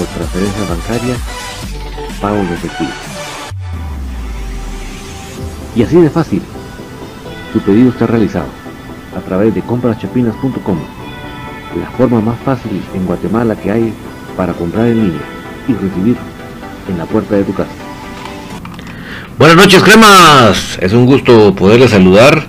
por 0.00 0.08
transferencia 0.08 0.64
bancaria, 0.64 1.14
pago 2.22 2.36
de 2.36 2.54
efectivo. 2.54 2.90
Y 5.76 5.82
así 5.82 5.96
de 5.96 6.08
fácil, 6.08 6.42
tu 7.52 7.60
pedido 7.60 7.90
está 7.90 8.06
realizado 8.06 8.48
a 9.14 9.20
través 9.20 9.54
de 9.54 9.60
compraschapinas.com, 9.60 10.78
la 11.78 11.90
forma 11.98 12.22
más 12.22 12.38
fácil 12.40 12.82
en 12.94 13.04
Guatemala 13.04 13.54
que 13.56 13.70
hay 13.70 13.92
para 14.38 14.54
comprar 14.54 14.86
en 14.86 15.04
línea 15.04 15.20
y 15.68 15.74
recibir 15.74 16.16
en 16.88 16.96
la 16.96 17.04
puerta 17.04 17.34
de 17.34 17.44
tu 17.44 17.52
casa. 17.52 17.70
Buenas 19.38 19.56
noches, 19.58 19.82
cremas. 19.82 20.78
Es 20.80 20.94
un 20.94 21.04
gusto 21.04 21.54
poderles 21.54 21.90
saludar. 21.90 22.46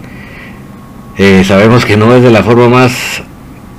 Eh, 1.17 1.43
sabemos 1.45 1.83
que 1.83 1.97
no 1.97 2.15
es 2.15 2.23
de 2.23 2.31
la 2.31 2.43
forma 2.43 2.69
más 2.69 3.23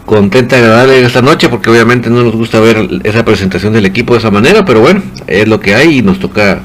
contenta 0.06 0.56
y 0.56 0.60
agradable 0.60 1.04
esta 1.04 1.22
noche 1.22 1.49
porque 1.49 1.70
obviamente 1.70 2.10
no 2.10 2.22
nos 2.22 2.34
gusta 2.34 2.60
ver 2.60 2.88
esa 3.04 3.25
presentación 3.25 3.72
del 3.72 3.87
equipo 3.87 4.14
de 4.14 4.20
esa 4.20 4.31
manera, 4.31 4.64
pero 4.64 4.81
bueno, 4.81 5.02
es 5.26 5.49
lo 5.49 5.60
que 5.60 5.75
hay 5.75 5.99
y 5.99 6.02
nos 6.02 6.19
toca 6.19 6.60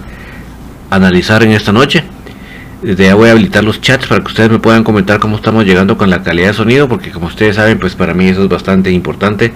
analizar 0.90 1.44
en 1.44 1.52
esta 1.52 1.72
noche. 1.72 2.04
Desde 2.82 3.06
ya 3.06 3.16
voy 3.16 3.30
a 3.30 3.32
habilitar 3.32 3.64
los 3.64 3.82
chats 3.82 4.06
para 4.06 4.22
que 4.22 4.28
ustedes 4.28 4.52
me 4.52 4.60
puedan 4.60 4.84
comentar 4.84 5.20
cómo 5.20 5.36
estamos 5.36 5.66
llegando 5.66 5.98
con 5.98 6.10
la 6.10 6.22
calidad 6.22 6.50
de 6.50 6.54
sonido, 6.54 6.88
porque 6.88 7.12
como 7.12 7.28
ustedes 7.28 7.56
saben, 7.56 7.80
pues 7.80 7.96
para 7.96 8.14
mí 8.14 8.28
eso 8.28 8.44
es 8.44 8.50
bastante 8.50 8.92
importante, 8.92 9.52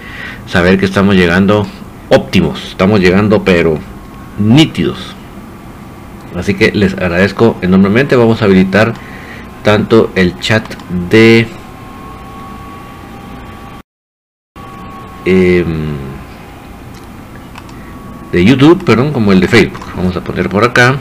saber 0.47 0.79
que 0.79 0.85
estamos 0.85 1.15
llegando 1.15 1.67
óptimos, 2.09 2.63
estamos 2.63 2.99
llegando 2.99 3.43
pero 3.43 3.77
nítidos. 4.39 5.15
Así 6.35 6.55
que 6.55 6.71
les 6.71 6.93
agradezco 6.93 7.57
enormemente, 7.61 8.15
vamos 8.15 8.41
a 8.41 8.45
habilitar 8.45 8.93
tanto 9.63 10.11
el 10.15 10.39
chat 10.39 10.63
de 11.09 11.47
Em, 15.25 15.95
de 18.31 18.45
YouTube, 18.45 18.83
perdón, 18.83 19.11
como 19.11 19.31
el 19.31 19.39
de 19.39 19.47
Facebook. 19.47 19.85
Vamos 19.95 20.15
a 20.15 20.21
poner 20.21 20.49
por 20.49 20.63
acá 20.63 20.97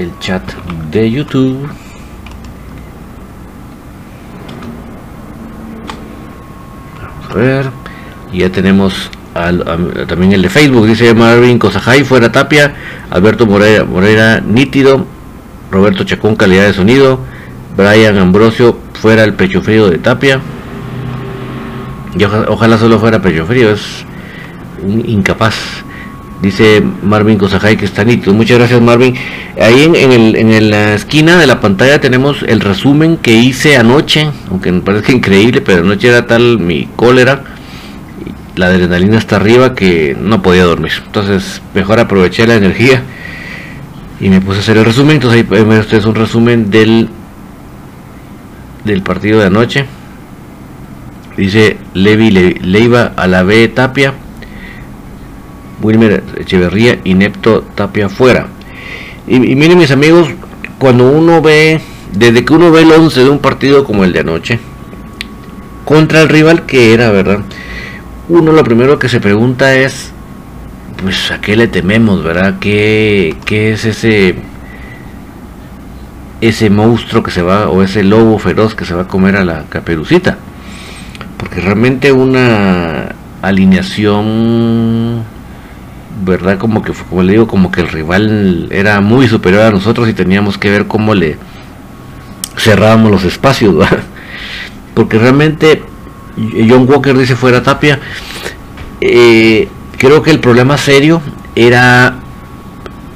el 0.00 0.18
chat 0.18 0.42
de 0.90 1.10
YouTube. 1.10 1.68
Vamos 7.00 7.30
a 7.30 7.34
ver. 7.34 7.70
Ya 8.32 8.50
tenemos 8.50 9.10
también 10.08 10.32
el 10.32 10.42
de 10.42 10.48
Facebook. 10.48 10.86
Dice 10.86 11.12
Marvin 11.14 11.58
Cosajay, 11.58 12.04
fuera 12.04 12.32
Tapia. 12.32 12.74
Alberto 13.10 13.46
Moreira, 13.46 13.84
Moreira 13.84 14.40
nítido. 14.40 15.06
Roberto 15.70 16.04
Chacón, 16.04 16.36
calidad 16.36 16.64
de 16.64 16.72
sonido. 16.72 17.20
Brian 17.76 18.18
Ambrosio, 18.18 18.78
fuera 19.00 19.24
el 19.24 19.34
pecho 19.34 19.62
frío 19.62 19.88
de 19.88 19.98
Tapia. 19.98 20.40
Y 22.18 22.24
ojalá 22.24 22.76
solo 22.76 22.98
fuera 22.98 23.22
pecho 23.22 23.46
frío, 23.46 23.70
es 23.72 24.04
incapaz. 25.06 25.54
Dice 26.42 26.82
Marvin 27.02 27.36
Cosajay 27.36 27.76
que 27.76 27.84
está 27.84 28.02
nítido. 28.02 28.32
Muchas 28.32 28.58
gracias 28.58 28.80
Marvin. 28.80 29.14
Ahí 29.60 29.84
en, 29.84 30.12
el, 30.12 30.36
en 30.36 30.70
la 30.70 30.94
esquina 30.94 31.38
de 31.38 31.46
la 31.46 31.60
pantalla 31.60 32.00
tenemos 32.00 32.42
el 32.42 32.60
resumen 32.60 33.18
que 33.18 33.34
hice 33.34 33.76
anoche. 33.76 34.30
Aunque 34.50 34.72
me 34.72 34.80
parece 34.80 35.12
increíble, 35.12 35.60
pero 35.60 35.82
anoche 35.82 36.08
era 36.08 36.26
tal 36.26 36.58
mi 36.58 36.88
cólera. 36.96 37.44
La 38.56 38.66
adrenalina 38.66 39.18
está 39.18 39.36
arriba 39.36 39.74
que 39.74 40.16
no 40.18 40.40
podía 40.40 40.64
dormir. 40.64 40.92
Entonces 41.04 41.60
mejor 41.74 42.00
aproveché 42.00 42.46
la 42.46 42.54
energía. 42.54 43.02
Y 44.18 44.30
me 44.30 44.40
puse 44.40 44.58
a 44.58 44.60
hacer 44.62 44.78
el 44.78 44.86
resumen. 44.86 45.16
Entonces 45.16 45.44
ahí 45.50 45.64
ver 45.64 45.80
ustedes 45.80 46.06
un 46.06 46.14
resumen 46.14 46.70
del 46.70 47.10
del 48.84 49.02
partido 49.02 49.40
de 49.40 49.46
anoche. 49.46 49.86
Dice 51.36 51.78
Levi 51.94 52.30
Leiva 52.30 53.12
a 53.16 53.26
la 53.26 53.42
B 53.42 53.68
Tapia. 53.68 54.14
Wilmer 55.82 56.22
Echeverría 56.36 56.98
inepto 57.04 57.62
Tapia 57.74 58.08
fuera. 58.08 58.48
Y, 59.26 59.38
miren 59.38 59.78
mis 59.78 59.90
amigos, 59.90 60.28
cuando 60.78 61.10
uno 61.10 61.40
ve, 61.40 61.80
desde 62.12 62.44
que 62.44 62.52
uno 62.52 62.70
ve 62.70 62.82
el 62.82 62.92
11 62.92 63.24
de 63.24 63.30
un 63.30 63.38
partido 63.38 63.84
como 63.84 64.04
el 64.04 64.12
de 64.12 64.20
anoche, 64.20 64.58
contra 65.84 66.20
el 66.20 66.28
rival 66.28 66.66
que 66.66 66.92
era, 66.92 67.10
¿verdad? 67.10 67.40
Uno 68.28 68.52
lo 68.52 68.64
primero 68.64 68.98
que 68.98 69.08
se 69.08 69.20
pregunta 69.20 69.74
es, 69.76 70.12
pues 71.02 71.30
a 71.30 71.40
qué 71.40 71.56
le 71.56 71.68
tememos, 71.68 72.22
¿verdad? 72.22 72.58
¿Qué, 72.60 73.36
qué 73.44 73.72
es 73.72 73.84
ese 73.84 74.36
ese 76.40 76.70
monstruo 76.70 77.22
que 77.22 77.30
se 77.30 77.42
va, 77.42 77.68
o 77.68 77.82
ese 77.82 78.02
lobo 78.02 78.38
feroz 78.38 78.74
que 78.74 78.84
se 78.84 78.94
va 78.94 79.02
a 79.02 79.08
comer 79.08 79.36
a 79.36 79.44
la 79.44 79.64
caperucita. 79.68 80.38
Porque 81.36 81.60
realmente 81.60 82.12
una 82.12 83.14
alineación, 83.42 85.22
¿verdad? 86.24 86.58
Como 86.58 86.82
que, 86.82 86.92
como 86.92 87.22
le 87.22 87.32
digo, 87.32 87.46
como 87.46 87.70
que 87.70 87.80
el 87.80 87.88
rival 87.88 88.68
era 88.70 89.00
muy 89.00 89.28
superior 89.28 89.62
a 89.62 89.70
nosotros 89.70 90.08
y 90.08 90.12
teníamos 90.12 90.58
que 90.58 90.70
ver 90.70 90.86
cómo 90.86 91.14
le 91.14 91.36
cerrábamos 92.56 93.10
los 93.10 93.24
espacios, 93.24 93.74
Porque 94.94 95.18
realmente 95.18 95.82
John 96.36 96.86
Walker 96.88 97.16
dice 97.16 97.36
fuera 97.36 97.62
Tapia. 97.62 98.00
Eh, 99.00 99.68
creo 99.96 100.22
que 100.22 100.30
el 100.30 100.40
problema 100.40 100.76
serio 100.76 101.22
era 101.54 102.16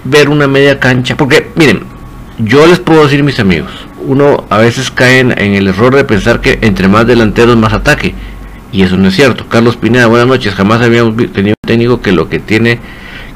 ver 0.04 0.28
una 0.28 0.46
media 0.46 0.78
cancha. 0.78 1.16
Porque, 1.16 1.50
miren, 1.56 1.93
yo 2.38 2.66
les 2.66 2.80
puedo 2.80 3.04
decir, 3.04 3.22
mis 3.22 3.38
amigos, 3.38 3.70
uno 4.06 4.44
a 4.50 4.58
veces 4.58 4.90
cae 4.90 5.20
en, 5.20 5.32
el 5.38 5.68
error 5.68 5.94
de 5.94 6.04
pensar 6.04 6.40
que 6.40 6.58
entre 6.62 6.88
más 6.88 7.06
delanteros 7.06 7.56
más 7.56 7.72
ataque. 7.72 8.14
Y 8.72 8.82
eso 8.82 8.96
no 8.96 9.08
es 9.08 9.14
cierto. 9.14 9.48
Carlos 9.48 9.76
Pineda, 9.76 10.08
buenas 10.08 10.26
noches. 10.26 10.52
Jamás 10.54 10.80
habíamos 10.80 11.14
tenido 11.32 11.54
un 11.62 11.68
técnico 11.68 12.00
que 12.00 12.10
lo 12.10 12.28
que 12.28 12.40
tiene, 12.40 12.80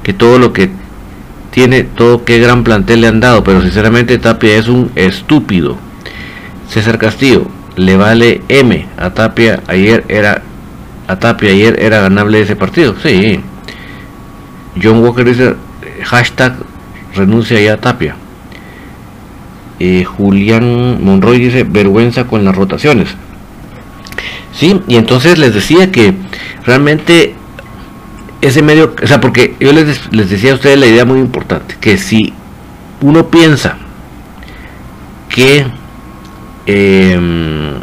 que 0.02 0.12
todo 0.12 0.40
lo 0.40 0.52
que 0.52 0.69
tiene, 1.52 1.85
todo 1.85 2.25
qué 2.25 2.40
gran 2.40 2.64
plantel 2.64 3.02
le 3.02 3.07
han 3.07 3.21
dado. 3.21 3.45
Pero 3.45 3.62
sinceramente 3.62 4.19
Tapia 4.19 4.57
es 4.57 4.67
un 4.67 4.90
estúpido. 4.97 5.76
César 6.69 6.99
Castillo, 6.99 7.47
le 7.76 7.97
vale 7.97 8.43
M 8.49 8.85
a 8.97 9.11
Tapia. 9.11 9.62
Ayer 9.69 10.05
era, 10.09 10.43
a 11.07 11.19
Tapia 11.21 11.50
ayer 11.50 11.76
era 11.81 12.00
ganable 12.00 12.40
ese 12.40 12.57
partido. 12.57 12.97
Sí. 13.00 13.40
John 14.83 15.05
Walker 15.05 15.25
dice, 15.25 15.55
hashtag 16.02 16.57
renuncia 17.14 17.61
ya 17.61 17.75
a 17.75 17.76
Tapia. 17.76 18.17
Eh, 19.81 20.05
Julián 20.05 21.03
Monroy 21.05 21.39
dice 21.39 21.65
vergüenza 21.65 22.25
con 22.25 22.45
las 22.45 22.55
rotaciones. 22.55 23.09
Sí, 24.53 24.81
y 24.89 24.97
entonces 24.97 25.39
les 25.39 25.55
decía 25.55 25.93
que 25.93 26.15
realmente 26.65 27.35
ese 28.41 28.63
medio, 28.63 28.95
o 29.01 29.07
sea, 29.07 29.21
porque 29.21 29.55
yo 29.61 29.73
les, 29.73 30.13
les 30.13 30.31
decía 30.31 30.53
a 30.53 30.55
ustedes 30.55 30.79
la 30.79 30.87
idea 30.87 31.05
muy 31.05 31.21
importante, 31.21 31.77
que 31.81 31.97
si 31.97 32.33
uno 33.01 33.29
piensa 33.29 33.77
que 35.29 35.67
em, 36.67 37.75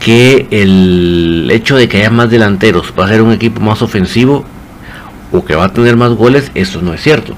que 0.00 0.46
el 0.50 1.48
hecho 1.52 1.76
de 1.76 1.88
que 1.88 1.98
haya 1.98 2.10
más 2.10 2.30
delanteros 2.30 2.92
va 2.98 3.04
a 3.04 3.08
ser 3.08 3.22
un 3.22 3.32
equipo 3.32 3.60
más 3.60 3.82
ofensivo 3.82 4.44
o 5.32 5.44
que 5.44 5.54
va 5.54 5.66
a 5.66 5.72
tener 5.72 5.96
más 5.96 6.12
goles, 6.12 6.50
eso 6.54 6.80
no 6.82 6.94
es 6.94 7.02
cierto. 7.02 7.36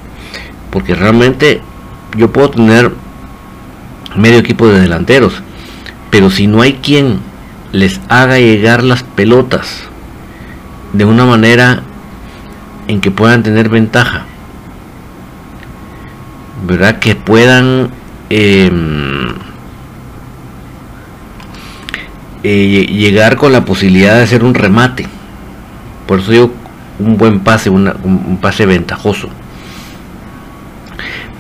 Porque 0.71 0.95
realmente 0.95 1.61
yo 2.17 2.33
puedo 2.33 2.51
tener 2.51 2.93
medio 4.17 4.39
equipo 4.39 4.67
de 4.69 4.81
delanteros, 4.81 5.43
pero 6.11 6.31
si 6.31 6.47
no 6.47 6.63
hay 6.63 6.75
quien 6.75 7.21
les 7.73 8.01
haga 8.09 8.39
llegar 8.39 8.83
las 8.83 9.03
pelotas 9.03 9.83
de 10.93 11.05
una 11.05 11.25
manera 11.25 11.83
en 12.89 13.01
que 13.01 13.11
puedan 13.11 13.43
tener 13.43 13.69
ventaja, 13.69 14.25
¿verdad? 16.67 16.99
Que 16.99 17.15
puedan 17.15 17.91
em, 18.29 19.29
eh, 22.43 22.87
llegar 22.91 23.37
con 23.37 23.53
la 23.53 23.65
posibilidad 23.65 24.17
de 24.17 24.23
hacer 24.25 24.43
un 24.43 24.55
remate. 24.55 25.07
Por 26.07 26.21
eso 26.21 26.33
digo 26.33 26.53
un 26.99 27.17
buen 27.17 27.41
pase, 27.41 27.71
un 27.71 28.39
pase 28.41 28.67
ventajoso. 28.67 29.29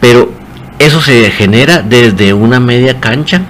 Pero 0.00 0.33
eso 0.78 1.00
se 1.00 1.30
genera 1.30 1.83
desde 1.83 2.33
una 2.33 2.61
media 2.61 3.00
cancha 3.00 3.42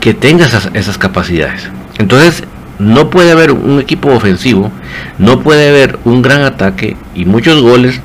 que 0.00 0.14
tenga 0.14 0.46
esas, 0.46 0.98
capacidades. 0.98 1.70
Entonces, 1.98 2.44
no 2.78 3.10
puede 3.10 3.32
haber 3.32 3.52
un 3.52 3.78
equipo 3.78 4.10
ofensivo, 4.10 4.72
no 5.18 5.40
puede 5.40 5.68
haber 5.68 5.98
un 6.04 6.22
gran 6.22 6.42
ataque 6.42 6.96
y 7.14 7.26
muchos 7.26 7.60
goles 7.60 8.00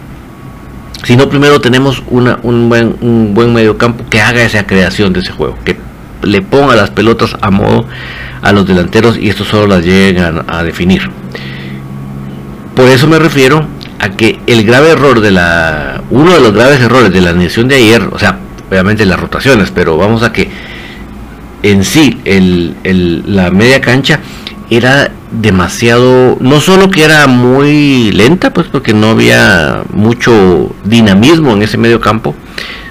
si 1.04 1.16
no 1.16 1.30
primero 1.30 1.62
tenemos 1.62 2.02
una, 2.10 2.40
un, 2.42 2.68
buen, 2.68 2.96
un 3.02 3.34
buen 3.34 3.54
medio 3.54 3.78
campo 3.78 4.04
que 4.10 4.22
haga 4.22 4.42
esa 4.42 4.66
creación 4.66 5.14
de 5.14 5.20
ese 5.20 5.32
juego, 5.32 5.56
que 5.64 5.78
le 6.24 6.42
ponga 6.42 6.76
las 6.76 6.90
pelotas 6.90 7.38
a 7.42 7.52
modo 7.52 7.86
a 8.42 8.52
los 8.52 8.68
delanteros 8.68 9.18
y 9.18 9.30
estos 9.30 9.48
solo 9.48 9.68
las 9.68 9.86
lleguen 9.86 10.44
a, 10.48 10.64
definir. 10.64 11.10
Por 12.76 12.88
eso 12.88 13.08
me 13.08 13.20
refiero 13.20 13.66
a 14.00 14.10
que 14.10 14.40
el 14.48 14.66
grave 14.66 14.92
error 14.92 15.22
de 15.22 15.32
la. 15.32 16.04
Uno 16.10 16.34
de 16.34 16.40
los 16.40 16.54
graves 16.54 16.80
errores 16.82 17.12
de 17.12 17.22
la 17.22 17.32
alineación 17.32 17.68
de 17.68 17.76
ayer, 17.76 18.10
o 18.12 18.20
sea, 18.20 18.40
obviamente 18.70 19.06
las 19.06 19.20
rotaciones, 19.20 19.72
pero 19.72 19.98
vamos 19.98 20.24
a 20.24 20.32
que 20.32 20.50
en 21.64 21.84
sí 21.84 22.20
el, 22.26 22.76
la 23.26 23.50
media 23.52 23.82
cancha 23.82 24.20
era 24.70 25.12
demasiado, 25.32 26.38
no 26.40 26.62
solo 26.62 26.90
que 26.90 27.04
era 27.04 27.28
muy 27.28 28.12
lenta, 28.12 28.54
pues 28.54 28.68
porque 28.68 28.94
no 28.94 29.12
había 29.12 29.84
mucho 29.92 30.74
dinamismo 30.84 31.54
en 31.54 31.64
ese 31.64 31.78
medio 31.78 32.00
campo, 32.00 32.36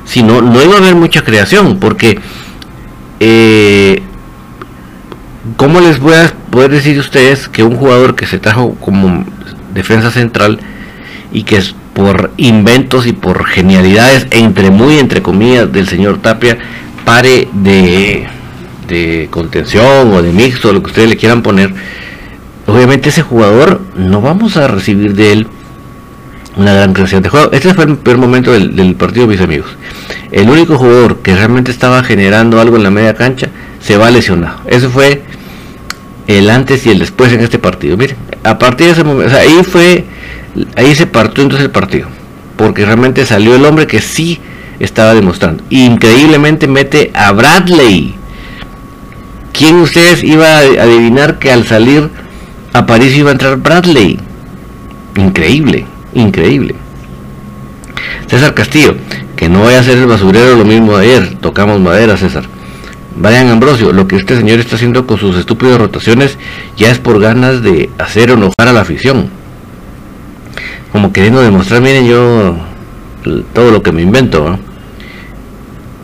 sino 0.05 0.41
no 0.43 0.63
iba 0.63 0.75
a 0.75 0.79
haber 0.79 0.95
mucha 0.95 1.23
creación, 1.23 1.79
porque 1.79 2.19
eh, 3.21 4.03
¿cómo 5.57 5.81
les 5.81 6.01
voy 6.01 6.15
a 6.15 6.33
poder 6.51 6.71
decir 6.71 6.97
a 6.97 7.01
ustedes 7.01 7.49
que 7.49 7.63
un 7.63 7.77
jugador 7.77 8.15
que 8.15 8.27
se 8.27 8.39
trajo 8.39 8.75
como 8.81 9.25
defensa 9.73 10.11
central 10.11 10.61
y 11.35 11.43
que 11.43 11.57
es 11.57 11.75
por 11.93 12.31
inventos 12.39 13.07
y 13.07 13.13
por 13.13 13.45
genialidades, 13.45 14.27
entre 14.31 14.71
muy 14.71 14.99
entre 14.99 15.21
comillas, 15.21 15.71
del 15.71 15.87
señor 15.87 16.23
Tapia, 16.23 16.57
pare 17.05 17.49
de 17.53 18.27
de 18.89 19.29
contención 19.31 20.13
o 20.13 20.23
de 20.23 20.33
mixto, 20.33 20.73
lo 20.73 20.83
que 20.83 20.89
ustedes 20.89 21.09
le 21.09 21.17
quieran 21.17 21.43
poner, 21.43 21.73
obviamente 22.67 23.09
ese 23.09 23.23
jugador 23.23 23.81
no 23.97 24.21
vamos 24.21 24.57
a 24.57 24.69
recibir 24.69 25.15
de 25.15 25.33
él 25.33 25.47
una 26.57 26.73
gran 26.73 26.93
creación 26.93 27.23
de 27.23 27.29
juego. 27.29 27.51
Este 27.53 27.75
fue 27.75 27.85
el 27.85 27.97
peor 27.97 28.19
momento 28.19 28.53
del, 28.53 28.95
partido, 28.95 29.27
mis 29.27 29.41
amigos. 29.41 29.71
El 30.31 30.49
único 30.49 30.77
jugador 30.79 31.19
que 31.19 31.35
realmente 31.35 31.71
estaba 31.71 32.03
generando 32.05 32.61
algo 32.61 32.77
en 32.77 32.85
la 32.85 32.91
media 32.91 33.15
cancha 33.15 33.49
se 33.81 33.97
va 33.97 34.11
lesionado. 34.11 34.61
Eso 34.67 34.89
fue 34.89 35.23
el 36.29 36.49
antes 36.51 36.87
y 36.87 36.91
el 36.91 37.01
después 37.01 37.33
en 37.33 37.41
este 37.41 37.59
partido. 37.59 37.97
Miren, 37.97 38.17
a 38.45 38.59
partir 38.59 38.87
de 38.87 38.93
ese 38.93 39.05
momento, 39.05 39.37
ahí 39.37 39.63
fue, 39.65 40.05
ahí 40.77 40.95
se 40.95 41.07
partió 41.07 41.43
entonces 41.43 41.65
el 41.65 41.73
partido. 41.73 42.09
Porque 42.57 42.85
realmente 42.85 43.27
salió 43.27 43.57
el 43.57 43.65
hombre 43.65 43.87
que 43.87 44.01
sí 44.01 44.41
estaba 44.79 45.15
demostrando. 45.15 45.65
Increíblemente 45.71 46.69
mete 46.69 47.11
a 47.15 47.33
Bradley 47.33 48.15
¿Quién 49.55 49.77
ustedes 49.77 50.25
iba 50.25 50.47
a 50.49 50.59
adivinar 50.59 51.39
que 51.39 51.53
al 51.53 51.65
salir 51.65 52.11
a 52.73 52.87
París 52.87 53.17
iba 53.17 53.31
a 53.31 53.33
entrar 53.35 53.57
Bradley? 53.59 54.19
Increíble, 55.15 55.87
increíble. 56.13 56.75
César 58.27 58.53
Castillo, 58.53 58.97
que 59.37 59.49
no 59.49 59.63
vaya 59.63 59.79
a 59.79 59.85
ser 59.85 59.99
el 59.99 60.07
basurero 60.07 60.57
lo 60.57 60.65
mismo 60.65 60.97
de 60.97 61.05
ayer, 61.07 61.37
tocamos 61.41 61.81
madera, 61.81 62.17
César. 62.17 62.43
Brian 63.17 63.49
Ambrosio, 63.49 63.93
lo 63.93 64.09
que 64.09 64.17
este 64.17 64.37
señor 64.37 64.59
está 64.59 64.75
haciendo 64.75 65.07
con 65.07 65.19
sus 65.19 65.37
estúpidas 65.37 65.79
rotaciones 65.79 66.37
ya 66.77 66.91
es 66.91 66.99
por 66.99 67.21
ganas 67.21 67.63
de 67.63 67.91
hacer 67.99 68.31
enojar 68.31 68.69
a 68.69 68.73
la 68.73 68.81
afición. 68.81 69.29
Como 70.91 71.13
queriendo 71.13 71.41
demostrar, 71.41 71.81
miren 71.81 72.07
yo 72.07 72.57
todo 73.53 73.71
lo 73.71 73.83
que 73.83 73.93
me 73.93 74.03
invento. 74.03 74.59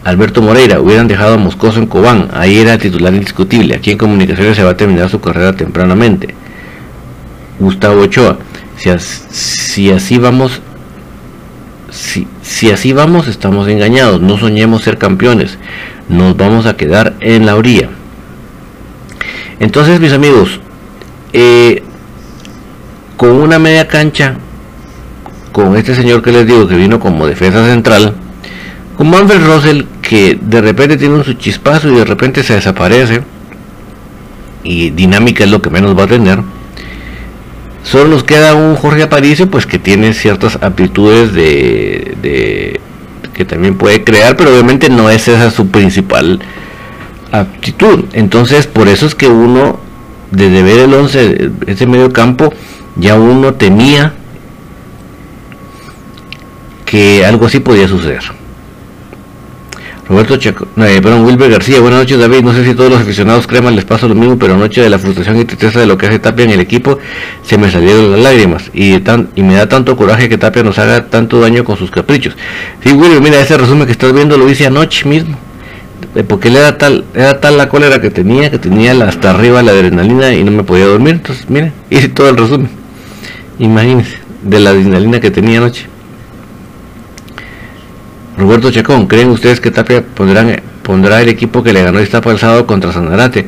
Alberto 0.05 0.41
Moreira, 0.41 0.81
hubieran 0.81 1.09
dejado 1.09 1.35
a 1.35 1.37
Moscoso 1.37 1.79
en 1.79 1.87
Cobán, 1.87 2.29
ahí 2.33 2.59
era 2.59 2.79
titular 2.79 3.13
indiscutible, 3.13 3.75
aquí 3.75 3.91
en 3.91 3.99
comunicaciones 3.99 4.57
se 4.57 4.63
va 4.63 4.71
a 4.71 4.77
terminar 4.77 5.11
su 5.11 5.21
carrera 5.21 5.55
tempranamente. 5.55 6.35
Gustavo 7.59 8.01
Ochoa, 8.01 8.39
si, 9.31 9.91
así 9.91 10.17
vamos, 10.17 10.63
si 11.91 12.71
así 12.71 12.95
vamos 12.95 13.29
estamos 13.29 13.69
engañados, 13.69 14.23
no 14.23 14.39
soñemos 14.39 14.83
ser 14.83 14.97
campeones, 14.97 15.59
nos 16.11 16.37
vamos 16.37 16.67
a 16.67 16.77
quedar 16.77 17.15
en 17.21 17.47
la 17.47 17.57
orilla. 17.57 17.89
Entonces 19.59 20.01
mis 20.01 20.13
amigos, 20.13 20.61
eh, 21.33 21.83
con 23.17 23.31
una 23.31 23.59
media 23.59 23.89
cancha, 23.89 24.37
con 25.53 25.77
este 25.77 25.95
señor 25.95 26.23
que 26.23 26.33
les 26.33 26.47
digo 26.47 26.67
que 26.69 26.77
vino 26.77 27.01
como 27.01 27.27
defensa 27.27 27.65
central, 27.67 28.15
con 28.97 29.09
Manfred 29.09 29.47
Russell 29.47 29.85
que 30.03 30.39
de 30.41 30.61
repente 30.61 30.97
tiene 30.97 31.15
un 31.15 31.25
su 31.25 31.35
chispazo 31.35 31.89
y 31.89 31.95
de 31.95 32.05
repente 32.05 32.43
se 32.43 32.55
desaparece 32.55 33.23
y 34.63 34.91
dinámica 34.91 35.45
es 35.45 35.51
lo 35.51 35.63
que 35.63 35.71
menos 35.71 35.97
va 35.97 36.05
a 36.05 36.07
tener 36.07 36.41
solo 37.83 38.09
nos 38.09 38.25
queda 38.25 38.55
un 38.55 38.77
Jorge 38.77 39.05
Aparicio 39.05 39.51
pues 39.51 39.67
que 39.67 39.79
tiene 39.79 40.13
ciertas 40.13 40.59
aptitudes 40.61 41.33
de, 41.33 42.81
que 43.35 43.45
también 43.45 43.77
puede 43.77 44.05
crear 44.05 44.37
pero 44.37 44.53
obviamente 44.53 44.89
no 44.89 45.11
es 45.11 45.29
esa 45.29 45.51
su 45.51 45.69
principal 45.69 46.41
aptitud. 47.33 48.05
Entonces 48.13 48.67
por 48.67 48.89
eso 48.89 49.07
es 49.07 49.15
que 49.15 49.29
uno 49.29 49.79
desde 50.31 50.63
ver 50.63 50.81
el 50.81 50.95
11 50.95 51.51
ese 51.67 51.87
medio 51.87 52.13
campo 52.13 52.53
ya 52.97 53.17
uno 53.17 53.55
temía 53.55 54.15
que 56.85 57.25
algo 57.25 57.47
así 57.47 57.61
podía 57.61 57.89
suceder 57.89 58.40
Roberto 60.11 60.37
Chaco, 60.39 60.67
eh, 60.77 60.99
perdón, 61.01 61.25
Wilber 61.25 61.49
García, 61.49 61.79
buenas 61.79 62.01
noches 62.01 62.19
David, 62.19 62.43
no 62.43 62.53
sé 62.53 62.65
si 62.65 62.75
todos 62.75 62.91
los 62.91 63.01
aficionados 63.01 63.47
creman 63.47 63.77
les 63.77 63.85
pasa 63.85 64.09
lo 64.09 64.17
mismo, 64.17 64.37
pero 64.37 64.55
anoche 64.55 64.83
de 64.83 64.91
la 64.91 64.99
frustración 64.99 65.39
y 65.39 65.45
tristeza 65.45 65.79
de 65.79 65.87
lo 65.87 65.97
que 65.97 66.09
hace 66.09 66.19
Tapia 66.19 66.47
en 66.47 66.51
el 66.51 66.59
equipo, 66.59 66.99
se 67.45 67.57
me 67.57 67.71
salieron 67.71 68.11
las 68.11 68.19
lágrimas. 68.19 68.73
Y, 68.75 69.01
me 69.41 69.55
da 69.55 69.69
tanto 69.69 69.97
coraje 69.97 70.29
que 70.29 70.37
Tapia 70.37 70.65
nos 70.65 70.81
haga 70.81 71.07
tanto 71.07 71.41
daño 71.41 71.63
con 71.63 71.77
sus 71.77 71.93
caprichos. 71.93 72.37
Sí, 72.83 72.93
Wilber, 72.93 73.21
mira, 73.21 73.41
ese 73.41 73.57
resumen 73.57 73.87
que 73.87 73.93
estás 73.93 74.13
viendo 74.13 74.37
lo 74.37 74.51
hice 74.51 74.67
anoche 74.67 75.09
mismo, 75.09 75.39
eh, 76.17 76.25
porque 76.25 76.49
era 76.49 76.77
tal, 76.77 77.05
era 77.15 77.39
tal 77.39 77.57
la 77.57 77.69
cólera 77.69 78.01
que 78.01 78.11
tenía, 78.11 78.51
que 78.51 78.59
tenía 78.59 78.91
hasta 79.05 79.31
arriba 79.31 79.63
la 79.63 79.71
adrenalina 79.71 80.33
y 80.33 80.43
no 80.43 80.51
me 80.51 80.65
podía 80.65 80.87
dormir, 80.87 81.15
entonces 81.15 81.49
miren, 81.49 81.73
hice 81.89 82.09
todo 82.09 82.31
el 82.31 82.37
resumen, 82.37 82.69
imagínense, 83.61 84.19
de 84.43 84.59
la 84.59 84.71
adrenalina 84.71 85.21
que 85.21 85.31
tenía 85.31 85.59
anoche. 85.59 85.90
Roberto 88.41 88.71
Chacón, 88.71 89.07
¿creen 89.07 89.29
ustedes 89.29 89.61
que 89.61 89.71
Tapia 89.71 90.03
pondrá 90.03 91.21
el 91.21 91.29
equipo 91.29 91.63
que 91.63 91.75
le 91.75 91.83
ganó 91.83 91.99
esta 91.99 92.23
pasado 92.23 92.67
contra 92.67 92.91
Sanarate? 92.91 93.47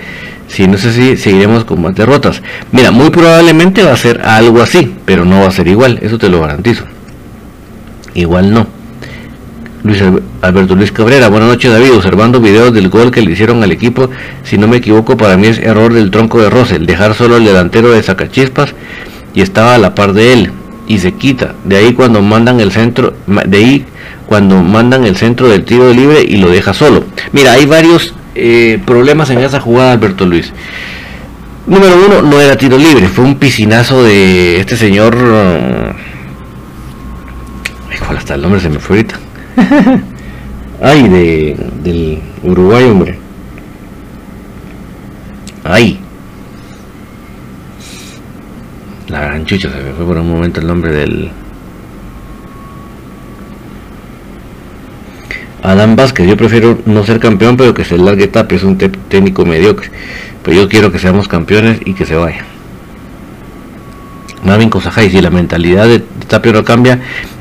Si 0.49 0.69
no 0.69 0.77
sé 0.77 0.93
si 0.93 1.17
seguiremos 1.17 1.65
con 1.65 1.81
más 1.81 1.95
derrotas. 1.95 2.43
Mira, 2.73 2.91
muy 2.91 3.09
probablemente 3.09 3.83
va 3.83 3.93
a 3.93 3.97
ser 3.97 4.21
algo 4.23 4.61
así, 4.61 4.95
pero 5.07 5.25
no 5.25 5.41
va 5.41 5.49
a 5.49 5.51
ser 5.51 5.67
igual, 5.67 5.99
eso 6.03 6.19
te 6.19 6.29
lo 6.29 6.43
garantizo. 6.43 6.85
Igual 8.13 8.53
no. 8.53 8.67
Luis 9.83 10.03
Alberto 10.43 10.77
Luis 10.77 10.93
Cabrera, 10.93 11.29
buenas 11.29 11.49
noches 11.49 11.73
David, 11.73 11.95
observando 11.95 12.39
videos 12.39 12.75
del 12.75 12.91
gol 12.91 13.11
que 13.11 13.23
le 13.23 13.33
hicieron 13.33 13.63
al 13.63 13.73
equipo, 13.73 14.11
si 14.45 14.59
no 14.59 14.69
me 14.69 14.77
equivoco 14.77 15.17
para 15.17 15.39
mí 15.39 15.49
es 15.49 15.59
error 15.59 15.93
del 15.95 16.11
tronco 16.11 16.41
de 16.41 16.51
Rosel, 16.51 16.87
dejar 16.87 17.15
solo 17.15 17.39
el 17.39 17.45
delantero 17.45 17.91
de 17.91 18.03
Sacachispas 18.03 18.75
y 19.35 19.41
estaba 19.41 19.75
a 19.75 19.79
la 19.79 19.95
par 19.95 20.13
de 20.13 20.35
él 20.35 20.53
y 20.93 20.99
se 20.99 21.13
quita, 21.13 21.55
de 21.65 21.79
ahí 21.79 21.95
cuando 21.95 22.21
mandan 22.21 22.61
el 22.61 22.71
centro, 22.71 23.15
de 23.27 23.57
ahí 23.57 23.87
cuando 24.27 24.63
mandan 24.63 25.05
el 25.05 25.17
centro 25.17 25.49
del 25.49 25.65
tiro 25.65 25.91
libre 25.91 26.23
y 26.23 26.37
lo 26.37 26.51
deja 26.51 26.75
solo. 26.75 27.07
Mira, 27.33 27.53
hay 27.53 27.65
varios 27.65 28.15
eh, 28.35 28.79
problemas 28.85 29.31
en 29.31 29.39
esa 29.39 29.59
jugada 29.59 29.93
Alberto 29.93 30.27
Luis. 30.27 30.53
Número 31.67 31.95
uno, 32.07 32.21
no 32.21 32.39
era 32.39 32.59
tiro 32.59 32.77
libre, 32.77 33.09
fue 33.09 33.25
un 33.25 33.37
piscinazo 33.37 34.05
de 34.05 34.61
este 34.61 34.77
señor. 34.77 35.15
Uh, 35.17 35.95
¿Cuál 38.05 38.19
hasta 38.19 38.35
el 38.35 38.43
nombre 38.43 38.61
se 38.61 38.69
me 38.69 38.79
fue 38.79 38.97
ahorita? 38.97 39.19
Ay, 40.83 41.09
de, 41.09 41.57
del 41.83 42.19
Uruguay, 42.43 42.85
hombre. 42.85 43.19
Ay. 45.65 46.02
La 49.13 49.21
gran 49.21 49.45
chucha, 49.45 49.69
se 49.71 49.77
me 49.77 49.93
fue 49.93 50.07
por 50.07 50.17
un 50.17 50.27
momento 50.27 50.59
el 50.59 50.67
nombre 50.67 50.91
del. 50.91 51.31
Adam 55.63 55.97
Vázquez, 55.97 56.27
yo 56.27 56.35
prefiero 56.39 56.79
no 56.87 57.05
ser 57.05 57.21
campeón, 57.21 57.59
pero 57.59 57.75
que 57.75 57.85
se 57.85 57.99
largue 57.99 58.29
Tapia, 58.29 58.57
es 58.57 58.65
un 58.65 58.79
técnico 58.79 59.45
mediocre. 59.45 59.91
Pero 60.43 60.63
yo 60.63 60.67
quiero 60.67 60.91
que 60.91 60.99
seamos 60.99 61.29
campeones 61.29 61.79
y 61.85 61.93
que 61.93 62.07
se 62.07 62.17
vaya. 62.17 62.47
Marvin 64.47 64.71
Cosajay, 64.71 65.11
si 65.11 65.21
la 65.21 65.29
mentalidad 65.29 65.87
de 65.89 66.01
Tapia 66.27 66.55
no 66.55 66.65
cambia, 66.65 66.99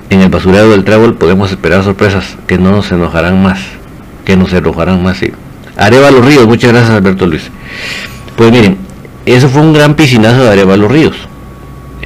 en 0.09 0.19
el 0.19 0.27
basurero 0.27 0.71
del 0.71 0.83
trébol 0.83 1.15
podemos 1.15 1.51
esperar 1.51 1.85
sorpresas 1.85 2.35
que 2.47 2.57
no 2.57 2.71
nos 2.71 2.91
enojarán 2.91 3.41
más. 3.41 3.61
Que 4.25 4.35
nos 4.35 4.51
enojarán 4.51 5.01
más, 5.01 5.19
sí. 5.19 5.31
Arevalo 5.77 6.21
Ríos, 6.21 6.47
muchas 6.47 6.73
gracias 6.73 6.91
Alberto 6.97 7.25
Luis. 7.27 7.49
Pues 8.35 8.51
miren, 8.51 8.77
eso 9.25 9.47
fue 9.47 9.61
un 9.61 9.71
gran 9.71 9.95
piscinazo 9.95 10.43
de 10.43 10.49
Arevalo 10.49 10.89
Ríos. 10.89 11.30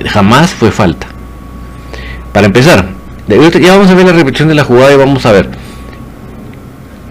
Jamás 0.03 0.53
fue 0.53 0.71
falta. 0.71 1.07
Para 2.33 2.47
empezar, 2.47 2.89
ya 3.27 3.71
vamos 3.71 3.89
a 3.89 3.95
ver 3.95 4.05
la 4.05 4.11
repetición 4.11 4.49
de 4.49 4.55
la 4.55 4.63
jugada 4.63 4.93
y 4.93 4.97
vamos 4.97 5.25
a 5.25 5.31
ver 5.31 5.49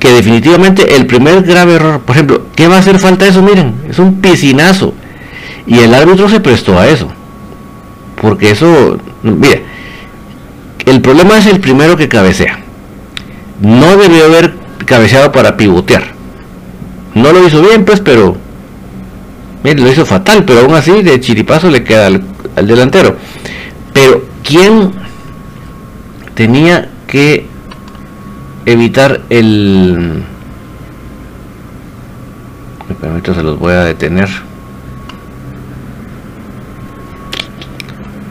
que 0.05 0.13
definitivamente 0.13 0.97
el 0.97 1.07
primer 1.07 1.43
grave 1.45 1.77
error, 1.77 2.01
por 2.01 2.15
ejemplo, 2.15 2.43
¿qué 2.55 2.69
va 2.69 2.77
a 2.77 2.81
hacer 2.81 2.99
falta 2.99 3.27
eso? 3.27 3.41
Miren, 3.41 3.75
es 3.89 3.99
un 3.99 4.21
piscinazo. 4.21 4.93
Y 5.67 5.79
el 5.79 5.95
árbitro 5.95 6.29
se 6.29 6.41
prestó 6.41 6.79
a 6.79 6.87
eso. 6.87 7.09
Porque 8.21 8.51
eso, 8.51 8.99
mira, 9.23 9.61
el 10.85 11.01
problema 11.01 11.39
es 11.39 11.47
el 11.47 11.59
primero 11.59 11.97
que 11.97 12.09
cabecea. 12.09 12.59
No 13.63 13.97
debió 13.97 14.27
haber 14.27 14.53
cabeceado 14.85 15.33
para 15.33 15.57
pivotear. 15.57 16.03
No 17.15 17.33
lo 17.33 17.47
hizo 17.47 17.63
bien, 17.63 17.87
pues, 17.87 18.01
pero 18.01 18.37
lo 19.63 19.91
hizo 19.91 20.05
fatal, 20.05 20.45
pero 20.45 20.61
aún 20.61 20.75
así 20.75 21.03
de 21.03 21.19
chiripazo 21.19 21.71
le 21.71 21.83
queda 21.83 22.09
al, 22.09 22.23
al 22.57 22.67
delantero. 22.67 23.17
Pero 23.93 24.25
¿quién 24.43 24.93
tenía 26.35 26.89
que 27.07 27.47
evitar 28.67 29.23
el... 29.31 30.25
Me 32.89 32.95
permito, 32.97 33.35
se 33.35 33.43
los 33.43 33.59
voy 33.59 33.73
a 33.73 33.85
detener. 33.85 34.29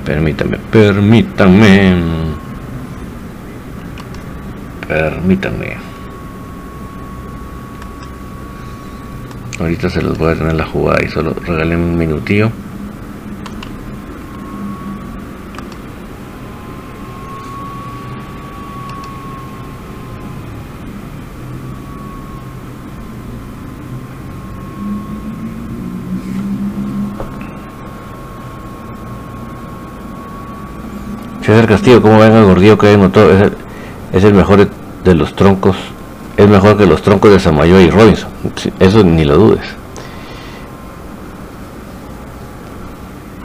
Permítame, 0.05 0.57
permítame. 0.71 1.95
Permítame. 4.87 5.77
Ahorita 9.59 9.89
se 9.89 10.01
los 10.01 10.17
voy 10.17 10.33
a 10.33 10.35
tener 10.35 10.55
la 10.55 10.65
jugada 10.65 11.03
y 11.03 11.07
solo 11.07 11.33
regalen 11.45 11.79
un 11.79 11.97
minutillo. 11.97 12.51
César 31.43 31.67
Castillo, 31.67 32.01
¿cómo 32.01 32.19
ven 32.19 32.31
el 32.31 32.45
gordillo 32.45 32.77
que 32.77 32.87
hay 32.87 32.97
notó? 32.97 33.29
Es 33.29 33.41
el, 33.41 33.53
es 34.13 34.23
el 34.23 34.33
mejor 34.33 34.69
de 35.03 35.13
los 35.13 35.35
troncos, 35.35 35.75
es 36.37 36.47
mejor 36.47 36.77
que 36.77 36.85
los 36.85 37.01
troncos 37.01 37.31
de 37.31 37.39
Samayo 37.39 37.81
y 37.81 37.89
Robinson. 37.89 38.29
Eso 38.79 39.03
ni 39.03 39.25
lo 39.25 39.35
dudes. 39.35 39.67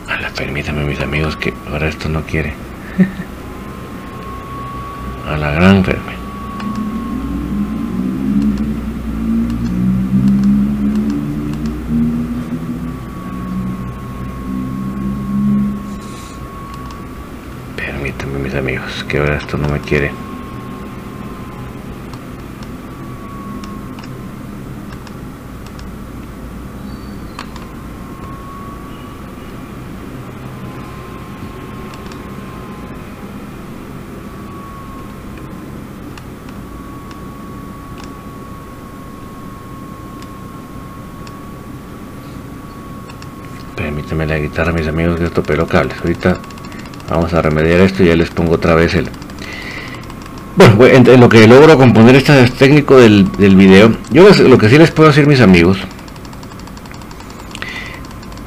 la 0.07 0.31
permítame 0.31 0.85
mis 0.85 1.01
amigos 1.01 1.37
que 1.37 1.53
ahora 1.73 1.89
esto 1.89 2.09
no 2.09 2.23
quiere. 2.23 2.55
A 5.29 5.37
la 5.37 5.51
gran 5.51 5.85
ferme. 5.85 6.19
amigos, 18.59 18.98
que 19.09 19.19
ahora 19.19 19.37
esto 19.37 19.57
no 19.57 19.69
me 19.69 19.81
quiere. 19.81 20.13
Permíteme 43.75 44.27
la 44.27 44.39
guitarra, 44.39 44.73
mis 44.73 44.87
amigos, 44.87 45.19
que 45.19 45.25
esto 45.25 45.43
pelo 45.43 45.67
cables. 45.67 45.99
Ahorita 46.01 46.39
Vamos 47.09 47.33
a 47.33 47.43
remediar 47.43 47.81
esto 47.81 48.03
y 48.03 48.07
ya 48.07 48.17
les 48.17 48.31
pongo 48.31 48.55
otra 48.55 48.75
vez 48.75 48.95
el... 48.95 49.09
Bueno, 50.57 50.85
en 50.87 51.21
lo 51.21 51.29
que 51.29 51.47
logro 51.47 51.79
componer 51.79 52.17
este 52.17 52.49
técnico 52.51 52.99
del, 52.99 53.31
del 53.33 53.55
video, 53.55 53.93
yo 54.11 54.29
lo 54.29 54.59
que 54.59 54.69
sí 54.69 54.77
les 54.77 54.91
puedo 54.91 55.09
decir 55.09 55.27
mis 55.27 55.41
amigos, 55.41 55.79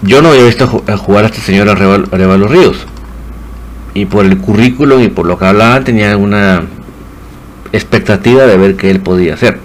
yo 0.01 0.21
no 0.21 0.29
había 0.29 0.45
visto 0.45 0.67
jugar 0.67 1.25
a 1.25 1.27
este 1.27 1.41
señor 1.41 1.69
Arevalo 1.69 2.47
Ríos. 2.47 2.85
Y 3.93 4.05
por 4.05 4.25
el 4.25 4.37
currículum 4.37 5.01
y 5.01 5.09
por 5.09 5.25
lo 5.25 5.37
que 5.37 5.45
hablaba 5.45 5.83
tenía 5.83 6.17
una 6.17 6.63
expectativa 7.71 8.45
de 8.45 8.57
ver 8.57 8.75
qué 8.75 8.89
él 8.89 8.99
podía 8.99 9.35
hacer. 9.35 9.59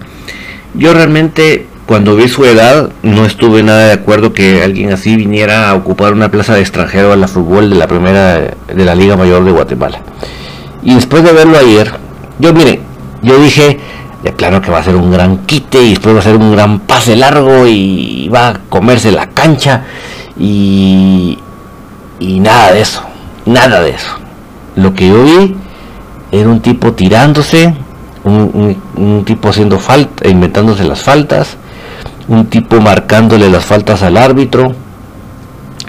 Yo 0.73 0.93
realmente 0.93 1.65
cuando 1.87 2.17
vi 2.17 2.27
su 2.27 2.43
edad, 2.43 2.89
no 3.01 3.25
estuve 3.25 3.63
nada 3.63 3.87
de 3.87 3.93
acuerdo 3.93 4.33
que 4.33 4.61
alguien 4.61 4.91
así 4.91 5.15
viniera 5.15 5.69
a 5.69 5.73
ocupar 5.73 6.13
una 6.13 6.29
plaza 6.29 6.53
de 6.53 6.59
extranjero 6.59 7.13
en 7.13 7.21
la 7.21 7.29
fútbol 7.29 7.69
de 7.69 7.77
la 7.77 7.87
primera 7.87 8.39
de 8.67 8.85
la 8.85 8.93
Liga 8.93 9.15
Mayor 9.15 9.45
de 9.45 9.51
Guatemala. 9.51 10.01
Y 10.83 10.95
después 10.95 11.23
de 11.23 11.31
verlo 11.31 11.57
ayer, 11.57 11.93
yo 12.39 12.53
mire, 12.53 12.81
yo 13.21 13.39
dije, 13.39 13.79
de 14.21 14.33
plano 14.33 14.61
que 14.61 14.69
va 14.69 14.79
a 14.79 14.83
ser 14.83 14.97
un 14.97 15.09
gran 15.09 15.45
quite 15.45 15.81
y 15.81 15.91
después 15.91 16.13
va 16.13 16.19
a 16.19 16.23
ser 16.23 16.35
un 16.35 16.51
gran 16.51 16.79
pase 16.81 17.15
largo 17.15 17.65
y 17.65 18.27
va 18.27 18.49
a 18.49 18.59
comerse 18.67 19.13
la 19.13 19.29
cancha 19.29 19.85
y, 20.37 21.39
y 22.19 22.39
nada 22.41 22.73
de 22.73 22.81
eso, 22.81 23.01
nada 23.45 23.79
de 23.79 23.91
eso. 23.91 24.11
Lo 24.75 24.93
que 24.93 25.07
yo 25.07 25.23
vi 25.23 25.55
era 26.33 26.49
un 26.49 26.59
tipo 26.59 26.91
tirándose, 26.91 27.73
un, 28.25 28.75
un 28.97 29.23
tipo 29.23 29.47
haciendo 29.47 29.79
falta, 29.79 30.27
inventándose 30.27 30.83
las 30.83 31.01
faltas, 31.01 31.55
un 32.27 32.47
tipo 32.47 32.79
marcándole 32.81 33.49
las 33.49 33.65
faltas 33.65 34.03
al 34.03 34.17
árbitro. 34.17 34.73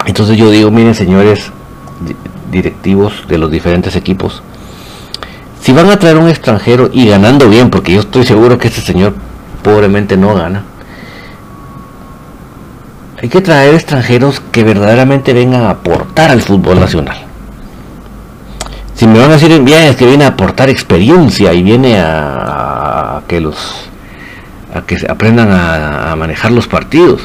Entonces 0.05 0.37
yo 0.37 0.49
digo, 0.49 0.71
miren 0.71 0.95
señores 0.95 1.51
directivos 2.51 3.13
de 3.27 3.37
los 3.37 3.51
diferentes 3.51 3.95
equipos, 3.95 4.41
si 5.61 5.73
van 5.73 5.89
a 5.89 5.99
traer 5.99 6.17
un 6.17 6.29
extranjero 6.29 6.89
y 6.91 7.07
ganando 7.07 7.49
bien, 7.49 7.69
porque 7.69 7.93
yo 7.93 7.99
estoy 7.99 8.25
seguro 8.25 8.57
que 8.57 8.69
este 8.69 8.81
señor 8.81 9.13
pobremente 9.61 10.15
no 10.17 10.33
gana, 10.33 10.63
hay 13.21 13.27
que 13.27 13.41
traer 13.41 13.75
extranjeros 13.75 14.41
que 14.51 14.63
verdaderamente 14.63 15.33
vengan 15.33 15.63
a 15.63 15.71
aportar 15.71 16.31
al 16.31 16.41
fútbol 16.41 16.79
nacional. 16.79 17.17
Si 18.95 19.05
me 19.05 19.19
van 19.19 19.31
a 19.31 19.33
decir 19.33 19.61
bien 19.61 19.83
es 19.83 19.97
que 19.97 20.05
viene 20.05 20.23
a 20.23 20.29
aportar 20.29 20.69
experiencia 20.69 21.53
y 21.53 21.61
viene 21.61 21.99
a 21.99 23.21
que 23.27 23.41
los 23.41 23.88
a 24.73 24.81
que 24.81 24.97
aprendan 25.07 25.49
a, 25.51 26.15
manejar 26.15 26.51
los 26.51 26.67
partidos. 26.67 27.21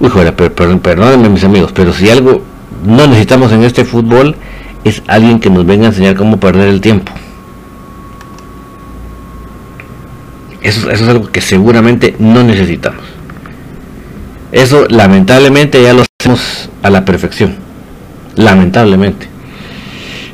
Uy, 0.00 0.08
joder, 0.08 0.34
perdónenme 0.34 1.28
mis 1.28 1.44
amigos, 1.44 1.72
pero 1.72 1.92
si 1.92 2.10
algo 2.10 2.42
no 2.84 3.06
necesitamos 3.06 3.52
en 3.52 3.62
este 3.62 3.84
fútbol 3.84 4.36
es 4.84 5.02
alguien 5.06 5.38
que 5.38 5.50
nos 5.50 5.64
venga 5.64 5.84
a 5.84 5.88
enseñar 5.88 6.16
cómo 6.16 6.40
perder 6.40 6.68
el 6.68 6.80
tiempo. 6.80 7.12
Eso, 10.60 10.90
eso 10.90 11.04
es 11.04 11.10
algo 11.10 11.30
que 11.30 11.40
seguramente 11.40 12.16
no 12.18 12.42
necesitamos. 12.42 13.04
Eso 14.52 14.86
lamentablemente 14.88 15.82
ya 15.82 15.92
lo 15.92 16.04
hacemos 16.20 16.68
a 16.82 16.90
la 16.90 17.04
perfección. 17.04 17.56
Lamentablemente. 18.36 19.26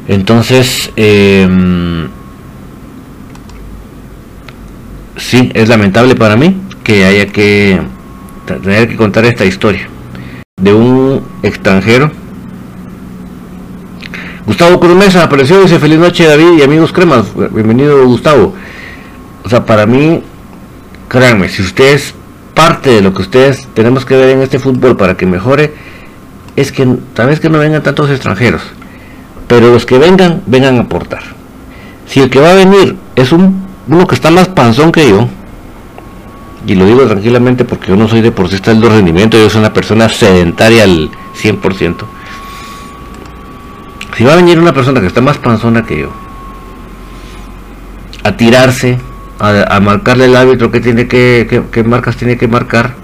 Entonces, 0.08 0.90
eh, 0.96 2.08
sí, 5.18 5.50
es 5.54 5.68
lamentable 5.68 6.14
para 6.14 6.36
mí 6.36 6.56
que 6.82 7.04
haya 7.04 7.26
que 7.26 7.80
tener 8.46 8.88
que 8.88 8.96
contar 8.96 9.24
esta 9.26 9.44
historia 9.44 9.88
de 10.56 10.72
un 10.72 11.22
extranjero. 11.42 12.10
Gustavo 14.46 14.80
Cruz 14.80 15.16
apareció, 15.16 15.60
dice 15.60 15.78
feliz 15.78 15.98
noche 15.98 16.26
David 16.26 16.58
y 16.58 16.62
amigos 16.62 16.92
cremas, 16.92 17.26
bienvenido 17.52 18.04
Gustavo. 18.06 18.54
O 19.44 19.48
sea, 19.48 19.66
para 19.66 19.86
mí, 19.86 20.22
créanme, 21.08 21.48
si 21.48 21.62
ustedes 21.62 22.14
parte 22.54 22.90
de 22.90 23.02
lo 23.02 23.12
que 23.12 23.22
ustedes 23.22 23.68
tenemos 23.74 24.04
que 24.04 24.16
ver 24.16 24.30
en 24.30 24.42
este 24.42 24.58
fútbol 24.58 24.96
para 24.96 25.16
que 25.16 25.26
mejore, 25.26 25.74
es 26.56 26.72
que 26.72 26.86
tal 27.14 27.28
vez 27.28 27.40
que 27.40 27.50
no 27.50 27.58
vengan 27.58 27.82
tantos 27.82 28.10
extranjeros, 28.10 28.62
pero 29.46 29.70
los 29.70 29.86
que 29.86 29.98
vengan, 29.98 30.42
vengan 30.46 30.78
a 30.78 30.80
aportar. 30.80 31.22
Si 32.06 32.20
el 32.20 32.30
que 32.30 32.40
va 32.40 32.52
a 32.52 32.54
venir 32.54 32.96
es 33.14 33.32
un, 33.32 33.67
uno 33.88 34.06
que 34.06 34.14
está 34.14 34.30
más 34.30 34.48
panzón 34.48 34.92
que 34.92 35.08
yo, 35.08 35.28
y 36.66 36.74
lo 36.74 36.84
digo 36.84 37.06
tranquilamente 37.06 37.64
porque 37.64 37.88
yo 37.88 37.96
no 37.96 38.08
soy 38.08 38.20
deportista 38.20 38.72
del 38.72 38.82
rendimiento, 38.82 39.38
yo 39.38 39.48
soy 39.48 39.60
una 39.60 39.72
persona 39.72 40.08
sedentaria 40.08 40.84
al 40.84 41.10
100%. 41.40 41.94
Si 44.16 44.24
va 44.24 44.32
a 44.32 44.36
venir 44.36 44.58
una 44.58 44.74
persona 44.74 45.00
que 45.00 45.06
está 45.06 45.20
más 45.20 45.38
panzona 45.38 45.84
que 45.84 46.00
yo, 46.00 46.10
a 48.24 48.36
tirarse, 48.36 48.98
a, 49.38 49.80
marcarle 49.80 50.26
el 50.26 50.36
árbitro 50.36 50.70
que 50.70 50.80
tiene 50.80 51.06
que, 51.06 51.64
que, 51.70 51.84
marcas 51.84 52.16
tiene 52.16 52.36
que 52.36 52.48
marcar, 52.48 52.94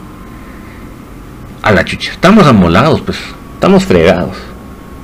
a 1.63 1.73
la 1.73 1.85
chucha. 1.85 2.11
Estamos 2.11 2.47
amolados, 2.47 3.01
pues, 3.01 3.19
estamos 3.55 3.85
fregados. 3.85 4.37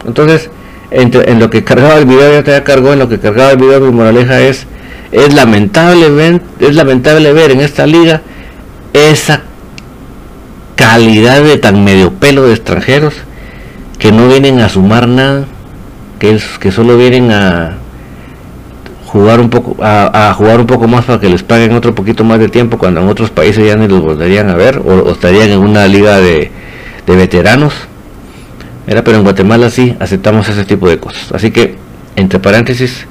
Entonces, 0.04 0.50
en, 0.90 1.38
lo 1.38 1.48
que 1.48 1.64
cargaba 1.64 1.94
el 1.94 2.04
video, 2.04 2.32
ya 2.32 2.42
te 2.42 2.62
cargó, 2.62 2.92
en 2.92 2.98
lo 2.98 3.08
que 3.08 3.18
cargaba 3.18 3.52
el 3.52 3.56
video, 3.56 3.80
mi 3.80 3.92
moraleja 3.92 4.40
es, 4.40 4.66
es 5.12 5.34
lamentable, 5.34 6.40
es 6.60 6.74
lamentable 6.74 7.32
ver 7.32 7.50
en 7.50 7.60
esta 7.60 7.86
liga 7.86 8.22
esa 8.92 9.42
calidad 10.76 11.42
de 11.42 11.58
tan 11.58 11.84
medio 11.84 12.12
pelo 12.12 12.44
de 12.44 12.54
extranjeros 12.54 13.14
que 13.98 14.12
no 14.12 14.28
vienen 14.28 14.60
a 14.60 14.68
sumar 14.68 15.08
nada, 15.08 15.44
que, 16.18 16.34
es, 16.34 16.58
que 16.58 16.72
solo 16.72 16.96
vienen 16.96 17.30
a 17.30 17.76
jugar 19.06 19.40
un 19.40 19.50
poco 19.50 19.76
a, 19.82 20.32
jugar 20.36 20.60
un 20.60 20.66
poco 20.66 20.86
más 20.86 21.04
para 21.04 21.18
que 21.18 21.28
les 21.28 21.42
paguen 21.42 21.74
otro 21.74 21.94
poquito 21.94 22.22
más 22.22 22.38
de 22.38 22.48
tiempo 22.48 22.78
cuando 22.78 23.00
en 23.00 23.08
otros 23.08 23.30
países 23.30 23.66
ya 23.66 23.74
ni 23.74 23.88
los 23.88 24.00
volverían 24.00 24.48
a 24.48 24.54
ver 24.54 24.78
o, 24.78 25.10
estarían 25.10 25.50
en 25.50 25.58
una 25.58 25.86
liga 25.88 26.18
de, 26.18 26.50
de 27.06 27.16
veteranos. 27.16 27.74
Era 28.86 29.04
pero 29.04 29.18
en 29.18 29.24
Guatemala 29.24 29.68
sí 29.70 29.96
aceptamos 30.00 30.48
ese 30.48 30.64
tipo 30.64 30.88
de 30.88 30.98
cosas. 30.98 31.32
Así 31.32 31.50
que 31.50 31.76
entre 32.16 32.38
paréntesis 32.38 33.06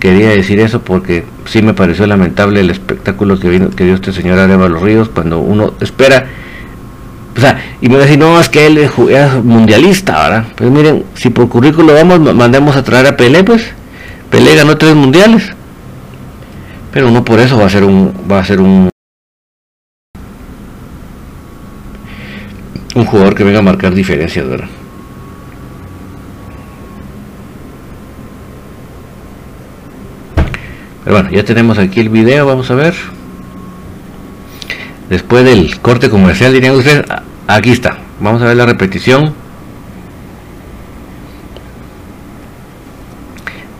quería 0.00 0.30
decir 0.30 0.58
eso 0.58 0.80
porque 0.80 1.24
sí 1.44 1.62
me 1.62 1.74
pareció 1.74 2.06
lamentable 2.06 2.60
el 2.60 2.70
espectáculo 2.70 3.38
que, 3.38 3.48
vino, 3.48 3.70
que 3.70 3.84
dio 3.84 3.94
este 3.94 4.12
señor 4.12 4.38
los 4.48 4.82
Ríos 4.82 5.10
cuando 5.10 5.38
uno 5.38 5.74
espera. 5.80 6.26
O 7.36 7.40
sea, 7.40 7.62
y 7.80 7.88
me 7.88 7.98
decía, 7.98 8.16
no, 8.16 8.40
es 8.40 8.48
que 8.48 8.66
él 8.66 8.78
es, 8.78 8.90
mundialista, 9.44 10.22
¿verdad? 10.24 10.44
Pues 10.56 10.70
miren, 10.70 11.04
si 11.14 11.30
por 11.30 11.48
currículo 11.48 11.94
vamos, 11.94 12.34
mandemos 12.34 12.74
a 12.74 12.82
traer 12.82 13.06
a 13.06 13.16
Pelé, 13.16 13.44
pues. 13.44 13.70
Pelé 14.30 14.56
ganó 14.56 14.76
tres 14.76 14.94
mundiales. 14.94 15.52
Pero 16.92 17.10
no 17.10 17.24
por 17.24 17.38
eso 17.38 17.56
va 17.56 17.66
a 17.66 17.70
ser 17.70 17.84
un, 17.84 18.12
va 18.30 18.40
a 18.40 18.44
ser 18.44 18.60
un, 18.60 18.90
un 22.96 23.04
jugador 23.04 23.34
que 23.34 23.44
venga 23.44 23.60
a 23.60 23.62
marcar 23.62 23.94
diferencias, 23.94 24.48
¿verdad? 24.48 24.68
Bueno, 31.10 31.30
ya 31.30 31.44
tenemos 31.44 31.78
aquí 31.78 32.00
el 32.00 32.08
video, 32.08 32.46
vamos 32.46 32.70
a 32.70 32.74
ver. 32.74 32.94
Después 35.08 35.44
del 35.44 35.80
corte 35.80 36.08
comercial, 36.08 36.52
dirían 36.52 36.76
ustedes, 36.76 37.04
aquí 37.46 37.70
está. 37.70 37.98
Vamos 38.20 38.42
a 38.42 38.46
ver 38.46 38.56
la 38.56 38.66
repetición. 38.66 39.34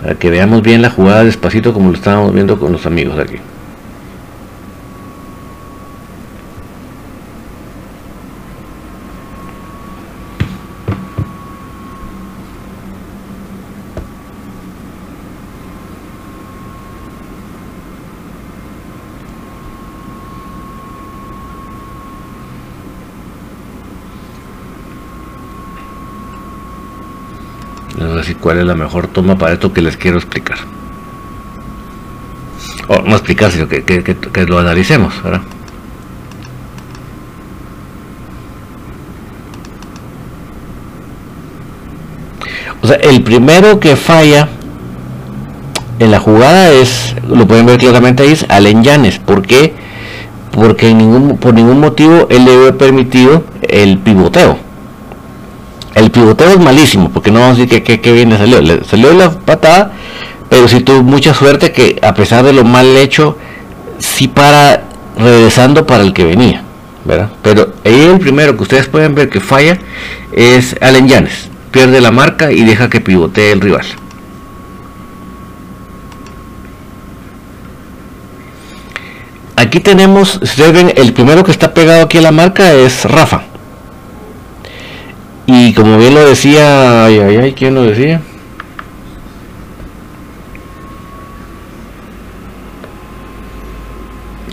Para 0.00 0.14
que 0.14 0.30
veamos 0.30 0.62
bien 0.62 0.82
la 0.82 0.90
jugada 0.90 1.24
despacito 1.24 1.72
como 1.72 1.90
lo 1.90 1.96
estábamos 1.96 2.32
viendo 2.32 2.58
con 2.58 2.72
los 2.72 2.86
amigos 2.86 3.18
aquí. 3.18 3.36
así 28.20 28.29
cuál 28.40 28.58
es 28.58 28.64
la 28.64 28.74
mejor 28.74 29.06
toma 29.06 29.36
para 29.36 29.52
esto 29.52 29.72
que 29.72 29.82
les 29.82 29.96
quiero 29.96 30.16
explicar. 30.16 30.58
O 32.88 33.02
no 33.02 33.14
explicar, 33.14 33.52
sino 33.52 33.68
que, 33.68 34.46
lo 34.48 34.58
analicemos, 34.58 35.22
¿verdad? 35.22 35.42
O 42.82 42.86
sea, 42.86 42.96
el 42.96 43.22
primero 43.22 43.78
que 43.78 43.94
falla 43.94 44.48
en 45.98 46.10
la 46.10 46.18
jugada 46.18 46.72
es, 46.72 47.14
lo 47.28 47.46
pueden 47.46 47.66
ver 47.66 47.78
claramente 47.78 48.22
ahí, 48.22 48.32
es 48.32 48.46
Allen 48.48 48.82
Yanes. 48.82 49.18
¿Por 49.18 49.42
qué? 49.42 49.74
Porque 50.50 50.88
por 51.40 51.54
ningún 51.54 51.80
motivo 51.80 52.26
él 52.30 52.44
le 52.44 52.56
había 52.56 52.78
permitido 52.78 53.44
el 53.62 53.98
pivoteo 53.98 54.69
el 55.94 56.10
pivoteo 56.10 56.50
es 56.50 56.58
malísimo, 56.58 57.10
porque 57.10 57.30
no 57.30 57.40
vamos 57.40 57.58
a 57.58 57.62
decir 57.62 57.82
que, 57.82 58.12
bien 58.12 58.30
le 58.30 58.38
salió. 58.38 58.60
Le 58.60 58.84
salió 58.84 59.12
la 59.12 59.30
patada, 59.30 59.92
pero 60.48 60.68
sí 60.68 60.80
tuvo 60.80 61.02
mucha 61.02 61.34
suerte 61.34 61.72
que 61.72 61.98
a 62.02 62.14
pesar 62.14 62.44
de 62.44 62.52
lo 62.52 62.64
mal 62.64 62.96
hecho, 62.96 63.36
sí 63.98 64.28
para 64.28 64.84
regresando 65.18 65.86
para 65.86 66.02
el 66.02 66.12
que 66.12 66.24
venía. 66.24 66.64
¿verdad? 67.04 67.30
Pero 67.42 67.72
el 67.84 68.18
primero 68.18 68.56
que 68.56 68.62
ustedes 68.62 68.86
pueden 68.86 69.14
ver 69.14 69.28
que 69.28 69.40
falla 69.40 69.78
es 70.32 70.76
Allen 70.80 71.08
Yanes. 71.08 71.48
Pierde 71.70 72.00
la 72.00 72.10
marca 72.10 72.52
y 72.52 72.64
deja 72.64 72.90
que 72.90 73.00
pivotee 73.00 73.52
el 73.52 73.60
rival. 73.60 73.86
Aquí 79.56 79.80
tenemos, 79.80 80.40
ustedes 80.42 80.72
ven, 80.72 80.92
el 80.96 81.12
primero 81.12 81.44
que 81.44 81.50
está 81.50 81.74
pegado 81.74 82.02
aquí 82.02 82.18
a 82.18 82.22
la 82.22 82.32
marca 82.32 82.72
es 82.72 83.04
Rafa. 83.04 83.42
Y 85.52 85.74
como 85.74 85.98
bien 85.98 86.14
lo 86.14 86.24
decía, 86.24 87.06
ay, 87.06 87.18
ay, 87.18 87.36
ay, 87.38 87.52
¿quién 87.54 87.74
lo 87.74 87.82
decía? 87.82 88.22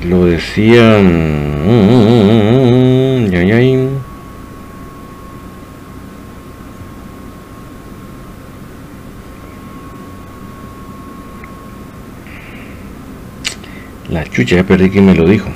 Lo 0.03 0.25
decía, 0.25 0.97
mm, 0.99 1.67
ay, 3.31 3.51
ay. 3.51 3.89
La 14.09 14.23
chucha, 14.23 14.55
ya 14.55 14.63
perdí 14.63 14.89
quién 14.89 15.05
me 15.05 15.13
lo 15.13 15.25
dijo. 15.27 15.47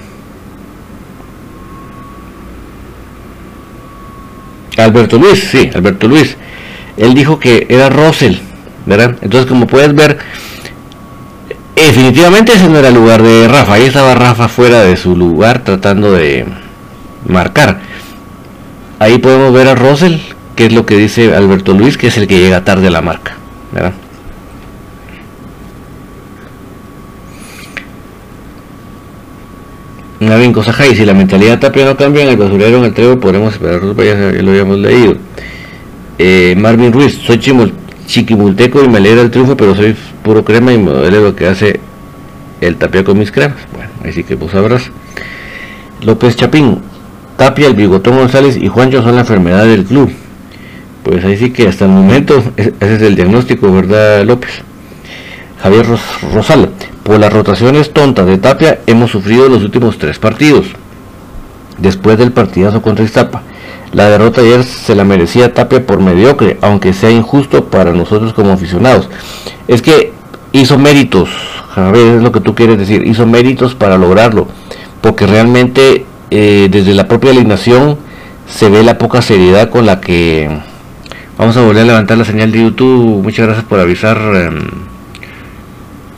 Alberto 4.78 5.18
Luis, 5.18 5.50
sí, 5.52 5.70
Alberto 5.74 6.08
Luis. 6.08 6.38
Él 6.98 7.14
dijo 7.14 7.40
que 7.40 7.68
era 7.70 7.90
Russell, 7.90 8.36
¿verdad? 8.86 9.16
Entonces, 9.22 9.48
como 9.48 9.68
puedes 9.68 9.94
ver, 9.96 10.18
definitivamente 11.76 12.54
ese 12.54 12.70
no 12.70 12.78
era 12.78 12.90
el 12.90 12.96
lugar 12.96 13.22
de 13.22 13.48
Rafa. 13.48 13.74
Ahí 13.74 13.84
estaba 13.84 14.16
Rafa 14.16 14.48
fuera 14.48 14.82
de 14.82 14.96
su 14.98 15.16
lugar 15.16 15.64
tratando 15.64 16.12
de 16.12 16.46
marcar. 17.26 17.80
Ahí 19.00 19.18
podemos 19.18 19.54
ver 19.54 19.68
a 19.68 19.76
Russell, 19.76 20.18
que 20.56 20.68
es 20.68 20.74
lo 20.74 20.86
que 20.86 20.96
dice 20.96 21.36
Alberto 21.36 21.74
Luis, 21.74 21.98
que 21.98 22.08
es 22.08 22.18
el 22.18 22.28
que 22.28 22.40
llega 22.40 22.64
tarde 22.64 22.88
a 22.88 22.92
la 22.92 23.02
marca, 23.02 23.36
¿verdad? 23.72 23.94
Navin 30.22 30.54
y 30.92 30.96
si 30.96 31.04
la 31.04 31.16
mentalidad 31.16 31.60
tapia 31.60 31.84
no 31.84 31.98
cambia 31.98 32.22
en 32.22 32.30
el 32.30 32.38
basurero 32.38 32.78
en 32.78 32.84
el 32.84 32.94
trevo, 32.94 33.20
podremos 33.20 33.54
esperar 33.54 33.82
ya 33.82 34.42
lo 34.44 34.52
habíamos 34.52 34.78
leído. 34.78 35.16
Eh, 36.20 36.56
Marvin 36.56 36.94
Ruiz, 36.94 37.18
soy 37.26 37.40
chiquimulteco 38.06 38.84
y 38.84 38.88
me 38.88 39.00
alegra 39.00 39.24
el 39.24 39.32
triunfo, 39.32 39.58
pero 39.58 39.76
soy 39.76 39.96
puro 40.24 40.46
crema 40.46 40.74
y 40.74 40.78
me 40.78 40.92
duele 40.92 41.22
lo 41.22 41.36
que 41.36 41.48
hace 41.48 41.80
el 42.62 42.76
tapia 42.76 43.04
con 43.04 43.18
mis 43.18 43.32
cremas. 43.32 43.58
Bueno, 43.74 43.90
ahí 44.04 44.14
sí 44.14 44.24
que 44.24 44.36
vos 44.36 44.52
sabrás. 44.52 44.92
López 46.04 46.36
Chapín, 46.36 46.78
Tapia, 47.36 47.70
el 47.70 47.74
Bigotón 47.74 48.18
González 48.18 48.58
y 48.58 48.68
Juancho 48.68 49.02
son 49.02 49.16
la 49.16 49.22
enfermedad 49.22 49.66
del 49.66 49.86
club. 49.86 50.12
Pues 51.02 51.26
ahí 51.26 51.36
sí 51.36 51.50
que 51.50 51.68
hasta 51.68 51.86
el 51.86 51.92
momento 51.92 52.44
ese 52.58 52.74
es 52.80 53.02
el 53.02 53.16
diagnóstico, 53.16 53.74
¿verdad, 53.74 54.24
López? 54.24 54.52
Javier 55.64 55.88
Rosal, 56.32 56.70
por 57.04 57.20
las 57.20 57.34
rotaciones 57.34 57.92
tontas 57.94 58.26
de 58.26 58.38
Tapia 58.38 58.80
hemos 58.88 59.12
sufrido 59.12 59.50
los 59.50 59.64
últimos 59.64 59.98
tres 59.98 60.20
partidos. 60.20 60.68
Después 61.78 62.18
del 62.18 62.32
partidazo 62.32 62.82
contra 62.82 63.06
Iztapa. 63.06 63.44
La 63.94 64.10
derrota 64.10 64.42
ayer 64.42 64.64
se 64.64 64.96
la 64.96 65.04
merecía 65.04 65.54
Tapia 65.54 65.86
por 65.86 66.00
mediocre, 66.00 66.58
aunque 66.62 66.94
sea 66.94 67.12
injusto 67.12 67.66
para 67.66 67.92
nosotros 67.92 68.34
como 68.34 68.52
aficionados. 68.52 69.10
Es 69.68 69.82
que 69.82 70.14
hizo 70.54 70.78
méritos, 70.78 71.30
Javier, 71.74 72.18
es 72.18 72.24
lo 72.24 72.32
que 72.32 72.40
tú 72.40 72.56
quieres 72.56 72.78
decir, 72.78 73.06
hizo 73.06 73.26
méritos 73.26 73.76
para 73.76 73.98
lograrlo, 73.98 74.48
porque 75.02 75.28
realmente 75.28 76.06
eh, 76.30 76.70
desde 76.72 76.94
la 76.94 77.08
propia 77.08 77.32
alineación 77.32 77.98
se 78.48 78.70
ve 78.70 78.84
la 78.84 78.98
poca 78.98 79.22
seriedad 79.22 79.70
con 79.70 79.86
la 79.86 80.00
que 80.00 80.50
vamos 81.38 81.58
a 81.58 81.62
volver 81.62 81.84
a 81.84 81.88
levantar 81.88 82.18
la 82.18 82.26
señal 82.26 82.52
de 82.52 82.62
YouTube. 82.62 83.24
Muchas 83.24 83.46
gracias 83.46 83.66
por 83.66 83.80
avisar, 83.80 84.18
em, 84.36 84.60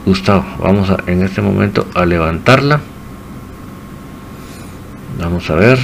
Gustavo. 0.06 0.46
Vamos 0.60 0.90
a, 0.90 0.98
en 1.08 1.24
este 1.24 1.42
momento 1.42 1.88
a 1.96 2.06
levantarla. 2.06 2.80
Vamos 5.20 5.50
a 5.50 5.56
ver. 5.56 5.80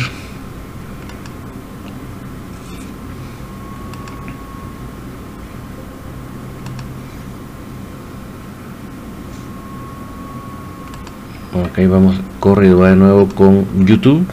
Ok, 11.54 11.90
vamos, 11.90 12.20
corrido 12.40 12.84
de 12.84 12.96
nuevo 12.96 13.28
con 13.30 13.86
YouTube. 13.86 14.26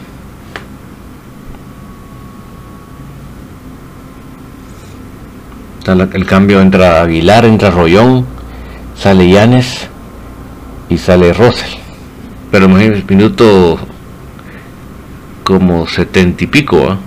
el 5.93 6.25
cambio 6.25 6.59
entra 6.59 7.01
Aguilar, 7.01 7.45
entra 7.45 7.71
Rollón, 7.71 8.25
sale 8.97 9.29
Llanes 9.29 9.87
y 10.89 10.97
sale 10.97 11.33
Rosel. 11.33 11.69
Pero 12.51 12.65
el 12.77 13.05
minuto 13.05 13.79
como 15.43 15.87
setenta 15.87 16.43
y 16.43 16.47
pico. 16.47 16.89
¿ah? 16.89 16.97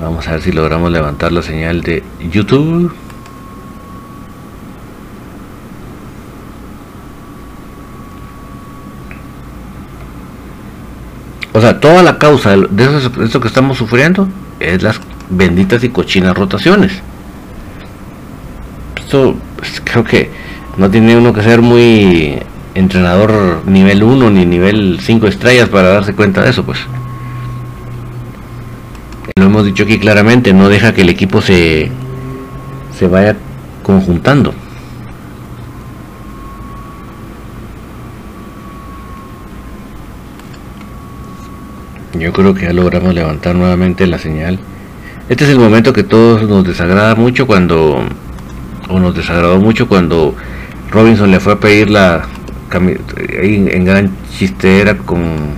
Vamos 0.00 0.26
a 0.26 0.32
ver 0.32 0.42
si 0.42 0.50
logramos 0.50 0.90
levantar 0.90 1.30
la 1.30 1.42
señal 1.42 1.80
de 1.82 2.02
YouTube. 2.20 2.92
O 11.52 11.60
sea, 11.60 11.78
toda 11.78 12.02
la 12.02 12.18
causa 12.18 12.56
de 12.56 13.12
esto 13.22 13.40
que 13.40 13.46
estamos 13.46 13.78
sufriendo 13.78 14.26
es 14.58 14.82
las 14.82 14.98
benditas 15.32 15.82
y 15.84 15.88
cochinas 15.88 16.36
rotaciones. 16.36 16.92
Esto 18.96 19.34
pues, 19.56 19.82
creo 19.84 20.04
que 20.04 20.30
no 20.76 20.90
tiene 20.90 21.16
uno 21.16 21.32
que 21.32 21.42
ser 21.42 21.60
muy 21.62 22.38
entrenador 22.74 23.62
nivel 23.66 24.02
1 24.02 24.30
ni 24.30 24.46
nivel 24.46 24.98
5 25.00 25.26
estrellas 25.26 25.68
para 25.68 25.88
darse 25.88 26.14
cuenta 26.14 26.42
de 26.42 26.50
eso, 26.50 26.64
pues. 26.64 26.78
Lo 29.36 29.44
hemos 29.44 29.64
dicho 29.64 29.84
aquí 29.84 29.98
claramente, 29.98 30.52
no 30.52 30.68
deja 30.68 30.92
que 30.92 31.02
el 31.02 31.08
equipo 31.08 31.40
se, 31.40 31.90
se 32.98 33.08
vaya 33.08 33.36
conjuntando. 33.82 34.54
Yo 42.18 42.32
creo 42.32 42.54
que 42.54 42.62
ya 42.62 42.72
logramos 42.72 43.14
levantar 43.14 43.54
nuevamente 43.54 44.06
la 44.06 44.18
señal. 44.18 44.58
Este 45.28 45.44
es 45.44 45.50
el 45.50 45.58
momento 45.58 45.92
que 45.92 46.02
todos 46.02 46.42
nos 46.48 46.64
desagrada 46.64 47.14
mucho 47.14 47.46
cuando, 47.46 48.02
o 48.88 49.00
nos 49.00 49.14
desagradó 49.14 49.58
mucho 49.60 49.88
cuando 49.88 50.34
Robinson 50.90 51.30
le 51.30 51.40
fue 51.40 51.54
a 51.54 51.60
pedir 51.60 51.90
la 51.90 52.26
ahí 53.40 53.68
en 53.70 53.84
gran 53.84 54.10
chistera 54.36 54.96
con 54.96 55.52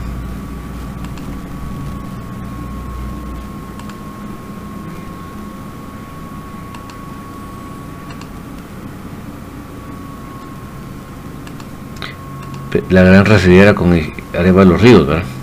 la 12.91 13.03
gran 13.03 13.25
residiera 13.25 13.75
con 13.75 13.91
los 13.93 14.81
Ríos, 14.81 15.07
¿verdad? 15.07 15.34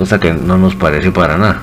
Cosa 0.00 0.18
que 0.18 0.32
no 0.32 0.56
nos 0.56 0.74
parece 0.74 1.12
para 1.12 1.36
nada. 1.36 1.60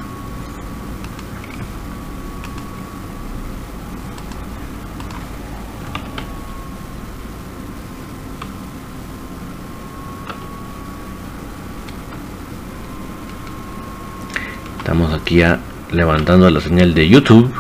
Estamos 14.77 15.11
aquí 15.15 15.37
ya 15.37 15.59
levantando 15.91 16.47
la 16.51 16.61
señal 16.61 16.93
de 16.93 17.09
YouTube. 17.09 17.51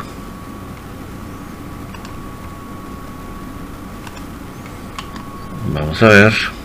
Vamos 5.73 6.03
a 6.03 6.09
ver. 6.09 6.56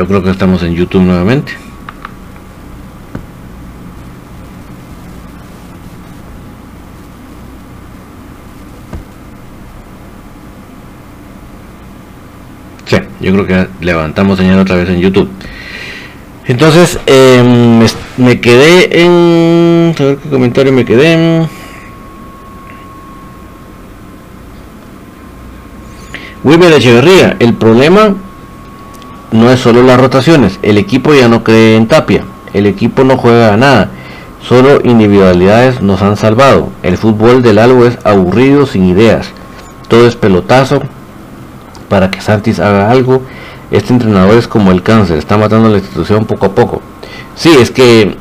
Yo 0.00 0.06
creo 0.06 0.22
que 0.22 0.30
estamos 0.30 0.62
en 0.62 0.74
YouTube 0.74 1.02
nuevamente. 1.02 1.52
Sí, 12.86 12.96
yo 13.20 13.32
creo 13.34 13.46
que 13.46 13.68
levantamos 13.84 14.38
señal 14.38 14.60
otra 14.60 14.76
vez 14.76 14.88
en 14.88 15.00
YouTube. 15.00 15.28
Entonces, 16.46 16.98
em, 17.04 17.86
me 18.16 18.40
quedé 18.40 19.02
en... 19.02 19.94
A 19.98 20.02
ver 20.02 20.16
qué 20.16 20.30
comentario 20.30 20.72
me 20.72 20.86
quedé. 20.86 21.46
Wilmer 26.42 26.72
Echeverría, 26.72 27.36
el 27.38 27.52
problema 27.52 28.16
no 29.32 29.50
es 29.50 29.60
solo 29.60 29.82
las 29.82 30.00
rotaciones, 30.00 30.58
el 30.62 30.78
equipo 30.78 31.14
ya 31.14 31.28
no 31.28 31.44
cree 31.44 31.76
en 31.76 31.86
Tapia, 31.86 32.24
el 32.52 32.66
equipo 32.66 33.04
no 33.04 33.16
juega 33.16 33.54
a 33.54 33.56
nada, 33.56 33.90
solo 34.46 34.80
individualidades 34.82 35.82
nos 35.82 36.02
han 36.02 36.16
salvado. 36.16 36.68
El 36.82 36.96
fútbol 36.96 37.42
del 37.42 37.58
algo 37.58 37.86
es 37.86 37.98
aburrido 38.04 38.66
sin 38.66 38.86
ideas, 38.86 39.30
todo 39.88 40.06
es 40.06 40.16
pelotazo 40.16 40.82
para 41.88 42.10
que 42.10 42.20
Santis 42.20 42.60
haga 42.60 42.90
algo. 42.90 43.22
Este 43.70 43.92
entrenador 43.92 44.36
es 44.36 44.48
como 44.48 44.72
el 44.72 44.82
cáncer, 44.82 45.18
está 45.18 45.36
matando 45.36 45.68
a 45.68 45.70
la 45.70 45.78
institución 45.78 46.24
poco 46.24 46.46
a 46.46 46.54
poco. 46.54 46.82
Sí, 47.36 47.50
es 47.60 47.70
que 47.70 48.16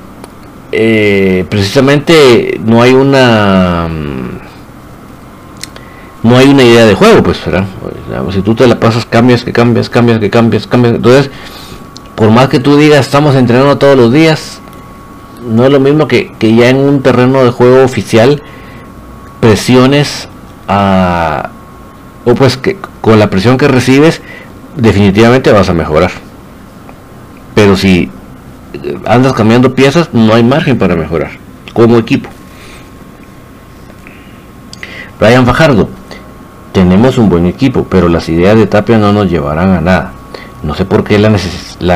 eh, 0.71 1.45
precisamente 1.49 2.59
no 2.63 2.83
hay 2.83 2.93
una 2.93 3.87
no 6.29 6.37
hay 6.37 6.49
una 6.49 6.63
idea 6.63 6.85
de 6.85 6.93
juego, 6.93 7.23
pues. 7.23 7.39
Si 8.33 8.41
tú 8.41 8.53
te 8.53 8.67
la 8.67 8.79
pasas, 8.79 9.05
cambias, 9.05 9.43
que 9.43 9.51
cambias, 9.51 9.89
cambias, 9.89 10.19
que 10.19 10.29
cambias, 10.29 10.67
cambias. 10.67 10.95
Entonces, 10.95 11.31
por 12.15 12.29
más 12.29 12.49
que 12.49 12.59
tú 12.59 12.77
digas, 12.77 13.05
estamos 13.05 13.35
entrenando 13.35 13.77
todos 13.77 13.97
los 13.97 14.13
días, 14.13 14.61
no 15.43 15.65
es 15.65 15.71
lo 15.71 15.79
mismo 15.79 16.07
que, 16.07 16.31
ya 16.39 16.69
en 16.69 16.77
un 16.77 17.01
terreno 17.01 17.43
de 17.43 17.49
juego 17.49 17.83
oficial 17.83 18.43
presiones 19.39 20.29
a... 20.67 21.49
o 22.25 22.35
pues 22.35 22.57
que 22.57 22.77
con 23.01 23.17
la 23.17 23.29
presión 23.29 23.57
que 23.57 23.67
recibes, 23.67 24.21
definitivamente 24.75 25.51
vas 25.51 25.69
a 25.69 25.73
mejorar. 25.73 26.11
Pero 27.55 27.75
si 27.75 28.11
andas 29.05 29.33
cambiando 29.33 29.73
piezas, 29.73 30.13
no 30.13 30.35
hay 30.35 30.43
margen 30.43 30.77
para 30.77 30.95
mejorar 30.95 31.31
como 31.73 31.97
equipo. 31.97 32.29
Brian 35.19 35.45
Fajardo, 35.45 35.89
tenemos 36.71 37.17
un 37.17 37.29
buen 37.29 37.45
equipo, 37.45 37.85
pero 37.89 38.09
las 38.09 38.29
ideas 38.29 38.57
de 38.57 38.67
Tapia 38.67 38.97
no 38.97 39.11
nos 39.13 39.29
llevarán 39.29 39.69
a 39.69 39.81
nada. 39.81 40.13
No 40.63 40.75
sé 40.75 40.85
por 40.85 41.03
qué 41.03 41.17
la, 41.17 41.29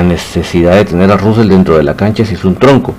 necesidad 0.04 0.76
de 0.76 0.86
tener 0.86 1.12
a 1.12 1.18
Russell 1.18 1.50
dentro 1.50 1.78
de 1.78 1.84
la 1.84 1.96
cancha 1.96 2.26
si 2.26 2.36
es 2.36 2.46
un 2.46 2.56
tronco. 2.56 2.96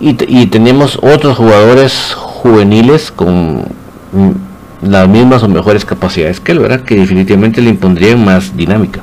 Y, 0.00 0.14
tenemos 0.46 0.98
otros 1.02 1.36
jugadores 1.36 2.14
juveniles 2.14 3.10
con 3.10 3.62
mm, 4.12 4.30
las 4.82 5.08
mismas 5.08 5.42
o 5.42 5.48
mejores 5.48 5.84
capacidades 5.84 6.38
que 6.40 6.52
él, 6.52 6.60
¿verdad? 6.60 6.82
Que 6.82 6.96
definitivamente 6.96 7.60
le 7.60 7.70
impondrían 7.70 8.24
más 8.24 8.56
dinámica. 8.56 9.00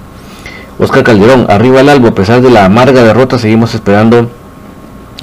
Oscar 0.80 1.04
Calderón, 1.04 1.48
arriba 1.50 1.82
el 1.82 1.90
albo, 1.90 2.10
a 2.10 2.16
pesar 2.16 2.42
de 2.42 2.50
la 2.50 2.66
amarga 2.66 3.04
derrota, 3.04 3.38
seguimos 3.38 3.76
esperando 3.76 4.30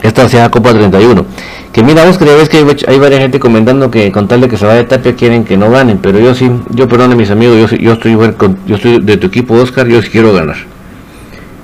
esta 0.03 0.29
sea 0.29 0.51
Copa 0.51 0.73
31. 0.73 1.25
Que 1.73 1.83
mira, 1.83 2.05
vos 2.05 2.19
crees 2.19 2.49
que 2.49 2.59
hay, 2.59 2.99
varias 2.99 3.21
gente 3.21 3.41
comentando 3.41 3.91
que 3.91 4.13
con 4.13 4.29
tal 4.29 4.41
de 4.43 4.49
que 4.49 4.57
se 4.57 4.67
vaya 4.67 4.87
Tapia 4.87 5.15
quieren 5.15 5.45
que 5.45 5.57
no 5.57 5.71
ganen, 5.71 5.99
pero 5.99 6.19
yo 6.19 6.35
sí, 6.35 6.51
yo 6.71 6.89
perdone 6.89 7.15
mis 7.15 7.31
amigos, 7.31 7.71
yo, 7.71 7.77
yo 7.79 7.93
estoy 7.93 8.19
yo 8.67 8.77
estoy 8.77 9.01
de 9.01 9.17
tu 9.17 9.29
equipo 9.29 9.55
Oscar, 9.55 9.87
yo 9.87 10.03
sí 10.03 10.11
quiero 10.11 10.33
ganar. 10.33 10.57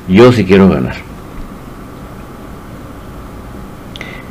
Yo 0.08 0.32
sí 0.32 0.44
quiero 0.44 0.68
ganar. 0.68 0.96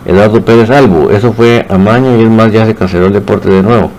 Eduardo 0.06 0.44
Pérez 0.44 0.70
Albo, 0.70 1.12
eso 1.12 1.34
fue 1.34 1.66
a 1.70 1.78
maño 1.78 2.18
y 2.18 2.24
es 2.24 2.30
más 2.30 2.52
ya 2.52 2.66
se 2.66 2.74
canceló 2.74 3.08
el 3.08 3.14
deporte 3.14 3.50
de 3.50 3.62
nuevo. 3.62 3.92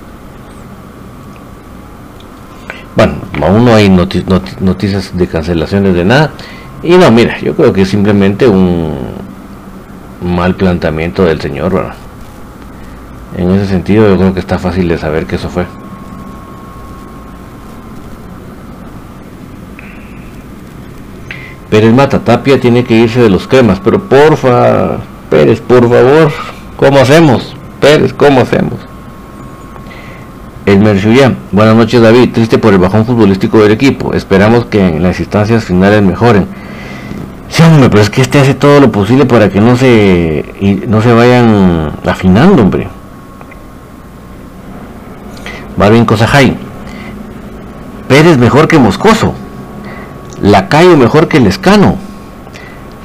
Bueno, 2.96 3.14
aún 3.42 3.66
no 3.66 3.74
hay 3.74 3.90
noticias 3.90 5.16
de 5.16 5.26
cancelaciones 5.28 5.94
de 5.94 6.04
nada. 6.04 6.32
Y 6.82 6.96
no, 6.96 7.10
mira, 7.10 7.38
yo 7.40 7.54
creo 7.54 7.72
que 7.72 7.84
simplemente 7.84 8.48
un 8.48 9.17
mal 10.22 10.54
planteamiento 10.54 11.24
del 11.24 11.40
señor. 11.40 11.92
En 13.36 13.50
ese 13.50 13.66
sentido, 13.66 14.08
yo 14.08 14.16
creo 14.16 14.34
que 14.34 14.40
está 14.40 14.58
fácil 14.58 14.88
de 14.88 14.98
saber 14.98 15.26
que 15.26 15.36
eso 15.36 15.48
fue. 15.48 15.66
Pérez 21.70 21.92
Mata 21.92 22.20
Tapia 22.20 22.58
tiene 22.58 22.82
que 22.82 22.94
irse 22.94 23.20
de 23.20 23.28
los 23.28 23.46
cremas, 23.46 23.78
pero 23.80 24.08
porfa, 24.08 24.96
Pérez, 25.28 25.60
por 25.60 25.82
favor, 25.82 26.32
¿cómo 26.76 26.98
hacemos? 26.98 27.54
Pérez, 27.80 28.14
¿cómo 28.14 28.40
hacemos? 28.40 28.80
El 30.64 30.80
Merchuya, 30.80 31.34
buenas 31.52 31.76
noches 31.76 32.00
David, 32.00 32.32
triste 32.32 32.58
por 32.58 32.72
el 32.72 32.78
bajón 32.78 33.04
futbolístico 33.04 33.58
del 33.62 33.72
equipo, 33.72 34.14
esperamos 34.14 34.64
que 34.66 34.86
en 34.86 35.02
las 35.02 35.20
instancias 35.20 35.64
finales 35.64 36.02
mejoren. 36.02 36.46
Sí, 37.50 37.62
hombre, 37.62 37.88
pero 37.88 38.02
es 38.02 38.10
que 38.10 38.20
este 38.20 38.38
hace 38.40 38.54
todo 38.54 38.80
lo 38.80 38.92
posible 38.92 39.24
para 39.24 39.48
que 39.48 39.60
no 39.60 39.76
se, 39.76 40.84
no 40.86 41.00
se 41.02 41.12
vayan 41.12 41.92
afinando, 42.06 42.62
hombre. 42.62 42.88
Marvin 45.76 46.04
Cosajay, 46.04 46.56
Pérez 48.08 48.36
mejor 48.36 48.68
que 48.68 48.78
Moscoso, 48.78 49.34
Lacayo 50.42 50.96
mejor 50.96 51.28
que 51.28 51.40
Lescano, 51.40 51.96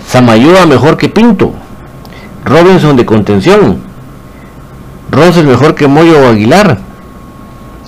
Samayoa 0.08 0.65
mejor 0.65 0.97
que 0.97 1.10
Pinto, 1.10 1.53
Robinson 2.45 2.95
de 2.95 3.06
contención, 3.06 3.77
Rosel 5.12 5.45
mejor 5.45 5.75
que 5.75 5.88
Moyo 5.88 6.19
o 6.19 6.27
Aguilar, 6.29 6.79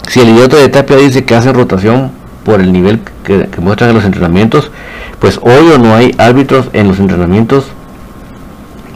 si 0.08 0.20
el 0.20 0.30
idiota 0.30 0.58
de 0.58 0.70
Tapia 0.70 0.98
dice 0.98 1.26
que 1.26 1.36
hace 1.36 1.52
rotación 1.52 2.12
por 2.44 2.62
el 2.62 2.72
nivel 2.72 3.00
que, 3.24 3.50
muestran 3.60 3.89
en 3.89 3.96
los 3.96 4.06
entrenamientos, 4.06 4.72
pues 5.19 5.39
hoy 5.41 5.71
o 5.73 5.78
no 5.78 5.93
hay 5.95 6.13
árbitros 6.17 6.69
en 6.73 6.88
los 6.88 6.99
entrenamientos 6.99 7.65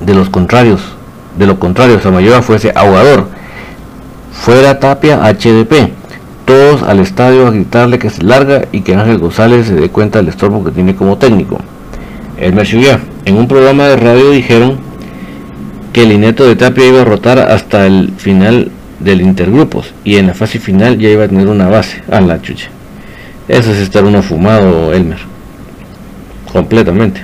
de 0.05 0.13
los 0.13 0.29
contrarios. 0.29 0.82
De 1.38 1.45
lo 1.45 1.60
contrario, 1.60 2.01
Samayoa 2.01 2.41
fuese 2.41 2.71
ahogador. 2.75 3.27
Fuera 4.32 4.79
Tapia 4.79 5.21
HDP. 5.23 5.91
Todos 6.45 6.84
al 6.84 6.99
estadio 6.99 7.47
a 7.47 7.51
gritarle 7.51 7.99
que 7.99 8.10
se 8.10 8.23
larga 8.23 8.63
y 8.71 8.82
que 8.82 8.95
Ángel 8.95 9.19
González 9.19 9.67
se 9.67 9.75
dé 9.75 9.89
cuenta 9.89 10.19
del 10.19 10.29
estorbo 10.29 10.63
que 10.63 10.71
tiene 10.71 10.95
como 10.95 11.17
técnico. 11.17 11.60
El 12.38 12.53
Merchuya, 12.53 12.99
en 13.25 13.38
un 13.38 13.47
programa 13.47 13.86
de 13.88 13.97
radio 13.97 14.32
dijeron 14.32 14.79
que 15.93 16.03
el 16.03 16.12
Ineto 16.12 16.45
de 16.45 16.55
Tapia 16.55 16.88
iba 16.88 17.01
a 17.01 17.05
rotar 17.05 17.39
hasta 17.39 17.86
el 17.86 18.13
final 18.17 18.71
del 18.99 19.21
intergrupos 19.21 19.93
y 20.03 20.17
en 20.17 20.27
la 20.27 20.34
fase 20.34 20.60
final 20.60 20.97
ya 20.97 21.10
iba 21.10 21.23
a 21.23 21.27
tener 21.27 21.47
una 21.47 21.67
base 21.67 22.03
a 22.12 22.19
la 22.21 22.41
chucha 22.41 22.69
eso 23.47 23.71
es 23.71 23.77
estar 23.77 24.03
uno 24.03 24.21
fumado 24.21 24.93
Elmer 24.93 25.19
completamente 26.52 27.24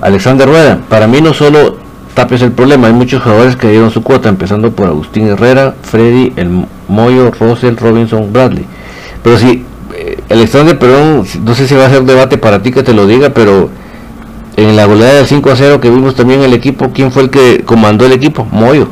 Alexander 0.00 0.48
Rueda 0.48 0.80
para 0.88 1.06
mí 1.06 1.20
no 1.20 1.34
solo 1.34 1.78
Tapia 2.14 2.36
es 2.36 2.42
el 2.42 2.52
problema 2.52 2.88
hay 2.88 2.92
muchos 2.92 3.22
jugadores 3.22 3.56
que 3.56 3.70
dieron 3.70 3.90
su 3.90 4.02
cuota 4.02 4.28
empezando 4.28 4.72
por 4.72 4.86
Agustín 4.86 5.28
Herrera 5.28 5.74
Freddy 5.82 6.32
el 6.36 6.66
Moyo 6.88 7.30
Russell 7.30 7.76
Robinson 7.76 8.32
Bradley 8.32 8.64
pero 9.22 9.38
si 9.38 9.64
eh, 9.94 10.18
Alexander 10.30 10.78
perdón 10.78 11.24
no 11.44 11.54
sé 11.54 11.68
si 11.68 11.74
va 11.74 11.86
a 11.86 11.90
ser 11.90 12.02
debate 12.02 12.38
para 12.38 12.62
ti 12.62 12.72
que 12.72 12.82
te 12.82 12.94
lo 12.94 13.06
diga 13.06 13.30
pero 13.30 13.70
en 14.56 14.76
la 14.76 14.84
goleada 14.84 15.14
del 15.14 15.26
5 15.26 15.50
a 15.50 15.56
0 15.56 15.80
que 15.80 15.90
vimos 15.90 16.14
también 16.14 16.42
el 16.42 16.52
equipo, 16.52 16.90
¿quién 16.92 17.10
fue 17.10 17.22
el 17.22 17.30
que 17.30 17.62
comandó 17.64 18.06
el 18.06 18.12
equipo? 18.12 18.46
Moyo. 18.50 18.88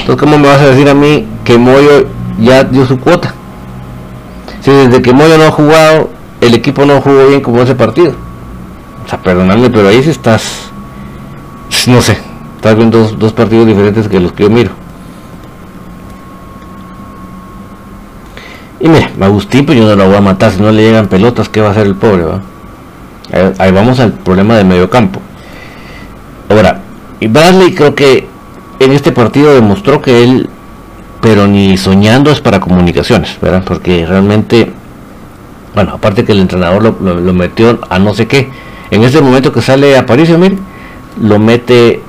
Entonces, 0.00 0.16
¿cómo 0.16 0.38
me 0.38 0.48
vas 0.48 0.60
a 0.60 0.66
decir 0.66 0.88
a 0.88 0.94
mí 0.94 1.26
que 1.44 1.56
Moyo 1.56 2.06
ya 2.38 2.64
dio 2.64 2.86
su 2.86 2.98
cuota? 2.98 3.34
Si 4.60 4.70
desde 4.70 5.02
que 5.02 5.12
Moyo 5.12 5.38
no 5.38 5.44
ha 5.44 5.50
jugado, 5.50 6.10
el 6.46 6.54
equipo 6.54 6.84
no 6.84 7.00
jugó 7.00 7.28
bien 7.28 7.40
como 7.40 7.62
ese 7.62 7.74
partido. 7.74 8.12
O 9.04 9.08
sea, 9.08 9.20
perdonadme, 9.20 9.70
pero 9.70 9.88
ahí 9.88 10.02
sí 10.02 10.10
estás, 10.10 10.70
no 11.86 12.00
sé, 12.00 12.18
estás 12.56 12.76
viendo 12.76 13.06
dos, 13.08 13.32
partidos 13.32 13.66
diferentes 13.66 14.08
que 14.08 14.20
los 14.20 14.32
que 14.32 14.44
yo 14.44 14.50
miro. 14.50 14.70
Y 18.80 18.88
mira, 18.88 19.10
Agustín, 19.20 19.64
pues 19.64 19.78
yo 19.78 19.86
no 19.86 19.96
lo 19.96 20.06
voy 20.06 20.16
a 20.16 20.20
matar, 20.20 20.52
si 20.52 20.60
no 20.60 20.70
le 20.70 20.82
llegan 20.82 21.08
pelotas, 21.08 21.48
¿qué 21.48 21.60
va 21.60 21.68
a 21.68 21.70
hacer 21.70 21.86
el 21.86 21.94
pobre? 21.94 22.24
Va? 22.24 22.42
Ahí, 23.58 23.72
vamos 23.72 23.98
al 24.00 24.12
problema 24.12 24.56
de 24.56 24.64
medio 24.64 24.90
campo. 24.90 25.20
Ahora, 26.50 26.80
y 27.20 27.26
Bradley 27.26 27.74
creo 27.74 27.94
que 27.94 28.28
en 28.80 28.92
este 28.92 29.12
partido 29.12 29.54
demostró 29.54 30.02
que 30.02 30.22
él, 30.22 30.48
pero 31.20 31.46
ni 31.46 31.76
soñando 31.76 32.30
es 32.30 32.40
para 32.40 32.60
comunicaciones, 32.60 33.38
¿verdad? 33.40 33.62
Porque 33.64 34.04
realmente, 34.06 34.72
bueno, 35.74 35.92
aparte 35.94 36.24
que 36.24 36.32
el 36.32 36.40
entrenador 36.40 36.82
lo, 37.00 37.32
metió 37.32 37.80
a 37.88 37.98
no 37.98 38.14
sé 38.14 38.26
qué, 38.26 38.50
en 38.90 39.02
ese 39.02 39.20
momento 39.20 39.52
que 39.52 39.60
sale 39.62 39.96
a 39.96 40.06
París, 40.06 40.30
mire, 40.38 40.56
lo 41.20 41.38
mete, 41.38 42.00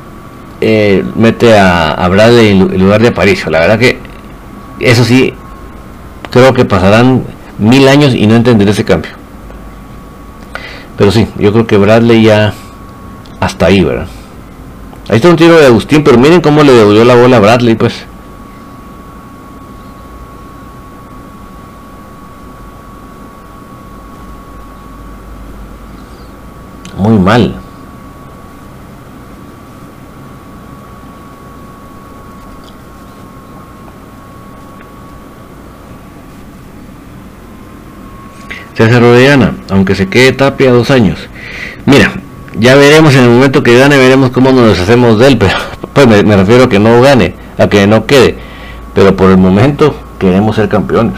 eh, 0.62 1.04
mete 1.16 1.58
a, 1.58 1.92
a 1.92 2.08
Bradley 2.08 2.50
en 2.50 2.80
lugar 2.80 3.02
de 3.02 3.10
Aparicio. 3.10 3.50
La 3.50 3.60
verdad 3.60 3.80
que, 3.80 4.00
eso 4.80 5.04
sí, 5.04 5.34
creo 6.30 6.54
que 6.54 6.66
pasarán 6.66 7.24
mil 7.58 7.88
años 7.88 8.14
y 8.14 8.28
no 8.28 8.36
entenderé 8.36 8.72
ese 8.72 8.86
cambio. 8.86 9.12
Pero 10.98 11.12
sí, 11.12 11.28
yo 11.38 11.52
creo 11.52 11.68
que 11.68 11.78
Bradley 11.78 12.24
ya 12.24 12.54
hasta 13.40 13.68
ahí, 13.68 13.84
¿verdad? 13.84 14.08
Ahí 15.10 15.18
está 15.18 15.30
un 15.30 15.36
tiro 15.36 15.60
de 15.60 15.68
Agustín, 15.68 16.04
pero 16.04 16.18
miren 16.18 16.42
cómo 16.42 16.64
le 16.64 16.74
devolvió 16.74 17.04
la 17.06 17.16
bola 17.16 17.38
a 17.38 17.40
Bradley, 17.40 17.76
pues. 17.76 18.06
Muy 26.98 27.15
mal. 27.26 27.56
César 38.76 39.02
Orellana, 39.02 39.54
aunque 39.70 39.96
se 39.96 40.08
quede 40.08 40.34
Tapia 40.34 40.72
dos 40.72 40.92
años. 40.92 41.18
Mira, 41.86 42.12
ya 42.60 42.76
veremos 42.76 43.16
en 43.16 43.24
el 43.24 43.30
momento 43.30 43.64
que 43.64 43.78
gane, 43.78 43.98
veremos 43.98 44.30
cómo 44.30 44.52
nos 44.52 44.70
deshacemos 44.70 45.18
de 45.18 45.28
él, 45.28 45.38
pero 45.40 45.56
pues 45.94 46.26
me, 46.26 46.36
refiero 46.36 46.66
a 46.66 46.70
que 46.70 46.80
no 46.80 47.02
gane, 47.02 47.36
a 47.58 47.68
que 47.68 47.88
no 47.88 48.06
quede. 48.06 48.38
Pero 48.94 49.16
por 49.16 49.32
el 49.32 49.38
momento 49.38 49.96
queremos 50.20 50.58
ser 50.58 50.70
campeones. 50.70 51.16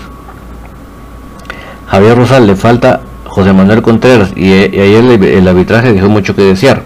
Javier 1.87 2.17
Rosal, 2.17 2.47
le 2.47 2.55
falta 2.55 3.01
José 3.27 3.53
Manuel 3.53 3.81
Contreras 3.81 4.31
y, 4.35 4.51
ayer 4.51 5.03
el, 5.05 5.47
arbitraje 5.47 5.93
dejó 5.93 6.09
mucho 6.09 6.35
que 6.35 6.43
desear. 6.43 6.83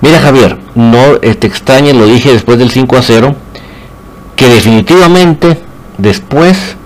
Mira 0.00 0.20
Javier, 0.20 0.58
no 0.74 1.18
te 1.18 1.46
extrañe, 1.46 1.92
lo 1.92 2.06
dije 2.06 2.32
después 2.32 2.58
del 2.58 2.70
5 2.70 2.96
a 2.96 3.02
0, 3.02 3.34
que 4.36 4.48
definitivamente 4.48 5.58
después 5.98 6.76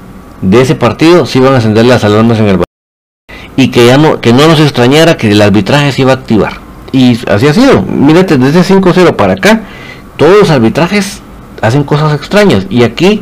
de 0.43 0.61
ese 0.61 0.75
partido 0.75 1.27
sí 1.27 1.41
van 1.41 1.55
a 1.55 1.59
ascender 1.59 1.85
las 1.85 2.05
alarmas 2.05 2.39
en 2.39 2.49
el 2.49 2.65
y 3.57 3.69
que 3.69 3.87
ya 3.87 3.97
no, 3.97 4.21
que 4.21 4.33
no 4.33 4.49
nos 4.49 4.59
extrañara 4.59 5.17
que 5.17 5.31
el 5.31 5.41
arbitraje 5.41 5.93
se 5.93 6.03
iba 6.03 6.11
a 6.11 6.17
activar 6.17 6.65
y 6.95 7.19
así 7.29 7.49
ha 7.49 7.53
sido. 7.53 7.83
Mírate, 7.83 8.39
desde 8.39 8.61
5-0 8.63 9.17
para 9.17 9.33
acá, 9.33 9.63
todos 10.17 10.39
los 10.39 10.51
arbitrajes 10.51 11.21
hacen 11.61 11.83
cosas 11.83 12.15
extrañas. 12.15 12.67
Y 12.71 12.85
aquí 12.85 13.21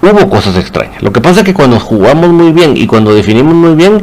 hubo 0.00 0.30
cosas 0.30 0.56
extrañas. 0.56 1.02
Lo 1.02 1.12
que 1.12 1.20
pasa 1.20 1.40
es 1.40 1.46
que 1.46 1.52
cuando 1.52 1.78
jugamos 1.78 2.30
muy 2.30 2.52
bien 2.52 2.78
y 2.78 2.86
cuando 2.86 3.14
definimos 3.14 3.54
muy 3.54 3.74
bien, 3.74 4.02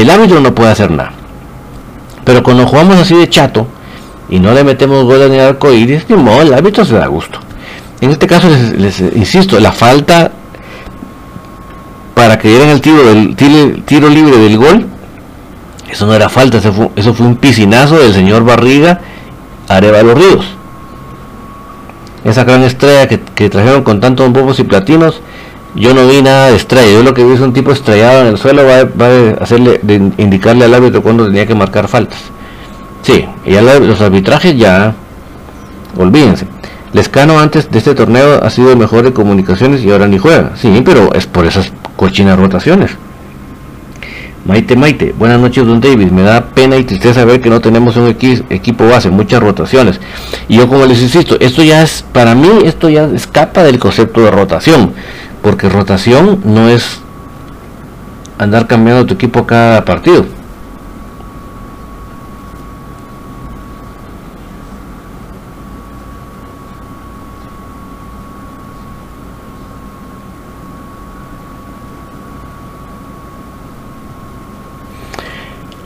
el 0.00 0.10
árbitro 0.10 0.40
no 0.40 0.54
puede 0.54 0.70
hacer 0.70 0.90
nada. 0.90 1.12
Pero 2.24 2.42
cuando 2.42 2.66
jugamos 2.66 2.96
así 2.96 3.14
de 3.14 3.28
chato 3.28 3.66
y 4.28 4.40
no 4.40 4.52
le 4.52 4.64
metemos 4.64 5.04
goles 5.04 5.30
ni 5.30 5.38
arco 5.38 5.72
iris, 5.72 6.04
ni 6.08 6.16
modo, 6.16 6.42
el 6.42 6.52
árbitro 6.52 6.84
se 6.84 6.94
da 6.94 7.06
gusto. 7.06 7.38
En 8.00 8.10
este 8.10 8.26
caso 8.26 8.48
les, 8.48 9.00
insisto, 9.00 9.58
la 9.60 9.72
falta 9.72 10.32
para 12.14 12.38
que 12.38 12.48
dieran 12.48 12.68
el 12.70 12.80
tiro 12.80 13.02
tiro 13.84 14.08
libre 14.08 14.38
del 14.38 14.56
gol 14.58 14.86
eso 15.90 16.06
no 16.06 16.14
era 16.14 16.28
falta, 16.28 16.58
eso 16.58 16.72
fue, 16.72 17.26
un 17.26 17.36
piscinazo 17.36 17.98
del 17.98 18.12
señor 18.12 18.44
Barriga 18.44 19.00
los 19.68 20.14
Ríos. 20.14 20.46
Esa 22.24 22.44
gran 22.44 22.62
estrella 22.64 23.06
que, 23.08 23.48
trajeron 23.48 23.82
con 23.82 24.00
tantos 24.00 24.30
bobos 24.32 24.58
y 24.58 24.64
platinos, 24.64 25.20
Yo 25.76 25.92
no 25.92 26.08
vi 26.08 26.22
nada 26.22 26.48
de 26.48 26.56
estrella, 26.56 26.90
yo 26.90 27.02
lo 27.02 27.12
que 27.12 27.22
vi 27.22 27.34
es 27.34 27.40
un 27.40 27.52
tipo 27.52 27.70
estrellado 27.70 28.22
en 28.22 28.28
el 28.28 28.38
suelo, 28.38 28.64
va, 28.64 29.06
a 29.06 29.42
hacerle, 29.42 29.78
de 29.82 30.10
indicarle 30.16 30.64
al 30.64 30.72
árbitro 30.72 31.02
cuando 31.02 31.26
tenía 31.26 31.46
que 31.46 31.54
marcar 31.54 31.86
faltas. 31.86 32.18
Sí, 33.02 33.26
y 33.44 33.52
ya 33.52 33.60
los 33.60 34.00
arbitrajes 34.00 34.56
ya, 34.56 34.94
olvídense. 35.98 36.46
Lescano 36.94 37.38
antes 37.38 37.70
de 37.70 37.78
este 37.78 37.94
torneo 37.94 38.42
ha 38.42 38.48
sido 38.48 38.72
el 38.72 38.78
mejor 38.78 39.04
de 39.04 39.12
comunicaciones 39.12 39.84
y 39.84 39.90
ahora 39.90 40.08
ni 40.08 40.16
juega. 40.16 40.52
Sí, 40.56 40.82
pero 40.82 41.12
es 41.12 41.26
por 41.26 41.44
esas 41.44 41.70
cochinas 41.94 42.38
rotaciones. 42.38 42.92
Maite 44.46 44.76
Maite, 44.76 45.12
buenas 45.18 45.40
noches 45.40 45.66
don 45.66 45.80
David, 45.80 46.12
me 46.12 46.22
da 46.22 46.40
pena 46.40 46.76
y 46.76 46.84
tristeza 46.84 47.24
ver 47.24 47.40
que 47.40 47.50
no 47.50 47.60
tenemos 47.60 47.96
un 47.96 48.06
equipo 48.06 48.86
base, 48.86 49.10
muchas 49.10 49.42
rotaciones. 49.42 50.00
Y 50.48 50.56
yo 50.56 50.68
como 50.68 50.86
les 50.86 51.02
insisto, 51.02 51.36
esto 51.40 51.64
ya 51.64 51.82
es, 51.82 52.04
para 52.12 52.36
mí, 52.36 52.48
esto 52.64 52.88
ya 52.88 53.06
escapa 53.06 53.64
del 53.64 53.80
concepto 53.80 54.22
de 54.22 54.30
rotación, 54.30 54.92
porque 55.46 55.68
rotación 55.68 56.40
no 56.42 56.68
es 56.68 56.98
andar 58.36 58.66
cambiando 58.66 59.06
tu 59.06 59.14
equipo 59.14 59.46
cada 59.46 59.84
partido. 59.84 60.26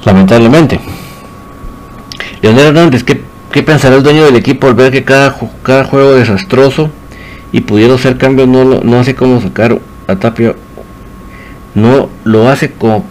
lamentablemente. 0.07 0.81
Leonel 2.41 2.69
Hernández, 2.69 3.05
¿qué, 3.05 3.23
¿qué, 3.53 3.63
pensará 3.63 3.97
el 3.97 4.03
dueño 4.03 4.25
del 4.25 4.37
equipo 4.37 4.69
al 4.69 4.75
ver 4.75 4.91
que 4.91 5.05
cada, 5.05 5.37
cada 5.63 5.85
juego 5.85 6.15
desastroso 6.15 6.91
y 7.53 7.61
pudiendo 7.63 7.97
hacer 7.97 8.19
cambios 8.19 8.49
no, 8.49 8.65
no 8.65 9.01
hace 9.01 9.15
como 9.15 9.41
sacar 9.41 9.79
a 10.07 10.17
Tapia? 10.17 10.55
No 11.75 12.09
lo 12.25 12.49
hace 12.49 12.73
como, 12.73 13.05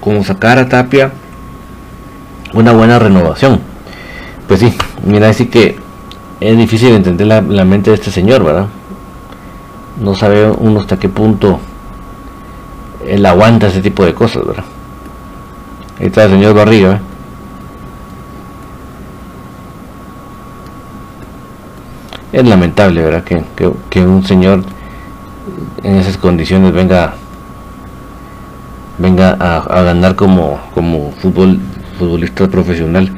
como 0.00 0.24
sacar 0.24 0.58
a 0.58 0.68
Tapia 0.68 1.12
una 2.54 2.72
buena 2.72 2.98
renovación. 2.98 3.60
Pues 4.46 4.60
sí, 4.60 4.72
mira, 5.04 5.28
así 5.28 5.46
que 5.46 5.76
es 6.40 6.56
difícil 6.56 6.90
entender 6.90 7.26
la, 7.26 7.40
la 7.40 7.64
mente 7.64 7.90
de 7.90 7.96
este 7.96 8.10
señor, 8.10 8.44
¿verdad? 8.44 8.66
No 10.00 10.14
sabe 10.14 10.48
uno 10.50 10.80
hasta 10.80 10.98
qué 10.98 11.08
punto 11.08 11.60
él 13.06 13.24
aguanta 13.26 13.68
ese 13.68 13.80
tipo 13.80 14.04
de 14.04 14.14
cosas, 14.14 14.46
¿verdad? 14.46 14.64
Ahí 15.98 16.06
está 16.06 16.24
el 16.24 16.30
señor 16.30 16.54
Barriga. 16.54 16.92
¿eh? 16.94 17.00
Es 22.38 22.46
lamentable, 22.48 23.02
¿verdad? 23.02 23.24
Que, 23.24 24.00
un 24.00 24.24
señor 24.24 24.62
en 25.82 25.96
esas 25.96 26.16
condiciones 26.16 26.72
venga 26.72 27.14
venga 28.96 29.32
a, 29.40 29.82
ganar 29.82 30.14
como, 30.14 30.60
como 30.72 31.10
fútbol, 31.20 31.58
futbolista 31.98 32.46
profesional. 32.46 33.10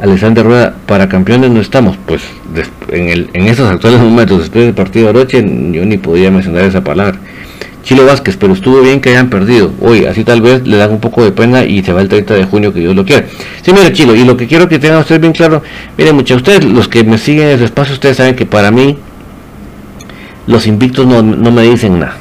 Alexander 0.00 0.44
Rueda, 0.44 0.74
para 0.86 1.08
campeones 1.08 1.52
no 1.52 1.60
estamos, 1.60 1.96
pues 2.04 2.22
en, 2.88 3.08
el, 3.08 3.30
en 3.32 3.46
estos 3.46 3.70
actuales 3.70 4.00
momentos, 4.02 4.40
después 4.40 4.64
del 4.64 4.74
partido 4.74 5.04
de 5.04 5.20
anoche, 5.20 5.40
yo 5.40 5.86
ni 5.86 5.96
podía 5.96 6.32
mencionar 6.32 6.64
esa 6.64 6.82
palabra. 6.82 7.16
Chilo 7.88 8.04
Vázquez, 8.04 8.36
pero 8.36 8.52
estuvo 8.52 8.82
bien 8.82 9.00
que 9.00 9.08
hayan 9.08 9.30
perdido. 9.30 9.72
Hoy, 9.80 10.04
así 10.04 10.22
tal 10.22 10.42
vez 10.42 10.66
le 10.66 10.76
dan 10.76 10.90
un 10.90 11.00
poco 11.00 11.24
de 11.24 11.32
pena 11.32 11.64
y 11.64 11.82
se 11.82 11.90
va 11.90 12.02
el 12.02 12.08
30 12.10 12.34
de 12.34 12.44
junio 12.44 12.70
que 12.70 12.80
Dios 12.80 12.94
lo 12.94 13.02
quiere. 13.02 13.28
Sí, 13.62 13.72
mire 13.72 13.94
Chilo, 13.94 14.14
y 14.14 14.24
lo 14.24 14.36
que 14.36 14.46
quiero 14.46 14.68
que 14.68 14.78
tengan 14.78 14.98
ustedes 14.98 15.22
bien 15.22 15.32
claro, 15.32 15.62
miren 15.96 16.14
muchachos, 16.14 16.42
ustedes, 16.42 16.66
los 16.66 16.86
que 16.86 17.02
me 17.02 17.16
siguen 17.16 17.48
en 17.48 17.54
ese 17.54 17.64
espacio, 17.64 17.94
ustedes 17.94 18.18
saben 18.18 18.36
que 18.36 18.44
para 18.44 18.70
mí 18.70 18.98
los 20.46 20.66
invictos 20.66 21.06
no, 21.06 21.22
me 21.22 21.62
dicen 21.62 21.98
nada. 22.00 22.18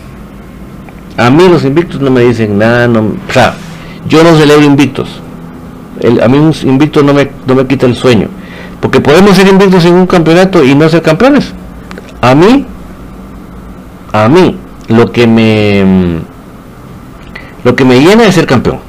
A 1.18 1.30
mí 1.30 1.50
los 1.50 1.66
invictos 1.66 2.00
no 2.00 2.12
me 2.12 2.22
dicen 2.22 2.58
nada, 2.58 2.88
no, 2.88 3.02
o 3.02 3.34
sea, 3.34 3.54
yo 4.08 4.24
no 4.24 4.38
celebro 4.38 4.64
invictos. 4.64 5.22
a 6.24 6.28
mí 6.30 6.38
un 6.38 6.54
invicto 6.64 7.04
no 7.04 7.14
me, 7.14 7.30
no 7.46 7.56
me 7.56 7.68
quita 7.68 7.88
el 7.88 7.98
sueño. 7.98 8.30
Porque 8.80 9.02
podemos 9.02 9.36
ser 9.36 9.50
invictos 9.50 9.84
en 9.84 9.96
un 9.96 10.08
campeonato 10.08 10.64
y 10.64 10.74
no 10.76 10.88
ser 10.88 11.02
campeones. 11.02 11.52
A 12.22 12.34
mí, 12.34 12.66
a 14.14 14.30
mí, 14.30 14.56
lo 14.88 15.12
que 15.12 15.28
me 15.28 16.20
lo 17.64 17.76
que 17.76 17.86
me 17.86 18.00
llena 18.00 18.24
de 18.24 18.32
ser 18.32 18.46
campeón. 18.46 18.80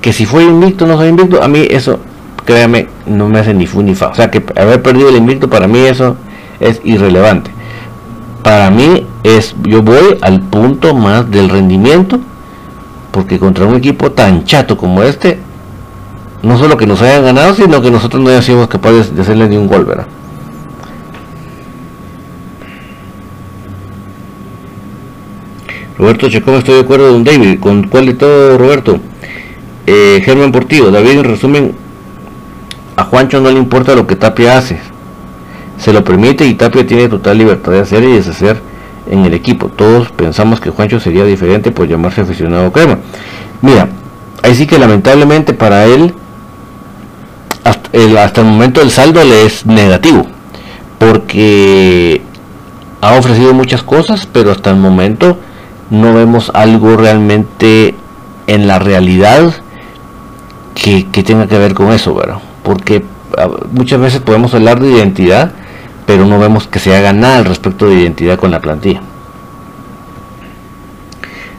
Que 0.00 0.12
si 0.12 0.26
fue 0.26 0.44
invicto 0.44 0.86
no 0.86 0.96
soy 0.96 1.08
invicto, 1.08 1.42
a 1.42 1.48
mí 1.48 1.66
eso, 1.70 2.00
créame, 2.44 2.88
no 3.06 3.28
me 3.28 3.38
hace 3.38 3.54
ni 3.54 3.66
fu 3.66 3.82
ni 3.82 3.94
fa. 3.94 4.08
O 4.08 4.14
sea 4.14 4.30
que 4.30 4.42
haber 4.56 4.82
perdido 4.82 5.08
el 5.08 5.16
invicto 5.16 5.48
para 5.48 5.68
mí 5.68 5.78
eso 5.78 6.16
es 6.58 6.80
irrelevante. 6.84 7.50
Para 8.42 8.70
mí 8.70 9.06
es, 9.22 9.54
yo 9.62 9.82
voy 9.82 10.18
al 10.20 10.40
punto 10.40 10.94
más 10.94 11.30
del 11.30 11.48
rendimiento, 11.48 12.18
porque 13.12 13.38
contra 13.38 13.66
un 13.66 13.76
equipo 13.76 14.10
tan 14.10 14.44
chato 14.44 14.76
como 14.76 15.04
este, 15.04 15.38
no 16.42 16.58
solo 16.58 16.76
que 16.76 16.86
nos 16.86 17.00
hayan 17.02 17.22
ganado, 17.22 17.54
sino 17.54 17.80
que 17.80 17.90
nosotros 17.92 18.20
no 18.20 18.28
hayamos 18.28 18.46
sido 18.46 18.68
capaces 18.68 19.14
de 19.14 19.22
hacerle 19.22 19.48
ni 19.48 19.56
un 19.56 19.68
gol, 19.68 19.84
¿verdad? 19.84 20.06
Roberto 26.02 26.28
Chacón, 26.28 26.54
estoy 26.56 26.74
de 26.74 26.80
acuerdo 26.80 27.12
con 27.12 27.22
David. 27.22 27.60
¿Con 27.60 27.84
cuál 27.84 28.06
de 28.06 28.14
todo, 28.14 28.58
Roberto? 28.58 28.98
Eh, 29.86 30.20
Germán 30.24 30.50
Portillo, 30.50 30.90
David, 30.90 31.10
en 31.10 31.22
resumen, 31.24 31.76
a 32.96 33.04
Juancho 33.04 33.40
no 33.40 33.48
le 33.52 33.58
importa 33.58 33.94
lo 33.94 34.04
que 34.04 34.16
Tapia 34.16 34.58
hace. 34.58 34.80
Se 35.78 35.92
lo 35.92 36.02
permite 36.02 36.44
y 36.44 36.54
Tapia 36.54 36.84
tiene 36.84 37.08
total 37.08 37.38
libertad 37.38 37.70
de 37.70 37.78
hacer 37.78 38.02
y 38.02 38.14
deshacer 38.14 38.60
en 39.08 39.24
el 39.24 39.32
equipo. 39.32 39.68
Todos 39.68 40.10
pensamos 40.10 40.60
que 40.60 40.70
Juancho 40.70 40.98
sería 40.98 41.24
diferente 41.24 41.70
por 41.70 41.86
llamarse 41.86 42.22
aficionado 42.22 42.72
crema. 42.72 42.98
Mira, 43.60 43.88
ahí 44.42 44.56
sí 44.56 44.66
que 44.66 44.80
lamentablemente 44.80 45.54
para 45.54 45.84
él, 45.84 46.12
hasta 47.62 47.96
el, 47.96 48.18
hasta 48.18 48.40
el 48.40 48.48
momento 48.48 48.82
el 48.82 48.90
saldo 48.90 49.22
le 49.22 49.46
es 49.46 49.66
negativo. 49.66 50.26
Porque 50.98 52.22
ha 53.00 53.14
ofrecido 53.14 53.54
muchas 53.54 53.84
cosas, 53.84 54.26
pero 54.26 54.50
hasta 54.50 54.70
el 54.70 54.76
momento 54.78 55.38
no 55.92 56.14
vemos 56.14 56.50
algo 56.54 56.96
realmente 56.96 57.94
en 58.46 58.66
la 58.66 58.78
realidad 58.78 59.52
que, 60.74 61.04
tenga 61.22 61.46
que 61.46 61.58
ver 61.58 61.74
con 61.74 61.92
eso, 61.92 62.14
¿verdad? 62.14 62.38
Porque 62.62 63.04
ah, 63.36 63.48
muchas 63.70 64.00
veces 64.00 64.20
podemos 64.20 64.54
hablar 64.54 64.80
de 64.80 64.90
identidad, 64.90 65.52
pero 66.06 66.24
no 66.24 66.38
vemos 66.38 66.66
que 66.66 66.78
se 66.78 66.96
haga 66.96 67.12
nada 67.12 67.36
al 67.36 67.44
respecto 67.44 67.86
de 67.86 67.96
identidad 67.96 68.38
con 68.38 68.50
la 68.50 68.60
plantilla. 68.60 69.02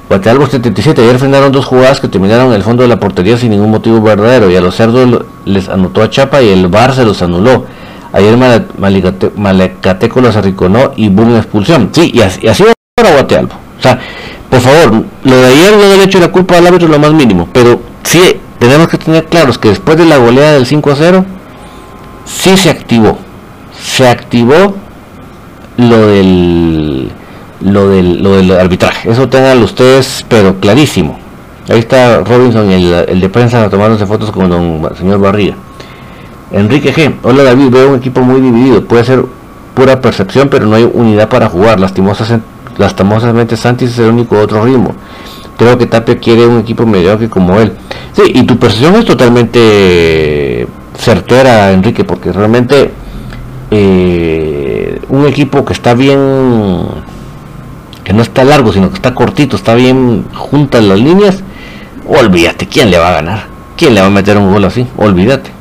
Guatealbo 0.09 0.47
77, 0.47 1.01
ayer 1.01 1.19
frenaron 1.19 1.51
dos 1.51 1.65
jugadas 1.65 1.99
que 1.99 2.07
terminaron 2.07 2.47
en 2.47 2.53
el 2.53 2.63
fondo 2.63 2.81
de 2.81 2.89
la 2.89 2.99
portería 2.99 3.37
sin 3.37 3.51
ningún 3.51 3.69
motivo 3.69 4.01
verdadero 4.01 4.49
y 4.49 4.55
a 4.55 4.61
los 4.61 4.75
cerdos 4.75 5.25
les 5.45 5.69
anotó 5.69 6.01
a 6.01 6.09
Chapa 6.09 6.41
y 6.41 6.49
el 6.49 6.67
Bar 6.69 6.95
se 6.95 7.05
los 7.05 7.21
anuló. 7.21 7.65
Ayer 8.11 8.35
Malecateco 9.35 10.21
los 10.21 10.35
arriconó 10.35 10.91
y 10.95 11.09
boom 11.09 11.35
expulsión. 11.35 11.89
Sí, 11.93 12.11
y 12.13 12.21
así, 12.21 12.39
y 12.43 12.47
así 12.47 12.63
Guatealbo. 12.95 13.53
O 13.79 13.81
sea, 13.81 13.99
por 14.53 14.61
favor, 14.61 15.03
lo 15.23 15.35
de 15.35 15.47
ayer 15.47 15.71
no 15.75 15.97
le 15.97 16.03
hecho 16.03 16.19
la 16.19 16.27
culpa 16.27 16.59
al 16.59 16.67
árbitro 16.67 16.87
lo 16.87 16.99
más 16.99 17.11
mínimo, 17.11 17.49
pero 17.51 17.81
sí 18.03 18.39
tenemos 18.59 18.87
que 18.87 18.99
tener 18.99 19.25
claros 19.25 19.57
que 19.57 19.69
después 19.69 19.97
de 19.97 20.05
la 20.05 20.17
goleada 20.17 20.53
del 20.53 20.67
5 20.67 20.91
a 20.91 20.95
0, 20.95 21.25
sí 22.25 22.55
se 22.55 22.69
activó. 22.69 23.17
Se 23.81 24.07
activó 24.07 24.75
lo 25.77 26.05
del 26.05 27.11
lo 27.61 27.89
del, 27.89 28.21
lo 28.21 28.35
del 28.35 28.51
arbitraje. 28.51 29.09
Eso 29.09 29.27
tengan 29.27 29.63
ustedes, 29.63 30.23
pero 30.29 30.59
clarísimo. 30.59 31.17
Ahí 31.67 31.79
está 31.79 32.19
Robinson, 32.19 32.69
el, 32.69 32.93
el 33.07 33.21
de 33.21 33.29
prensa, 33.29 33.67
tomándose 33.71 34.05
fotos 34.05 34.29
con 34.29 34.51
don 34.51 34.87
señor 34.95 35.19
Barriga. 35.19 35.55
Enrique 36.51 36.93
G. 36.93 37.15
Hola 37.23 37.41
David, 37.41 37.71
veo 37.71 37.89
un 37.89 37.95
equipo 37.95 38.21
muy 38.21 38.39
dividido. 38.39 38.85
Puede 38.85 39.03
ser 39.03 39.25
pura 39.73 39.99
percepción, 39.99 40.47
pero 40.49 40.67
no 40.67 40.75
hay 40.75 40.87
unidad 40.93 41.27
para 41.27 41.49
jugar. 41.49 41.79
Lastimosas 41.79 42.29
lastimosamente 42.77 43.57
Santis 43.57 43.91
es 43.91 43.99
el 43.99 44.09
único 44.09 44.37
otro 44.39 44.63
ritmo. 44.63 44.93
Creo 45.57 45.77
que 45.77 45.85
Tapia 45.85 46.17
quiere 46.17 46.45
un 46.45 46.59
equipo 46.59 46.85
mediocre 46.85 47.29
como 47.29 47.59
él. 47.59 47.73
Sí, 48.13 48.23
y 48.25 48.43
tu 48.43 48.57
percepción 48.57 48.95
es 48.95 49.05
totalmente 49.05 50.67
certera, 50.97 51.71
Enrique, 51.71 52.03
porque 52.03 52.31
realmente 52.31 52.91
eh, 53.71 54.99
un 55.09 55.25
equipo 55.25 55.65
que 55.65 55.73
está 55.73 55.93
bien, 55.93 56.19
que 58.03 58.13
no 58.13 58.21
está 58.21 58.43
largo, 58.43 58.73
sino 58.73 58.89
que 58.89 58.95
está 58.95 59.13
cortito, 59.13 59.55
está 59.55 59.75
bien 59.75 60.25
juntas 60.33 60.83
las 60.83 60.99
líneas, 60.99 61.43
olvídate, 62.07 62.67
¿quién 62.67 62.91
le 62.91 62.97
va 62.97 63.09
a 63.09 63.13
ganar? 63.13 63.47
¿Quién 63.77 63.95
le 63.95 64.01
va 64.01 64.07
a 64.07 64.11
meter 64.11 64.37
un 64.37 64.51
gol 64.51 64.65
así? 64.65 64.87
Olvídate. 64.97 65.52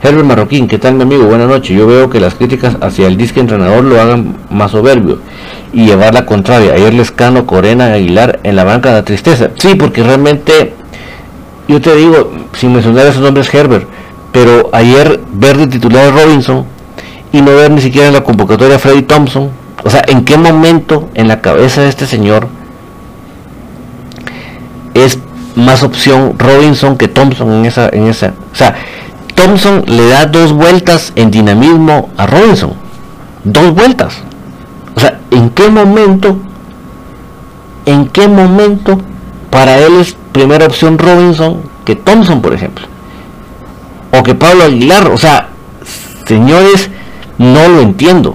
Herbert 0.00 0.24
Marroquín, 0.24 0.68
¿qué 0.68 0.78
tal 0.78 0.94
mi 0.94 1.02
amigo? 1.02 1.24
Buenas 1.24 1.48
noches. 1.48 1.76
Yo 1.76 1.86
veo 1.86 2.08
que 2.08 2.20
las 2.20 2.34
críticas 2.34 2.76
hacia 2.80 3.08
el 3.08 3.16
disque 3.16 3.40
entrenador 3.40 3.82
lo 3.82 4.00
hagan 4.00 4.36
más 4.48 4.70
soberbio 4.70 5.18
y 5.72 5.86
llevar 5.86 6.14
la 6.14 6.24
contraria. 6.24 6.74
Ayer 6.74 6.94
Lescano, 6.94 7.46
Corena, 7.46 7.92
Aguilar 7.92 8.38
en 8.44 8.54
la 8.54 8.62
banca 8.62 8.92
da 8.92 9.04
tristeza. 9.04 9.50
Sí, 9.56 9.74
porque 9.74 10.04
realmente, 10.04 10.74
yo 11.66 11.80
te 11.80 11.96
digo, 11.96 12.32
sin 12.52 12.72
mencionar 12.72 13.06
esos 13.06 13.22
nombres 13.22 13.52
Herbert, 13.52 13.88
pero 14.30 14.70
ayer 14.72 15.20
ver 15.32 15.56
de 15.56 15.66
titular 15.66 16.06
a 16.06 16.10
Robinson 16.12 16.64
y 17.32 17.40
no 17.40 17.56
ver 17.56 17.72
ni 17.72 17.80
siquiera 17.80 18.06
en 18.06 18.14
la 18.14 18.22
convocatoria 18.22 18.76
a 18.76 18.78
Freddy 18.78 19.02
Thompson, 19.02 19.50
O 19.84 19.90
sea, 19.90 20.02
¿en 20.06 20.24
qué 20.24 20.36
momento 20.36 21.08
en 21.14 21.26
la 21.26 21.40
cabeza 21.40 21.82
de 21.82 21.88
este 21.88 22.06
señor 22.06 22.48
es 24.94 25.18
más 25.56 25.82
opción 25.82 26.34
Robinson 26.38 26.96
que 26.96 27.08
Thompson 27.08 27.52
en 27.52 27.66
esa, 27.66 27.88
en 27.88 28.06
esa? 28.06 28.34
O 28.52 28.56
sea, 28.56 28.74
Thompson 29.38 29.84
le 29.86 30.08
da 30.08 30.26
dos 30.26 30.52
vueltas 30.52 31.12
en 31.14 31.30
dinamismo 31.30 32.10
a 32.16 32.26
Robinson. 32.26 32.72
Dos 33.44 33.72
vueltas. 33.72 34.18
O 34.96 35.00
sea, 35.00 35.20
¿en 35.30 35.50
qué 35.50 35.68
momento? 35.68 36.36
¿En 37.86 38.08
qué 38.08 38.26
momento 38.26 38.98
para 39.48 39.78
él 39.78 40.00
es 40.00 40.16
primera 40.32 40.66
opción 40.66 40.98
Robinson 40.98 41.62
que 41.84 41.94
Thompson, 41.94 42.42
por 42.42 42.52
ejemplo? 42.52 42.84
O 44.12 44.24
que 44.24 44.34
Pablo 44.34 44.64
Aguilar. 44.64 45.06
O 45.06 45.16
sea, 45.16 45.50
señores, 46.26 46.90
no 47.38 47.68
lo 47.68 47.80
entiendo. 47.80 48.34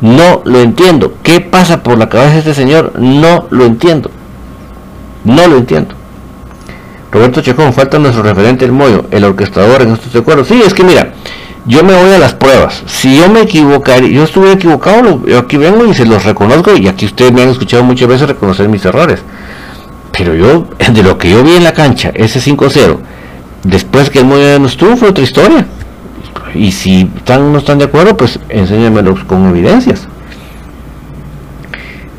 No 0.00 0.42
lo 0.44 0.58
entiendo. 0.62 1.14
¿Qué 1.22 1.40
pasa 1.40 1.84
por 1.84 1.96
la 1.96 2.08
cabeza 2.08 2.32
de 2.32 2.38
este 2.40 2.54
señor? 2.54 2.98
No 2.98 3.46
lo 3.50 3.66
entiendo. 3.66 4.10
No 5.22 5.46
lo 5.46 5.58
entiendo. 5.58 5.94
Roberto 7.12 7.40
Chacón, 7.40 7.72
falta 7.72 7.98
nuestro 7.98 8.22
referente 8.22 8.64
el 8.64 8.72
Moyo, 8.72 9.06
el 9.10 9.24
orquestador 9.24 9.82
en 9.82 9.92
estos 9.92 10.14
acuerdos. 10.14 10.46
Sí, 10.46 10.62
es 10.64 10.72
que 10.72 10.84
mira, 10.84 11.12
yo 11.66 11.82
me 11.82 11.94
voy 11.94 12.12
a 12.12 12.18
las 12.18 12.34
pruebas. 12.34 12.82
Si 12.86 13.16
yo 13.16 13.28
me 13.28 13.42
equivocaría, 13.42 14.08
yo 14.08 14.22
estuve 14.22 14.52
equivocado, 14.52 15.26
yo 15.26 15.38
aquí 15.38 15.56
vengo 15.56 15.86
y 15.86 15.94
se 15.94 16.06
los 16.06 16.24
reconozco 16.24 16.76
y 16.76 16.86
aquí 16.86 17.06
ustedes 17.06 17.32
me 17.32 17.42
han 17.42 17.48
escuchado 17.48 17.82
muchas 17.82 18.08
veces 18.08 18.28
reconocer 18.28 18.68
mis 18.68 18.84
errores. 18.84 19.20
Pero 20.16 20.34
yo, 20.34 20.68
de 20.92 21.02
lo 21.02 21.18
que 21.18 21.30
yo 21.30 21.42
vi 21.42 21.56
en 21.56 21.64
la 21.64 21.72
cancha, 21.72 22.12
ese 22.14 22.38
5-0, 22.38 22.98
después 23.64 24.08
que 24.08 24.20
el 24.20 24.26
Moyo 24.26 24.58
no 24.60 24.66
estuvo, 24.66 24.96
fue 24.96 25.08
otra 25.08 25.24
historia. 25.24 25.66
Y 26.54 26.72
si 26.72 27.10
están 27.16 27.52
no 27.52 27.58
están 27.58 27.78
de 27.78 27.84
acuerdo, 27.84 28.16
pues 28.16 28.38
enséñamelos 28.48 29.24
con 29.24 29.48
evidencias. 29.48 30.06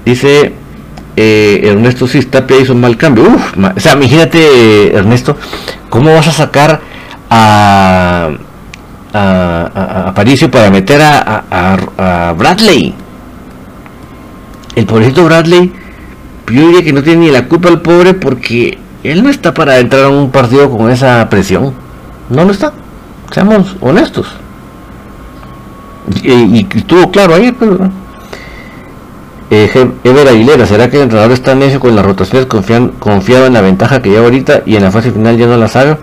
Dice 0.06 0.54
eh, 1.16 1.62
Ernesto 1.64 2.08
si 2.08 2.22
Tapia 2.24 2.60
hizo 2.60 2.74
un 2.74 2.82
mal 2.82 2.98
cambio. 2.98 3.26
o 3.26 3.80
sea, 3.80 3.94
imagínate, 3.94 4.96
Ernesto, 4.96 5.38
¿cómo 5.90 6.14
vas 6.14 6.28
a 6.28 6.32
sacar 6.32 6.82
a, 7.30 8.30
a, 9.14 10.08
a, 10.08 10.14
Paricio 10.14 10.50
para 10.50 10.70
meter 10.70 11.02
a, 11.02 11.44
a, 11.50 12.34
Bradley? 12.38 12.94
El 14.76 14.86
pobrecito 14.86 15.26
Bradley, 15.26 15.72
yo 16.48 16.68
diría 16.68 16.84
que 16.84 16.94
no 16.94 17.04
tiene 17.04 17.26
ni 17.26 17.32
la 17.32 17.48
culpa 17.48 17.70
el 17.70 17.82
pobre 17.82 18.14
porque 18.14 18.78
él 19.04 19.24
no 19.24 19.30
está 19.30 19.54
para 19.54 19.80
entrar 19.80 20.06
a 20.06 20.10
un 20.10 20.32
partido 20.32 20.70
con 20.70 20.90
esa 20.90 21.28
presión. 21.30 21.74
No 22.30 22.46
lo 22.46 22.52
está. 22.52 22.72
Seamos 23.32 23.76
honestos. 23.82 24.28
Y, 26.24 26.66
estuvo 26.76 27.12
claro 27.12 27.36
ayer, 27.36 27.54
pero... 27.58 27.90
Eh, 29.54 29.70
Ever 30.06 30.30
Aguilera, 30.30 30.66
¿será 30.66 30.90
que 30.90 30.96
el 30.96 31.04
entrenador 31.04 31.34
está 31.34 31.54
necio 31.56 31.82
con 31.82 31.94
las 31.94 32.06
rotaciones 32.06 32.46
confiado 32.46 33.46
en 33.46 33.52
la 33.52 33.60
ventaja 33.60 34.02
que 34.02 34.10
lleva 34.10 34.24
ahorita 34.24 34.62
y 34.66 34.78
en 34.78 34.84
la 34.84 34.92
fase 34.92 35.12
final 35.12 35.38
ya 35.38 35.46
no 35.46 35.58
la 35.58 35.68
sabe? 35.68 35.98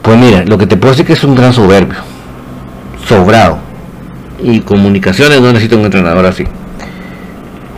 Pues 0.00 0.16
mira, 0.16 0.44
lo 0.46 0.56
que 0.56 0.66
te 0.66 0.78
puedo 0.78 0.92
decir 0.92 1.04
que 1.04 1.12
es 1.12 1.22
un 1.24 1.34
gran 1.34 1.52
soberbio. 1.52 1.98
Sobrado. 3.06 3.58
Y 4.42 4.60
comunicaciones 4.60 5.42
no 5.42 5.48
necesita 5.48 5.76
un 5.76 5.84
entrenador 5.84 6.24
así. 6.24 6.44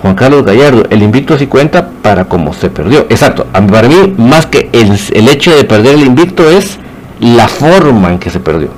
Juan 0.02 0.14
Carlos 0.14 0.44
Gallardo, 0.44 0.84
el 0.88 1.02
invicto 1.02 1.34
así 1.34 1.48
cuenta 1.48 1.88
para 2.00 2.26
cómo 2.26 2.54
se 2.54 2.70
perdió. 2.70 3.06
Exacto, 3.10 3.44
para 3.52 3.88
mí 3.88 4.14
más 4.16 4.46
que 4.46 4.70
el, 4.72 4.96
el 5.14 5.28
hecho 5.28 5.52
de 5.56 5.64
perder 5.64 5.96
el 5.96 6.06
invicto 6.06 6.48
es 6.48 6.78
la 7.18 7.48
forma 7.48 8.12
en 8.12 8.20
que 8.20 8.30
se 8.30 8.38
perdió. 8.38 8.68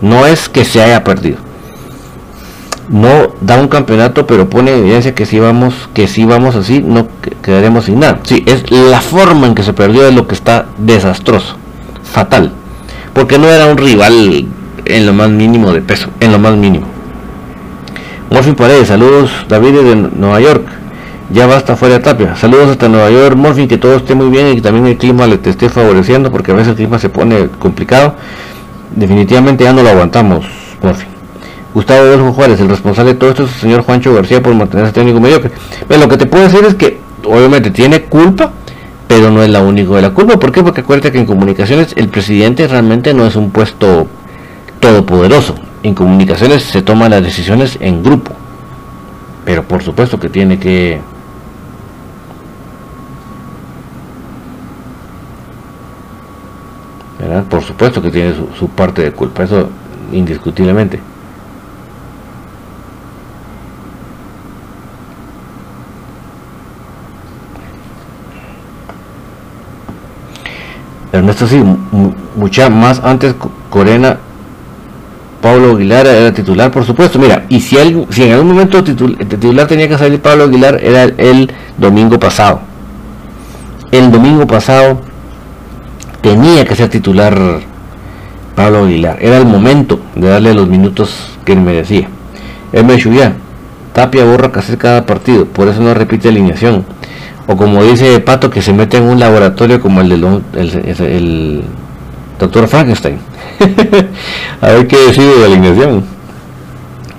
No 0.00 0.24
es 0.24 0.48
que 0.48 0.64
se 0.64 0.82
haya 0.82 1.04
perdido. 1.04 1.36
No 2.88 3.34
da 3.40 3.58
un 3.58 3.68
campeonato, 3.68 4.26
pero 4.26 4.50
pone 4.50 4.76
evidencia 4.76 5.14
que 5.14 5.24
si 5.24 5.38
vamos, 5.38 5.88
que 5.94 6.06
si 6.06 6.24
vamos 6.24 6.54
así, 6.54 6.82
no 6.82 7.08
quedaremos 7.42 7.86
sin 7.86 8.00
nada. 8.00 8.20
Sí, 8.24 8.44
es 8.46 8.70
la 8.70 9.00
forma 9.00 9.46
en 9.46 9.54
que 9.54 9.62
se 9.62 9.72
perdió 9.72 10.06
es 10.06 10.14
lo 10.14 10.26
que 10.26 10.34
está 10.34 10.66
desastroso, 10.78 11.56
fatal. 12.02 12.52
Porque 13.14 13.38
no 13.38 13.48
era 13.48 13.66
un 13.66 13.78
rival 13.78 14.46
en 14.84 15.06
lo 15.06 15.14
más 15.14 15.30
mínimo 15.30 15.72
de 15.72 15.80
peso, 15.80 16.10
en 16.20 16.32
lo 16.32 16.38
más 16.38 16.56
mínimo. 16.56 16.86
Morfin 18.30 18.54
Paredes, 18.54 18.88
saludos 18.88 19.30
David 19.48 19.72
de 19.72 19.96
Nueva 19.96 20.40
York. 20.40 20.66
Ya 21.30 21.46
basta 21.46 21.74
fuera 21.74 21.94
de 21.94 22.00
Tapia. 22.00 22.36
Saludos 22.36 22.68
hasta 22.68 22.88
Nueva 22.88 23.10
York, 23.10 23.34
Morfin, 23.36 23.66
que 23.66 23.78
todo 23.78 23.96
esté 23.96 24.14
muy 24.14 24.28
bien 24.28 24.48
y 24.48 24.56
que 24.56 24.60
también 24.60 24.86
el 24.86 24.98
clima 24.98 25.26
le 25.26 25.38
te 25.38 25.50
esté 25.50 25.70
favoreciendo, 25.70 26.30
porque 26.30 26.52
a 26.52 26.54
veces 26.54 26.70
el 26.70 26.76
clima 26.76 26.98
se 26.98 27.08
pone 27.08 27.48
complicado. 27.58 28.14
Definitivamente 28.94 29.64
ya 29.64 29.72
no 29.72 29.82
lo 29.82 29.88
aguantamos, 29.88 30.44
Morfin. 30.82 31.13
Gustavo 31.74 32.02
Adolfo 32.02 32.32
Juárez, 32.32 32.60
el 32.60 32.68
responsable 32.68 33.14
de 33.14 33.18
todo 33.18 33.30
esto 33.30 33.44
es 33.44 33.52
el 33.52 33.60
señor 33.60 33.82
Juancho 33.82 34.14
García 34.14 34.40
por 34.40 34.54
mantenerse 34.54 34.92
técnico 34.92 35.18
mediocre. 35.18 35.50
Pero 35.88 36.00
lo 36.00 36.08
que 36.08 36.16
te 36.16 36.26
puedo 36.26 36.44
decir 36.44 36.64
es 36.64 36.76
que 36.76 37.00
obviamente 37.24 37.72
tiene 37.72 38.02
culpa, 38.02 38.52
pero 39.08 39.30
no 39.32 39.42
es 39.42 39.50
la 39.50 39.60
única 39.60 39.92
de 39.94 40.02
la 40.02 40.10
culpa. 40.10 40.38
¿Por 40.38 40.52
qué? 40.52 40.62
Porque 40.62 40.82
acuérdate 40.82 41.10
que 41.10 41.18
en 41.18 41.26
comunicaciones 41.26 41.92
el 41.96 42.08
presidente 42.08 42.68
realmente 42.68 43.12
no 43.12 43.26
es 43.26 43.34
un 43.34 43.50
puesto 43.50 44.06
todopoderoso. 44.78 45.56
En 45.82 45.94
comunicaciones 45.94 46.62
se 46.62 46.80
toman 46.82 47.10
las 47.10 47.24
decisiones 47.24 47.76
en 47.80 48.04
grupo. 48.04 48.30
Pero 49.44 49.64
por 49.64 49.82
supuesto 49.82 50.20
que 50.20 50.28
tiene 50.28 50.60
que 50.60 51.00
Por 57.48 57.62
supuesto 57.62 58.00
que 58.00 58.10
tiene 58.10 58.34
su, 58.56 58.68
parte 58.68 59.02
de 59.02 59.12
culpa, 59.12 59.42
eso 59.42 59.68
indiscutiblemente. 60.12 61.00
Ernesto 71.14 71.46
sí, 71.46 71.62
mucha 72.34 72.68
más 72.68 73.00
antes 73.04 73.36
Corena, 73.70 74.18
Pablo 75.40 75.76
Aguilar 75.76 76.08
era 76.08 76.34
titular, 76.34 76.72
por 76.72 76.84
supuesto. 76.84 77.20
Mira, 77.20 77.44
y 77.48 77.60
si, 77.60 77.76
en 77.76 78.32
algún 78.32 78.48
momento 78.48 78.82
titular 78.82 79.68
tenía 79.68 79.88
que 79.88 79.96
salir 79.96 80.20
Pablo 80.20 80.44
Aguilar, 80.44 80.80
era 80.82 81.04
el 81.04 81.52
domingo 81.78 82.18
pasado. 82.18 82.62
El 83.92 84.10
domingo 84.10 84.44
pasado 84.48 85.02
tenía 86.20 86.64
que 86.64 86.74
ser 86.74 86.88
titular 86.88 87.60
Pablo 88.56 88.84
Aguilar. 88.84 89.18
Era 89.20 89.36
el 89.36 89.46
momento 89.46 90.00
de 90.16 90.28
darle 90.28 90.52
los 90.52 90.66
minutos 90.66 91.14
que 91.44 91.54
merecía. 91.54 92.08
M. 92.72 92.98
Chuyá, 92.98 93.34
Tapia 93.92 94.24
borra 94.24 94.50
casi 94.50 94.76
cada 94.76 95.06
partido, 95.06 95.44
por 95.44 95.68
eso 95.68 95.80
no 95.80 95.94
repite 95.94 96.28
alineación. 96.28 96.84
O 97.46 97.56
como 97.56 97.82
dice 97.82 98.20
Pato, 98.20 98.50
que 98.50 98.62
se 98.62 98.72
mete 98.72 98.96
en 98.96 99.04
un 99.04 99.20
laboratorio 99.20 99.80
como 99.80 100.00
el 100.00 100.08
del 100.08 100.42
el, 100.54 101.62
doctor 102.38 102.66
Frankenstein. 102.68 103.18
a 104.60 104.66
ver 104.68 104.86
qué 104.86 104.96
decide 105.06 105.38
de 105.38 105.44
alineación. 105.44 106.04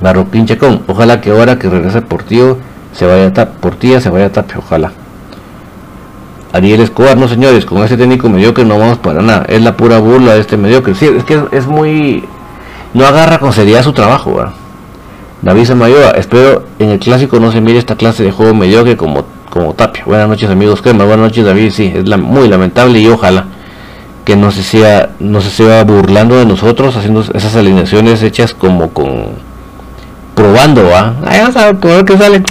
Marroquín 0.02 0.46
Chacón, 0.46 0.82
ojalá 0.88 1.22
que 1.22 1.32
ahora 1.32 1.58
que 1.58 1.70
regrese 1.70 2.02
Portillo 2.02 2.58
se 2.92 3.06
vaya 3.06 3.28
a 3.28 3.34
Tapia, 3.34 3.60
Portilla 3.60 4.02
se 4.02 4.10
vaya 4.10 4.26
a 4.26 4.32
Tapia, 4.32 4.58
ojalá. 4.58 4.92
Ariel 6.54 6.80
Escobar, 6.80 7.18
no 7.18 7.28
señores, 7.28 7.66
con 7.66 7.84
ese 7.84 7.98
técnico 7.98 8.30
mediocre 8.30 8.64
no 8.64 8.80
vamos 8.80 8.98
para 9.00 9.22
nada. 9.22 9.46
Es 9.50 9.62
la 9.62 9.76
pura 9.76 10.00
burla 10.00 10.36
de 10.36 10.40
este 10.40 10.56
mediocre. 10.56 10.96
Sí, 10.96 11.06
es 11.06 11.26
que 11.26 11.42
es, 11.52 11.68
muy... 11.68 12.24
No 12.94 13.06
agarra 13.06 13.40
con 13.40 13.52
seriedad 13.52 13.84
su 13.84 13.92
trabajo, 13.92 14.34
¿verdad? 14.34 14.54
David 15.42 15.66
Samayoa, 15.66 16.12
espero 16.12 16.64
en 16.80 16.92
el 16.92 17.00
clásico 17.00 17.42
no 17.42 17.52
se 17.52 17.60
mire 17.60 17.78
esta 17.78 17.98
clase 17.98 18.24
de 18.24 18.32
juego 18.32 18.54
mediocre 18.54 18.96
como, 18.96 19.26
como 19.56 19.74
Tapia. 19.74 20.04
Buenas 20.06 20.28
noches 20.28 20.50
amigos 20.50 20.82
Crema, 20.82 21.06
buenas 21.06 21.28
noches 21.28 21.46
David, 21.46 21.72
sí, 21.72 21.94
es 21.96 22.10
la, 22.10 22.18
muy 22.18 22.50
lamentable 22.50 23.00
y 23.00 23.08
ojalá 23.08 23.46
que 24.26 24.36
no 24.36 24.52
se 24.52 24.62
sea, 24.62 25.12
no 25.20 25.40
se 25.40 25.50
sea 25.50 25.86
burlando 25.86 26.36
de 26.36 26.46
nosotros 26.46 26.98
haciendo 26.98 27.22
esas 27.22 27.56
alineaciones 27.56 28.22
hechas 28.22 28.54
como 28.54 28.90
con 28.90 29.28
probando, 30.36 30.84
¿va? 30.90 31.16
Ahí 31.26 31.40
a 31.40 31.72
ver 31.72 32.04
qué 32.04 32.18
sale. 32.18 32.44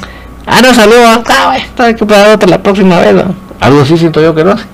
Ah, 0.47 0.63
no 0.63 0.73
salió, 0.73 0.97
ah, 1.07 1.57
está 1.59 1.95
que 1.95 2.07
para 2.07 2.33
otra 2.33 2.49
la 2.49 2.63
próxima 2.63 2.99
vez. 3.01 3.23
Algo 3.61 3.83
así 3.83 3.99
siento 3.99 4.23
yo 4.23 4.35
que 4.35 4.43
no 4.43 4.53
hace. 4.53 4.65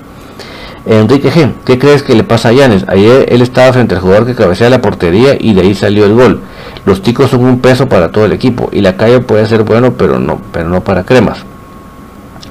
Enrique 0.87 1.33
G, 1.33 1.51
¿qué 1.65 1.81
crees 1.81 2.05
que 2.05 2.15
le 2.15 2.23
pasa 2.23 2.51
a 2.51 2.53
Yanes? 2.53 2.85
Ayer 2.87 3.27
él 3.29 3.43
estaba 3.43 3.73
frente 3.73 3.97
al 3.97 4.03
jugador 4.03 4.27
que 4.27 4.37
cabecea 4.37 4.71
la 4.71 4.81
portería 4.81 5.37
y 5.37 5.55
de 5.55 5.63
ahí 5.63 5.75
salió 5.75 6.05
el 6.05 6.15
gol. 6.15 6.43
Los 6.85 7.03
ticos 7.03 7.31
son 7.31 7.45
un 7.45 7.59
peso 7.61 7.89
para 7.89 8.13
todo 8.13 8.25
el 8.25 8.33
equipo 8.33 8.69
y 8.71 8.83
la 8.83 8.97
calle 8.97 9.19
puede 9.19 9.47
ser 9.47 9.65
bueno, 9.65 9.95
pero 9.95 10.21
no, 10.21 10.41
pero 10.53 10.69
no 10.69 10.85
para 10.85 11.03
cremas. 11.03 11.45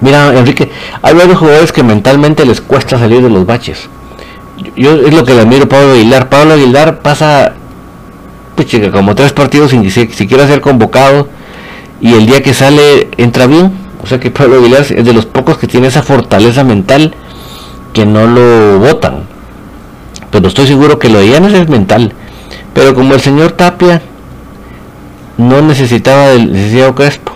Mira, 0.02 0.38
Enrique, 0.38 0.72
hay 1.02 1.14
varios 1.14 1.38
jugadores 1.38 1.72
que 1.72 1.84
mentalmente 1.84 2.46
les 2.46 2.62
cuesta 2.62 2.98
salir 2.98 3.22
de 3.22 3.30
los 3.30 3.46
baches. 3.46 3.90
Yo, 4.76 4.96
es 4.96 5.14
lo 5.14 5.24
que 5.24 5.34
le 5.34 5.42
admiro 5.42 5.66
a 5.66 5.70
Pablo 5.70 5.94
Aguilar. 5.94 6.30
Pablo 6.30 6.54
Aguilar 6.54 7.00
pasa 7.00 7.54
pues, 8.56 8.68
como 8.92 9.16
tres 9.16 9.34
partidos 9.34 9.72
sin 9.72 9.90
siquiera 9.90 10.48
ser 10.48 10.62
convocado 10.62 11.28
y 12.02 12.14
el 12.14 12.26
día 12.26 12.42
que 12.42 12.54
sale 12.54 13.10
entra 13.18 13.46
bien 13.46 13.90
o 14.02 14.08
sea 14.08 14.20
que 14.20 14.32
Pablo 14.32 14.60
Aguilar 14.60 14.82
es 14.82 15.06
de 15.06 15.14
los 15.14 15.26
pocos 15.26 15.58
que 15.58 15.68
tiene 15.68 15.88
esa 15.88 16.04
fortaleza 16.04 16.64
mental 16.64 17.14
que 17.94 18.06
no 18.06 18.28
lo 18.28 18.80
votan. 18.80 19.24
Pero 20.32 20.48
estoy 20.48 20.68
seguro 20.68 21.00
que 21.00 21.10
lo 21.10 21.20
de 21.20 21.30
Llanes 21.30 21.54
es 21.54 21.70
mental. 21.70 22.14
Pero 22.74 22.96
como 22.96 23.16
el 23.16 23.22
señor 23.22 23.52
Tapia 23.52 24.02
no 25.38 25.62
necesitaba 25.62 26.30
del 26.30 26.54
licenciado 26.54 26.96
Crespo. 26.96 27.34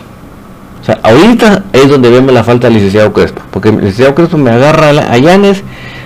O 0.83 0.85
sea, 0.85 0.99
ahorita 1.01 1.63
es 1.71 1.89
donde 1.89 2.09
vemos 2.09 2.33
la 2.33 2.43
falta 2.43 2.67
del 2.67 2.73
licenciado 2.73 3.13
Crespo. 3.13 3.41
Porque 3.51 3.69
el 3.69 3.75
licenciado 3.77 4.13
Crespo 4.15 4.37
me 4.37 4.51
agarra 4.51 4.89
a 4.89 5.17
Llanes, 5.17 5.63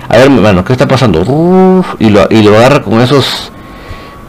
a 0.08 0.16
ver, 0.16 0.30
bueno, 0.30 0.64
¿qué 0.64 0.72
está 0.72 0.86
pasando? 0.86 1.22
y, 1.98 2.10
lo, 2.10 2.28
y 2.30 2.42
lo 2.44 2.56
agarra 2.56 2.80
con 2.82 3.00
esos 3.00 3.50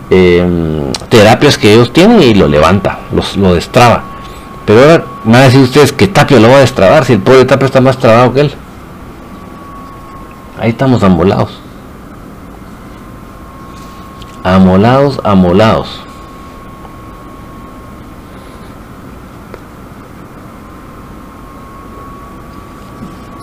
em, 0.09 0.91
terapias 1.07 1.55
que 1.55 1.71
ellos 1.71 1.93
tienen 1.93 2.23
y 2.23 2.33
lo 2.33 2.47
levanta, 2.47 2.97
lo 3.37 3.53
destraba. 3.53 4.03
Pero 4.65 4.81
ahora 4.81 5.03
me 5.23 5.33
van 5.33 5.41
a 5.41 5.45
decir 5.45 5.61
ustedes 5.61 5.93
que 5.93 6.07
Tapia 6.07 6.39
lo 6.39 6.49
va 6.49 6.57
a 6.57 6.61
destrabar 6.61 7.05
si 7.05 7.13
el 7.13 7.19
pobre 7.19 7.45
Tapia 7.45 7.67
está 7.67 7.79
más 7.79 7.97
trabado 7.97 8.33
que 8.33 8.41
él. 8.41 8.53
Ahí 10.59 10.71
estamos 10.71 11.03
amolados. 11.03 11.59
Amolados, 14.43 15.19
amolados. 15.23 16.08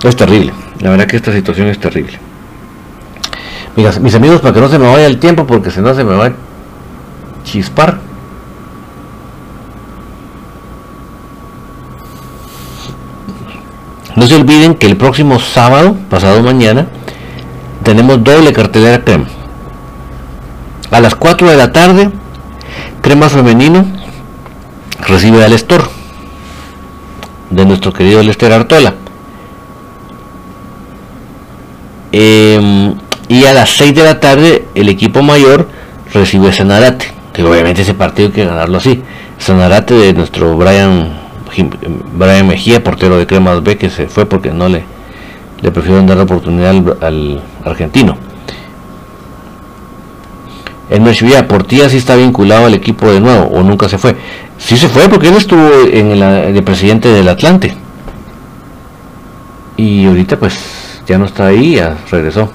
Es 0.07 0.15
terrible. 0.15 0.53
La 0.81 0.91
verdad 0.91 1.07
que 1.07 1.17
esta 1.17 1.33
situación 1.33 1.67
es 1.67 1.81
terrible. 1.81 2.19
Mira, 3.75 3.91
mis 4.01 4.15
amigos, 4.15 4.41
para 4.41 4.55
que 4.55 4.61
no 4.61 4.69
se 4.69 4.79
me 4.79 4.87
vaya 4.87 5.07
el 5.07 5.19
tiempo, 5.19 5.47
porque 5.47 5.71
si 5.71 5.81
no 5.81 5.93
se 5.95 6.05
me 6.05 6.15
va 6.15 6.27
a 6.27 6.33
chispar. 7.43 7.99
No 14.15 14.27
se 14.27 14.37
olviden 14.37 14.77
que 14.77 14.87
el 14.87 14.97
próximo 14.97 15.41
sábado, 15.41 15.97
pasado 16.09 16.41
mañana, 16.43 16.87
tenemos 17.83 18.23
doble 18.23 18.53
cartelera 18.53 19.05
crema. 19.05 19.27
A 20.93 21.01
las 21.01 21.17
4 21.17 21.51
de 21.51 21.57
la 21.57 21.73
tarde, 21.73 22.11
crema 23.03 23.29
femenino 23.29 23.85
recibe 25.01 25.45
al 25.45 25.53
Estor 25.53 25.91
de 27.51 27.65
nuestro 27.67 27.93
querido 27.93 28.23
Lester 28.23 28.53
Artola. 28.53 28.95
Em, 32.19 32.95
y 33.29 33.45
a 33.45 33.53
las 33.53 33.77
6 33.77 33.95
de 33.95 34.03
la 34.03 34.21
tarde 34.21 34.65
el 34.75 34.89
equipo 34.89 35.21
mayor 35.21 35.69
recibe 36.15 36.49
a 36.49 36.53
Sanarate, 36.53 37.13
que 37.35 37.45
obviamente 37.45 37.83
ese 37.83 37.93
partido 37.93 38.29
hay 38.29 38.33
que 38.33 38.45
ganarlo 38.47 38.79
así. 38.79 39.03
Sanarate 39.37 39.93
de 39.93 40.15
nuestro 40.15 40.57
Brian, 40.57 41.11
Brian 42.15 42.49
Mejía, 42.49 42.83
portero 42.83 43.19
de 43.19 43.27
Cremas 43.27 43.63
B, 43.63 43.77
que 43.77 43.91
se 43.91 44.09
fue 44.09 44.25
porque 44.25 44.51
no 44.51 44.67
le, 44.67 44.85
le 45.61 45.71
prefirieron 45.71 46.07
dar 46.07 46.17
la 46.17 46.23
oportunidad 46.23 46.71
al, 47.03 47.43
argentino. 47.67 48.17
El 50.89 51.03
Meshvia 51.03 51.47
Portilla 51.47 51.91
sí 51.91 51.99
está 51.99 52.17
vinculado 52.17 52.65
al 52.65 52.73
equipo 52.73 53.13
de 53.13 53.21
nuevo, 53.21 53.45
o 53.53 53.63
nunca 53.63 53.91
se 53.91 53.99
fue. 53.99 54.17
Sí 54.57 54.79
se 54.79 54.89
fue 54.89 55.11
porque 55.11 55.29
él 55.29 55.35
estuvo 55.35 55.69
en 55.93 56.13
el 56.23 56.65
presidente 56.65 57.11
del 57.11 57.29
Atlante. 57.29 57.77
Y 59.77 60.07
ahorita 60.07 60.39
pues 60.39 60.76
ya 61.07 61.19
no 61.19 61.27
está 61.27 61.47
ahí, 61.47 61.77
ya 61.77 61.97
regresó. 62.11 62.51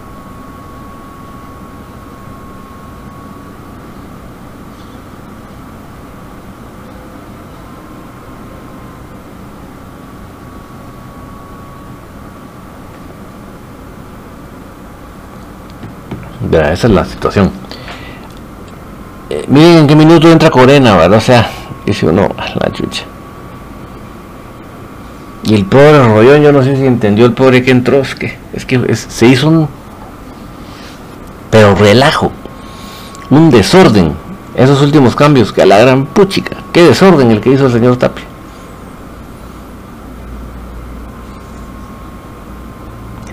esa 16.74 16.88
es 16.88 16.94
la 16.94 17.06
situación. 17.06 17.52
Eh, 19.30 19.46
miren 19.48 19.80
en 19.80 19.88
qué 19.88 19.96
minuto 19.96 20.32
entra 20.32 20.50
Corena, 20.50 20.96
¿verdad? 20.98 21.18
O 21.18 21.22
sea, 21.22 21.50
dice 21.86 22.08
uno, 22.08 22.30
la 22.60 22.72
chucha. 22.72 23.11
Y 25.44 25.56
el 25.56 25.66
pobre 25.66 26.04
Rollón, 26.04 26.42
yo 26.42 26.52
no 26.52 26.64
sé 26.64 26.76
si 26.76 26.86
entendió 26.86 27.26
el 27.26 27.34
pobre 27.34 27.64
que 27.64 27.72
entró, 27.72 28.02
es 28.02 28.16
que, 28.16 28.38
es 28.54 28.66
que 28.66 28.96
se 28.96 29.26
hizo 29.28 29.48
un... 29.48 29.68
Pero 31.50 31.76
relajo, 31.76 32.32
un 33.30 33.50
desorden, 33.50 34.14
esos 34.56 34.82
últimos 34.82 35.16
cambios, 35.16 35.52
que 35.52 35.64
a 35.64 35.66
la 35.66 35.80
gran 35.80 36.06
puchica, 36.06 36.58
qué 36.72 36.84
desorden 36.84 37.32
el 37.32 37.42
que 37.42 37.52
hizo 37.52 37.66
el 37.66 37.74
señor 37.74 37.98
Tapia. 37.98 38.26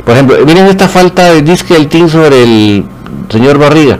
Por 0.04 0.14
ejemplo, 0.14 0.36
miren 0.46 0.66
esta 0.66 0.88
falta 0.88 1.32
de 1.32 1.42
disque 1.42 1.74
del 1.74 1.86
team 1.88 2.09
sobre 2.09 2.42
el 2.42 2.86
señor 3.28 3.59
Barriga. 3.59 3.98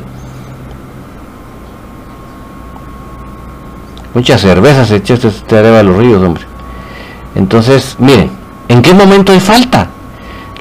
Muchas 4.15 4.41
cervezas 4.41 4.91
echó 4.91 5.15
este 5.15 5.59
a 5.59 5.83
los 5.83 5.97
ríos, 5.97 6.23
hombre. 6.23 6.45
Entonces, 7.39 7.95
miren, 8.01 8.31
¿en 8.69 8.83
qué 8.83 8.93
momento 8.93 9.31
hay 9.31 9.39
falta? 9.39 9.87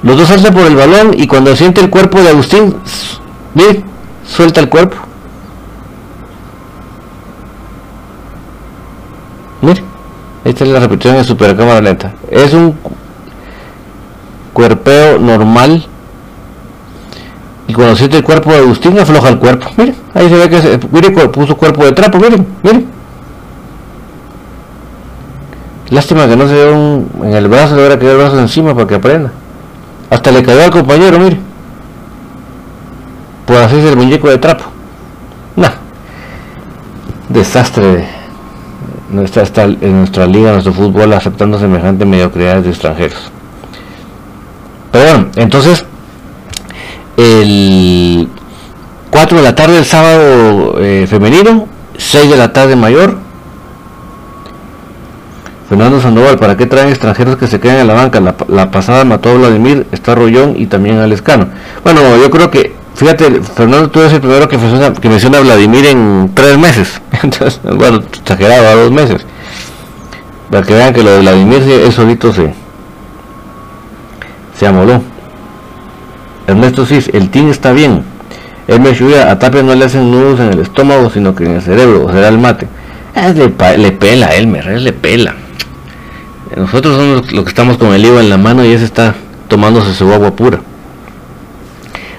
Los 0.02 0.16
dos 0.16 0.28
saltan 0.28 0.54
por 0.54 0.64
el 0.64 0.76
balón 0.76 1.12
y 1.12 1.26
cuando 1.26 1.54
siente 1.56 1.80
el 1.80 1.90
cuerpo 1.90 2.20
de 2.20 2.28
Agustín, 2.28 2.72
miren, 3.52 3.84
suelta 4.24 4.60
el 4.60 4.68
cuerpo. 4.68 4.96
Miren, 9.60 9.84
esta 10.44 10.64
es 10.64 10.70
la 10.70 10.78
repetición 10.78 11.16
de 11.16 11.24
supercámara 11.24 11.80
lenta. 11.80 12.14
Es 12.30 12.54
un 12.54 12.76
cuerpeo 14.52 15.18
normal. 15.18 15.84
Y 17.66 17.74
cuando 17.74 17.96
siente 17.96 18.18
el 18.18 18.22
cuerpo 18.22 18.52
de 18.52 18.58
Agustín, 18.58 18.96
afloja 19.00 19.30
el 19.30 19.38
cuerpo. 19.38 19.66
Miren, 19.76 19.96
ahí 20.14 20.28
se 20.28 20.36
ve 20.36 20.48
que 20.48 20.62
se, 20.62 20.78
miren, 20.92 21.12
puso 21.32 21.56
cuerpo 21.56 21.84
de 21.84 21.90
trapo, 21.90 22.18
miren, 22.18 22.46
miren. 22.62 22.97
Lástima 25.90 26.28
que 26.28 26.36
no 26.36 26.46
se 26.46 26.54
dio 26.54 26.74
un, 26.74 27.10
en 27.24 27.32
el 27.32 27.48
brazo, 27.48 27.74
le 27.74 27.80
hubiera 27.82 27.98
quedado 27.98 28.16
el 28.16 28.22
brazo 28.22 28.40
encima 28.40 28.74
para 28.74 28.86
que 28.86 28.94
aprenda. 28.94 29.32
Hasta 30.10 30.30
le 30.30 30.42
cayó 30.42 30.64
al 30.64 30.70
compañero, 30.70 31.18
mire. 31.18 31.38
Por 33.46 33.56
hacerse 33.56 33.88
el 33.88 33.96
muñeco 33.96 34.28
de 34.28 34.38
trapo. 34.38 34.64
No. 35.56 35.68
Desastre. 37.28 38.06
Nuestra, 39.10 39.42
está 39.42 39.64
en 39.64 39.98
nuestra 39.98 40.26
liga, 40.26 40.52
nuestro 40.52 40.74
fútbol, 40.74 41.14
aceptando 41.14 41.58
semejante 41.58 42.04
mediocridades 42.04 42.64
de 42.64 42.70
extranjeros. 42.70 43.30
Pero 44.92 45.04
bueno, 45.04 45.28
entonces, 45.36 45.86
el 47.16 48.28
4 49.10 49.38
de 49.38 49.42
la 49.42 49.54
tarde 49.54 49.78
el 49.78 49.84
sábado 49.86 50.76
eh, 50.78 51.06
femenino, 51.08 51.66
6 51.96 52.30
de 52.30 52.36
la 52.36 52.52
tarde 52.52 52.76
mayor, 52.76 53.16
Fernando 55.68 56.00
Sandoval, 56.00 56.38
¿para 56.38 56.56
qué 56.56 56.64
traen 56.64 56.88
extranjeros 56.88 57.36
que 57.36 57.46
se 57.46 57.60
queden 57.60 57.80
en 57.80 57.86
la 57.88 57.92
banca? 57.92 58.20
La, 58.20 58.70
pasada 58.70 59.04
mató 59.04 59.28
a 59.28 59.34
Vladimir, 59.34 59.86
está 59.92 60.14
Rollón 60.14 60.54
y 60.56 60.66
también 60.66 60.96
a 60.98 61.06
Lescano. 61.06 61.48
Bueno, 61.84 62.00
yo 62.16 62.30
creo 62.30 62.50
que, 62.50 62.74
fíjate, 62.94 63.42
Fernando 63.42 63.90
tú 63.90 64.00
eres 64.00 64.14
el 64.14 64.20
primero 64.20 64.48
que 64.48 64.56
menciona, 64.56 64.94
que 64.94 65.08
menciona 65.10 65.38
a 65.38 65.40
Vladimir 65.42 65.84
en 65.84 66.30
tres 66.32 66.56
meses. 66.56 67.02
Entonces, 67.22 67.60
bueno, 67.62 67.98
exagerado, 67.98 68.66
a 68.66 68.74
dos 68.82 68.90
meses. 68.90 69.26
Para 70.50 70.64
que 70.64 70.72
vean 70.72 70.94
que 70.94 71.02
lo 71.02 71.10
de 71.10 71.20
Vladimir 71.20 71.62
es 71.62 71.94
solito 71.94 72.32
se, 72.32 72.54
se 74.58 74.66
amoló. 74.66 75.02
Ernesto 76.46 76.86
Cis, 76.86 77.10
el 77.12 77.28
team 77.28 77.50
está 77.50 77.72
bien. 77.72 78.04
Él 78.68 78.80
me 78.80 78.88
ayuda, 78.88 79.30
a 79.30 79.38
Tapia 79.38 79.62
no 79.62 79.74
le 79.74 79.84
hacen 79.84 80.10
nudos 80.10 80.40
en 80.40 80.50
el 80.50 80.60
estómago, 80.60 81.10
sino 81.10 81.34
que 81.34 81.44
en 81.44 81.56
el 81.56 81.62
cerebro, 81.62 82.06
o 82.06 82.10
será 82.10 82.28
el 82.28 82.38
mate. 82.38 82.66
le, 83.34 83.76
le 83.76 83.92
pela, 83.92 84.28
Elmer, 84.28 84.66
él 84.66 84.84
le 84.84 84.94
pela. 84.94 85.34
Nosotros 86.56 86.96
somos 86.96 87.32
los 87.32 87.44
que 87.44 87.50
estamos 87.50 87.76
con 87.76 87.94
el 87.94 88.04
IVA 88.04 88.20
en 88.20 88.30
la 88.30 88.38
mano 88.38 88.64
y 88.64 88.72
ese 88.72 88.84
está 88.84 89.14
tomándose 89.48 89.94
su 89.94 90.12
agua 90.12 90.34
pura. 90.34 90.60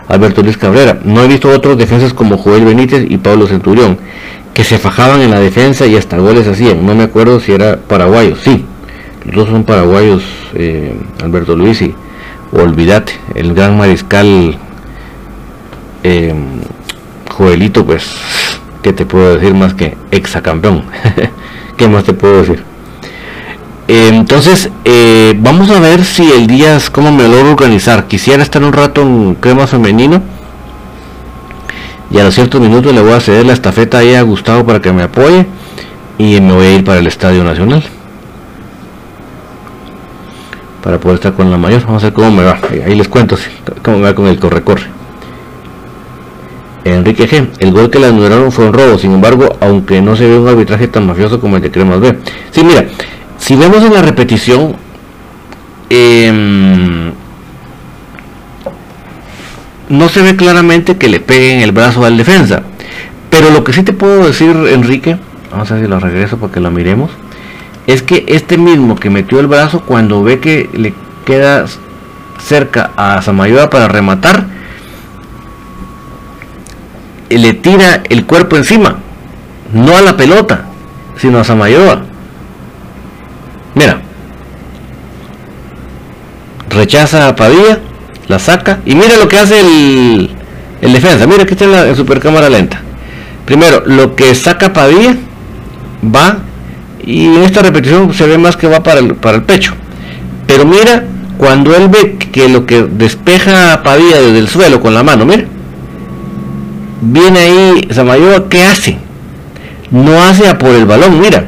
Alberto 0.07 0.41
Luis 0.41 0.57
Cabrera. 0.57 0.99
No 1.03 1.23
he 1.23 1.27
visto 1.27 1.49
otros 1.49 1.77
defensas 1.77 2.13
como 2.13 2.37
Joel 2.37 2.65
Benítez 2.65 3.05
y 3.09 3.17
Pablo 3.17 3.47
Centurión, 3.47 3.97
que 4.53 4.63
se 4.63 4.77
fajaban 4.77 5.21
en 5.21 5.31
la 5.31 5.39
defensa 5.39 5.85
y 5.85 5.95
hasta 5.95 6.17
goles 6.17 6.47
hacían. 6.47 6.85
No 6.85 6.95
me 6.95 7.03
acuerdo 7.03 7.39
si 7.39 7.51
era 7.51 7.77
paraguayo. 7.77 8.35
Sí, 8.35 8.65
los 9.25 9.35
dos 9.35 9.49
son 9.49 9.63
paraguayos, 9.63 10.23
eh, 10.55 10.95
Alberto 11.23 11.55
Luis 11.55 11.81
y 11.81 11.93
olvídate, 12.51 13.13
el 13.35 13.53
gran 13.53 13.77
mariscal 13.77 14.57
eh, 16.03 16.33
Joelito, 17.29 17.85
pues, 17.85 18.09
¿qué 18.81 18.93
te 18.93 19.05
puedo 19.05 19.35
decir 19.35 19.53
más 19.53 19.73
que 19.73 19.95
exacampeón? 20.11 20.83
¿Qué 21.77 21.87
más 21.87 22.03
te 22.03 22.13
puedo 22.13 22.39
decir? 22.39 22.63
Entonces, 23.91 24.69
eh, 24.85 25.33
vamos 25.39 25.71
a 25.71 25.79
ver 25.79 26.05
si 26.05 26.31
el 26.31 26.45
día 26.45 26.75
es 26.75 26.91
como 26.91 27.11
me 27.11 27.27
logro 27.27 27.53
organizar. 27.53 28.05
Quisiera 28.07 28.43
estar 28.43 28.63
un 28.63 28.71
rato 28.71 29.01
en 29.01 29.33
crema 29.33 29.65
femenino. 29.65 30.21
Y 32.11 32.19
a 32.19 32.23
los 32.23 32.35
ciertos 32.35 32.61
minutos 32.61 32.93
le 32.93 33.01
voy 33.01 33.13
a 33.13 33.19
ceder 33.19 33.47
la 33.47 33.53
estafeta 33.53 33.97
ahí 33.97 34.13
a 34.13 34.21
Gustavo 34.21 34.63
para 34.63 34.79
que 34.79 34.91
me 34.93 35.01
apoye. 35.01 35.47
Y 36.19 36.39
me 36.39 36.53
voy 36.53 36.65
a 36.67 36.75
ir 36.75 36.83
para 36.83 36.99
el 36.99 37.07
Estadio 37.07 37.43
Nacional. 37.43 37.83
Para 40.83 40.99
poder 40.99 41.15
estar 41.15 41.33
con 41.33 41.49
la 41.49 41.57
mayor. 41.57 41.83
Vamos 41.87 42.03
a 42.03 42.07
ver 42.07 42.13
cómo 42.13 42.29
me 42.29 42.43
va. 42.43 42.59
Ahí 42.85 42.93
les 42.93 43.07
cuento 43.07 43.37
cómo 43.81 43.97
me 43.97 44.03
va 44.03 44.13
con 44.13 44.27
el 44.27 44.39
corre-corre. 44.39 44.85
Enrique 46.83 47.27
G. 47.27 47.47
El 47.57 47.71
gol 47.71 47.89
que 47.89 47.97
le 47.97 48.05
anularon 48.05 48.51
fue 48.51 48.65
un 48.65 48.73
robo, 48.73 48.99
sin 48.99 49.13
embargo, 49.13 49.57
aunque 49.61 49.99
no 49.99 50.15
se 50.15 50.27
ve 50.27 50.37
un 50.37 50.47
arbitraje 50.47 50.87
tan 50.87 51.07
mafioso 51.07 51.39
como 51.39 51.55
el 51.55 51.63
de 51.63 51.71
Cremas 51.71 51.99
B. 51.99 52.17
Sí, 52.51 52.63
mira, 52.63 52.85
si 53.49 53.55
vemos 53.55 53.83
en 53.83 53.91
la 53.91 54.03
repetición, 54.03 54.75
em, 55.89 57.11
no 59.89 60.07
se 60.07 60.21
ve 60.21 60.35
claramente 60.35 60.97
que 60.97 61.09
le 61.09 61.19
peguen 61.19 61.61
el 61.61 61.71
brazo 61.71 62.05
al 62.05 62.15
defensa. 62.15 62.61
Pero 63.31 63.49
lo 63.49 63.63
que 63.63 63.73
sí 63.73 63.81
te 63.81 63.91
puedo 63.91 64.27
decir, 64.27 64.55
Enrique, 64.71 65.17
vamos 65.49 65.71
a 65.71 65.73
ver 65.73 65.83
si 65.83 65.89
lo 65.89 65.99
regreso 65.99 66.37
para 66.37 66.53
que 66.53 66.59
lo 66.59 66.69
miremos, 66.69 67.09
es 67.87 68.03
que 68.03 68.23
este 68.27 68.59
mismo 68.59 68.93
que 68.93 69.09
metió 69.09 69.39
el 69.39 69.47
brazo, 69.47 69.81
cuando 69.81 70.21
ve 70.21 70.39
que 70.39 70.69
le 70.71 70.93
queda 71.25 71.65
cerca 72.37 72.91
a 72.97 73.19
Samayoa 73.23 73.71
para 73.71 73.87
rematar, 73.87 74.45
le 77.31 77.53
tira 77.55 78.03
el 78.09 78.27
cuerpo 78.27 78.57
encima, 78.57 78.97
no 79.73 79.97
a 79.97 80.01
la 80.01 80.15
pelota, 80.17 80.65
sino 81.17 81.39
a 81.39 81.43
Samayoa. 81.43 82.08
Mira, 83.79 84.01
rechaza 86.69 87.29
a 87.29 87.35
Padilla, 87.37 87.79
la 88.27 88.37
saca 88.37 88.79
y 88.85 88.93
mira 88.93 89.15
lo 89.15 89.29
que 89.29 89.37
hace 89.37 89.61
el, 89.61 90.29
defensa. 90.81 91.25
Mira 91.25 91.45
que 91.45 91.53
está 91.53 91.63
en 91.63 91.71
la 91.71 91.95
super 91.95 92.19
cámara 92.19 92.49
lenta. 92.49 92.81
Primero, 93.45 93.83
lo 93.85 94.17
que 94.17 94.35
saca 94.35 94.73
Padilla 94.73 95.15
va 96.03 96.39
y 97.05 97.27
en 97.27 97.43
esta 97.43 97.61
repetición 97.61 98.13
se 98.13 98.27
ve 98.27 98.37
más 98.37 98.57
que 98.57 98.67
va 98.67 98.83
para 98.83 98.99
el, 98.99 99.15
para 99.15 99.37
el 99.37 99.43
pecho. 99.43 99.75
Pero 100.45 100.65
mira, 100.65 101.05
cuando 101.37 101.73
él 101.73 101.87
ve 101.87 102.17
que 102.17 102.49
lo 102.49 102.65
que 102.65 102.83
despeja 102.83 103.71
a 103.71 103.81
Padilla 103.81 104.19
desde 104.19 104.39
el 104.39 104.49
suelo 104.49 104.81
con 104.81 104.93
la 104.93 105.03
mano, 105.03 105.25
mira, 105.25 105.45
viene 106.99 107.39
ahí 107.39 107.87
Samayoa, 107.91 108.49
¿qué 108.49 108.61
hace? 108.61 108.97
No 109.89 110.21
hace 110.21 110.49
a 110.49 110.57
por 110.57 110.71
el 110.71 110.85
balón, 110.85 111.21
mira. 111.21 111.45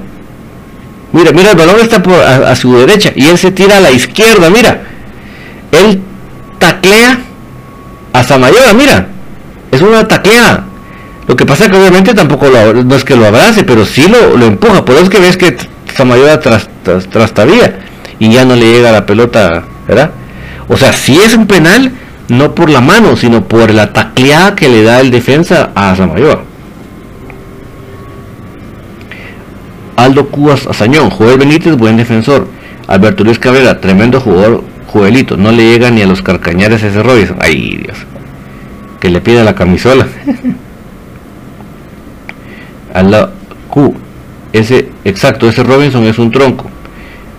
Mira, 1.14 1.32
mira, 1.32 1.52
el 1.52 1.58
balón 1.58 1.80
está 1.82 2.02
por, 2.02 2.14
a, 2.14 2.56
su 2.56 2.78
derecha 2.78 3.12
y 3.16 3.28
él 3.28 3.38
se 3.38 3.52
tira 3.52 3.78
a 3.78 3.80
la 3.80 3.92
izquierda, 3.92 4.50
mira. 4.50 4.82
Él 5.72 6.02
taclea 6.58 7.20
a 8.14 8.24
Samayoa, 8.24 8.74
mira. 8.74 9.08
Es 9.72 9.82
una 9.82 10.08
taclea. 10.08 10.66
Lo 11.28 11.36
que 11.36 11.46
pasa 11.46 11.70
que 11.70 11.78
obviamente 11.78 12.14
tampoco 12.14 12.48
lo, 12.48 12.84
no 12.84 12.96
es 12.96 13.04
que 13.04 13.16
lo 13.16 13.26
abrace, 13.26 13.64
pero 13.64 13.86
sí 13.86 14.06
lo, 14.08 14.38
lo 14.38 14.46
empuja. 14.46 14.86
Por 14.86 14.96
eso 14.96 15.06
es 15.06 15.10
que 15.10 15.20
ves 15.20 15.38
que 15.38 15.58
Samayoa 15.96 16.40
tras, 16.40 16.70
tras, 16.84 17.34
y 18.20 18.32
ya 18.32 18.46
no 18.46 18.56
le 18.56 18.72
llega 18.72 18.92
la 18.92 19.06
pelota, 19.06 19.64
¿verdad? 19.88 20.12
O 20.68 20.78
sea, 20.78 20.94
si 20.94 21.18
es 21.18 21.34
un 21.34 21.48
penal, 21.48 21.92
no 22.30 22.56
por 22.56 22.70
la 22.70 22.82
mano, 22.82 23.18
sino 23.18 23.44
por 23.44 23.72
la 23.72 23.92
tacleada 23.92 24.56
que 24.56 24.70
le 24.70 24.84
da 24.84 25.02
el 25.02 25.12
defensa 25.12 25.72
a 25.76 25.96
Samayoa. 25.96 26.51
Aldo 30.02 30.30
Cubas 30.30 30.66
Azañón, 30.66 31.12
Joel 31.12 31.38
Benítez, 31.38 31.78
buen 31.78 31.96
defensor. 31.96 32.48
Alberto 32.88 33.24
Luis 33.24 33.38
Cabrera, 33.38 33.80
tremendo 33.80 34.20
jugador, 34.20 34.64
Joelito, 34.88 35.38
no 35.38 35.52
le 35.52 35.64
llega 35.64 35.92
ni 35.92 36.02
a 36.02 36.08
los 36.08 36.24
carcañares 36.24 36.82
ese 36.82 37.04
Robinson. 37.04 37.38
Ay, 37.40 37.84
Dios. 37.84 37.98
Que 39.00 39.12
le 39.12 39.22
pida 39.22 39.44
la 39.44 39.54
camisola. 39.54 40.08
a 42.96 43.04
la 43.04 43.30
Q, 43.70 43.94
ese, 44.52 44.90
exacto, 45.06 45.48
ese 45.48 45.64
Robinson 45.64 46.04
es 46.06 46.18
un 46.18 46.32
tronco. 46.32 46.66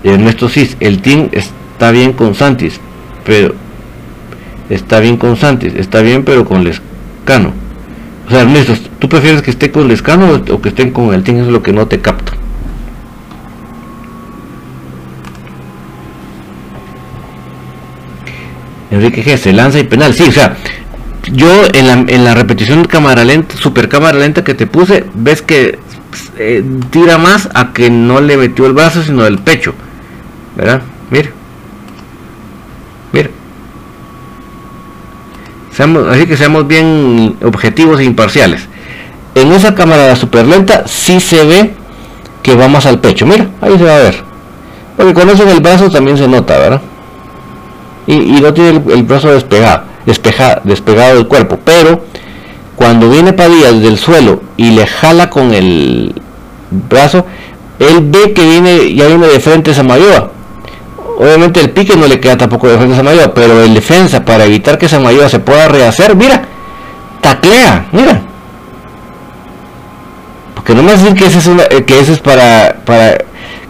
Ernesto 0.05 0.49
Cis, 0.49 0.77
el 0.79 1.03
team 1.03 1.31
está 1.33 1.91
bien 1.91 2.13
con 2.13 2.37
Santis, 2.37 2.79
pero 3.25 3.57
está 4.71 5.01
bien 5.01 5.17
con 5.17 5.37
Santis, 5.37 5.75
está 5.75 6.01
bien 6.01 6.25
pero 6.25 6.45
con 6.45 6.63
Lescano. 6.63 7.53
O 8.29 8.31
sea, 8.31 8.43
Ernesto, 8.43 8.75
¿tú 9.01 9.09
prefieres 9.09 9.43
que 9.43 9.51
esté 9.51 9.73
con 9.73 9.89
Lescano 9.89 10.41
o 10.49 10.63
que 10.63 10.69
estén 10.69 10.93
con 10.93 11.13
el 11.13 11.25
team? 11.25 11.39
Eso 11.39 11.47
es 11.47 11.53
lo 11.53 11.63
que 11.63 11.73
no 11.73 11.89
te 11.89 11.99
capto. 11.99 12.35
Enrique 18.93 19.25
G, 19.25 19.39
se 19.39 19.53
lanza 19.53 19.79
y 19.79 19.85
penal. 19.85 20.13
Sí, 20.13 20.25
o 20.29 20.33
sea, 20.33 20.55
yo 21.33 21.49
en 21.73 21.87
la, 21.87 21.95
en 21.95 22.25
la 22.25 22.35
repetición 22.35 22.85
cámara 22.85 23.25
lenta, 23.25 23.57
super 23.57 23.89
cámara 23.89 24.19
lenta 24.19 24.45
que 24.45 24.53
te 24.53 24.67
puse, 24.67 25.07
ves 25.15 25.41
que 25.41 25.79
eh, 26.37 26.63
tira 26.91 27.17
más 27.17 27.49
a 27.55 27.73
que 27.73 27.89
no 27.89 28.21
le 28.21 28.37
metió 28.37 28.67
el 28.67 28.75
brazo, 28.75 29.03
sino 29.03 29.27
el 29.27 29.39
pecho. 29.39 29.75
¿Verdad? 30.57 30.83
Mira. 31.11 31.31
Mira. 33.13 33.31
así 36.11 36.27
que 36.27 36.37
seamos 36.37 36.69
bien 36.69 37.37
objetivos 37.43 37.99
e 37.99 38.05
imparciales. 38.05 38.69
En 39.35 39.53
esa 39.53 39.75
cámara 39.75 40.15
super 40.17 40.47
lenta 40.47 40.87
sí 40.87 41.19
se 41.19 41.45
ve 41.47 41.73
que 42.43 42.55
va 42.55 42.69
más 42.69 42.85
al 42.85 43.01
pecho. 43.01 43.25
Mira, 43.25 43.49
ahí 43.63 43.79
se 43.79 43.85
va 43.85 43.97
a 43.97 44.01
ver. 44.01 44.23
Porque 44.99 45.15
con 45.15 45.31
eso 45.31 45.45
en 45.45 45.49
el 45.49 45.61
brazo 45.61 45.91
también 45.91 46.19
se 46.19 46.29
nota, 46.29 46.59
¿verdad? 46.59 46.83
Y, 48.07 48.41
no 48.41 48.53
tiene 48.53 48.83
el, 48.93 49.03
brazo 49.05 49.29
despegado, 49.29 49.85
despeja, 50.07 50.61
despegado 50.65 51.17
del 51.17 51.29
cuerpo. 51.29 51.59
Pero 51.65 52.05
cuando 52.77 53.09
viene 53.09 53.33
Padilla 53.33 53.73
desde 53.73 53.89
el 53.89 53.99
suelo 53.99 54.43
y 54.57 54.71
le 54.71 54.87
jala 54.87 55.31
con 55.31 55.55
el 55.55 56.21
brazo, 56.71 57.25
él 57.79 57.99
ve 58.01 58.33
que 58.33 58.45
viene, 58.45 58.95
ya 58.95 59.07
viene 59.07 59.29
de 59.29 59.41
frente 59.41 59.75
Samayoa. 59.75 60.31
Obviamente 61.19 61.61
el 61.61 61.71
pique 61.71 61.97
no 61.97 62.07
le 62.07 62.19
queda 62.19 62.37
tampoco 62.37 62.69
de 62.69 62.77
frente 62.77 62.95
a 62.95 62.97
Samayoa, 62.97 63.35
pero 63.35 63.63
el 63.63 63.75
defensa 63.75 64.25
para 64.25 64.45
evitar 64.45 64.79
que 64.79 64.89
Samayoa 64.89 65.29
se 65.29 65.39
pueda 65.39 65.69
rehacer, 65.69 66.17
mira, 66.17 66.43
taclea, 67.21 67.87
mira. 67.93 68.23
Porque 70.55 70.75
no 70.75 70.83
me 70.83 70.93
decir 70.93 71.15
que 71.15 71.27
ese 71.27 71.39
es, 71.39 71.47
eh, 71.47 71.85
que 71.85 72.01
ese 72.01 72.13
es 72.13 72.21
para, 72.21 72.77
para 72.85 73.19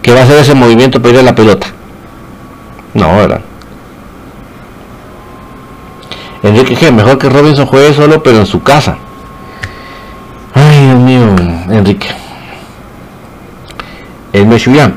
que 0.01 0.13
va 0.13 0.21
a 0.21 0.23
hacer 0.23 0.37
ese 0.39 0.53
movimiento 0.53 1.01
para 1.01 1.13
ir 1.15 1.19
a 1.19 1.23
la 1.23 1.35
pelota. 1.35 1.67
No, 2.93 3.17
¿verdad? 3.17 3.41
Enrique 6.43 6.75
G, 6.75 6.91
mejor 6.91 7.17
que 7.17 7.29
Robinson 7.29 7.65
juegue 7.65 7.93
solo, 7.93 8.21
pero 8.21 8.39
en 8.39 8.45
su 8.45 8.61
casa. 8.61 8.97
Ay, 10.53 10.87
Dios 10.87 10.99
mío, 10.99 11.35
Enrique. 11.69 12.09
El 14.33 14.45
Mechuyán. 14.47 14.95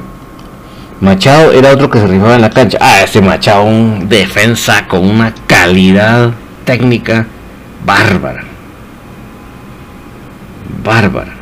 Machado 1.01 1.53
era 1.53 1.71
otro 1.71 1.89
que 1.89 2.01
se 2.01 2.07
rifaba 2.07 2.35
en 2.35 2.43
la 2.43 2.51
cancha. 2.51 2.79
Ah, 2.81 3.03
ese 3.03 3.21
Machado, 3.21 3.63
un 3.63 4.09
defensa 4.09 4.89
con 4.89 5.09
una 5.09 5.33
calidad 5.47 6.33
técnica 6.65 7.27
bárbara. 7.85 8.43
Bárbara. 10.83 11.33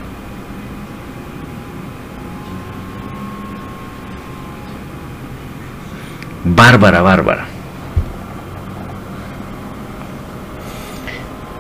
Bárbara, 6.45 7.01
bárbara. 7.01 7.54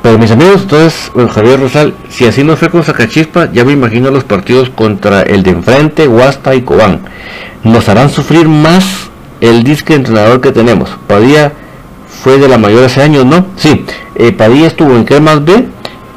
Pero 0.05 0.19
mis 0.19 0.31
amigos, 0.31 0.61
entonces, 0.61 1.11
Javier 1.33 1.59
Rosal, 1.59 1.95
si 2.11 2.27
así 2.27 2.45
nos 2.45 2.59
fue 2.59 2.69
con 2.69 2.85
Sacachispa, 2.85 3.51
ya 3.51 3.65
me 3.65 3.73
imagino 3.73 4.11
los 4.11 4.23
partidos 4.23 4.69
contra 4.69 5.23
el 5.23 5.43
de 5.43 5.53
enfrente, 5.53 6.07
Huasta 6.07 6.55
y 6.55 6.61
Cobán. 6.61 7.01
Nos 7.63 7.89
harán 7.89 8.11
sufrir 8.11 8.47
más 8.47 9.09
el 9.41 9.65
disque 9.65 9.95
entrenador 9.95 10.43
que 10.43 10.53
tenemos. 10.53 10.91
Padilla 11.07 11.53
fue 12.23 12.37
de 12.37 12.49
la 12.49 12.59
mayor 12.59 12.85
hace 12.85 13.01
años, 13.01 13.25
¿no? 13.25 13.47
Sí, 13.57 13.87
eh, 14.17 14.33
Padilla 14.33 14.67
estuvo 14.67 14.95
en 14.95 15.05
Cremas 15.05 15.43
B 15.43 15.69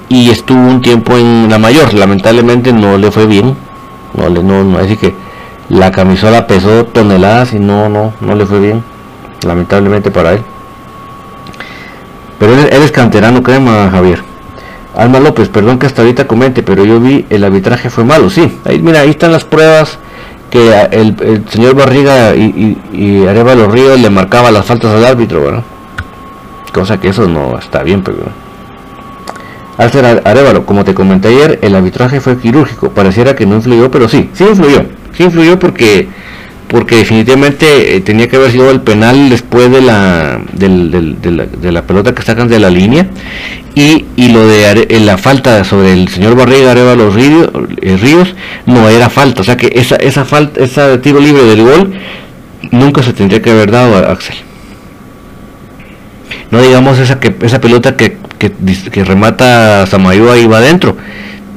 y 0.10 0.32
estuvo 0.32 0.60
un 0.60 0.82
tiempo 0.82 1.16
en 1.18 1.50
la 1.50 1.58
mayor. 1.58 1.94
Lamentablemente 1.94 2.74
no 2.74 2.98
le 2.98 3.10
fue 3.10 3.26
bien. 3.26 3.56
No 4.16 4.28
le, 4.28 4.44
no, 4.44 4.66
no, 4.66 4.80
así 4.80 4.98
que 4.98 5.16
la 5.70 5.94
camisola 5.94 6.46
pesó 6.46 6.84
toneladas 6.88 7.54
y 7.54 7.60
no, 7.60 7.88
no, 7.88 8.14
no 8.20 8.36
le 8.36 8.46
fue 8.46 8.60
bien. 8.60 8.84
Lamentablemente 9.46 10.12
para 10.12 10.34
él. 10.34 10.42
Pero 12.40 12.54
él, 12.54 12.68
es 12.72 12.92
canterano, 12.92 13.42
crema, 13.44 13.90
Javier. 13.92 14.24
Alma 14.96 15.20
López, 15.20 15.50
perdón 15.50 15.78
que 15.78 15.86
hasta 15.86 16.02
ahorita 16.02 16.28
comente, 16.28 16.64
pero 16.64 16.84
yo 16.84 17.00
vi 17.00 17.26
el 17.30 17.44
arbitraje 17.44 17.90
fue 17.90 18.04
malo. 18.04 18.30
Sí, 18.30 18.60
ahí, 18.66 18.80
mira, 18.80 19.02
ahí 19.02 19.12
están 19.12 19.32
las 19.32 19.44
pruebas 19.44 20.00
que 20.50 20.88
el, 20.92 21.44
señor 21.50 21.76
Barriga 21.76 22.36
y, 22.36 22.78
y, 22.94 23.26
los 23.26 23.72
Ríos 23.72 24.00
le 24.00 24.10
marcaba 24.10 24.50
las 24.50 24.66
faltas 24.66 24.92
al 24.94 25.06
árbitro, 25.06 25.44
¿verdad? 25.44 25.64
Cosa 26.74 27.00
que 27.00 27.10
eso 27.10 27.28
no 27.28 27.58
está 27.58 27.84
bien, 27.84 28.02
pero... 28.02 28.18
Alcer 29.78 30.22
Arevalo, 30.26 30.66
como 30.66 30.84
te 30.84 30.96
comenté 30.96 31.28
ayer, 31.28 31.60
el 31.62 31.76
arbitraje 31.76 32.20
fue 32.20 32.40
quirúrgico. 32.40 32.90
Pareciera 32.90 33.36
que 33.36 33.46
no 33.46 33.56
influyó, 33.56 33.92
pero 33.92 34.10
sí, 34.10 34.30
sí 34.34 34.44
influyó. 34.44 34.84
Sí 35.16 35.24
influyó 35.24 35.60
porque 35.60 36.08
porque 36.68 36.97
definitivamente 36.97 37.95
eh, 37.95 38.01
tenía 38.01 38.28
que 38.28 38.36
haber 38.36 38.51
sido 38.51 38.70
el 38.72 38.82
penal 38.82 39.30
después 39.30 39.72
de 39.72 39.82
la, 39.82 40.39
de, 40.53 41.72
la, 41.72 41.82
pelota 41.84 42.13
que 42.13 42.22
sacan 42.22 42.47
de 42.47 42.59
la 42.59 42.70
línea 42.70 43.07
y, 43.74 44.05
lo 44.18 44.45
de 44.47 44.88
eh, 44.89 44.99
la 44.99 45.18
falta 45.18 45.63
sobre 45.63 45.93
el 45.93 46.09
señor 46.09 46.36
Barriga 46.36 46.72
arriba 46.72 46.95
los 46.95 47.13
ríos, 47.13 47.49
eh, 47.82 47.97
ríos 47.97 48.36
no 48.65 48.89
era 48.89 49.09
falta, 49.09 49.41
o 49.41 49.43
sea 49.43 49.55
que 49.55 49.72
esa, 49.76 49.95
esa 49.97 50.26
falta, 50.26 50.61
ese 50.61 50.97
tiro 50.97 51.20
libre 51.20 51.43
del 51.43 51.63
gol 51.63 51.93
nunca 52.72 53.01
se 53.01 53.13
tendría 53.13 53.41
que 53.41 53.51
haber 53.51 53.72
dado 53.72 53.95
a 53.95 54.11
Axel. 54.11 54.36
No 56.51 56.61
digamos 56.61 56.97
esa 56.99 57.20
que 57.20 57.36
esa 57.41 57.61
pelota 57.61 57.95
que, 57.95 58.18
que, 58.39 58.51
que 58.91 59.03
remata 59.03 59.86
Samayoa 59.86 60.38
y 60.38 60.47
va 60.47 60.57
adentro. 60.57 60.97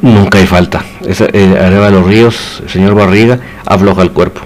Nunca 0.03 0.39
hay 0.39 0.47
falta. 0.47 0.83
Esa, 1.07 1.27
de 1.27 1.91
los 1.91 2.07
ríos, 2.07 2.61
el 2.65 2.71
señor 2.71 2.95
Barriga 2.95 3.39
afloja 3.67 4.03
el 4.03 4.11
cuerpo. 4.11 4.41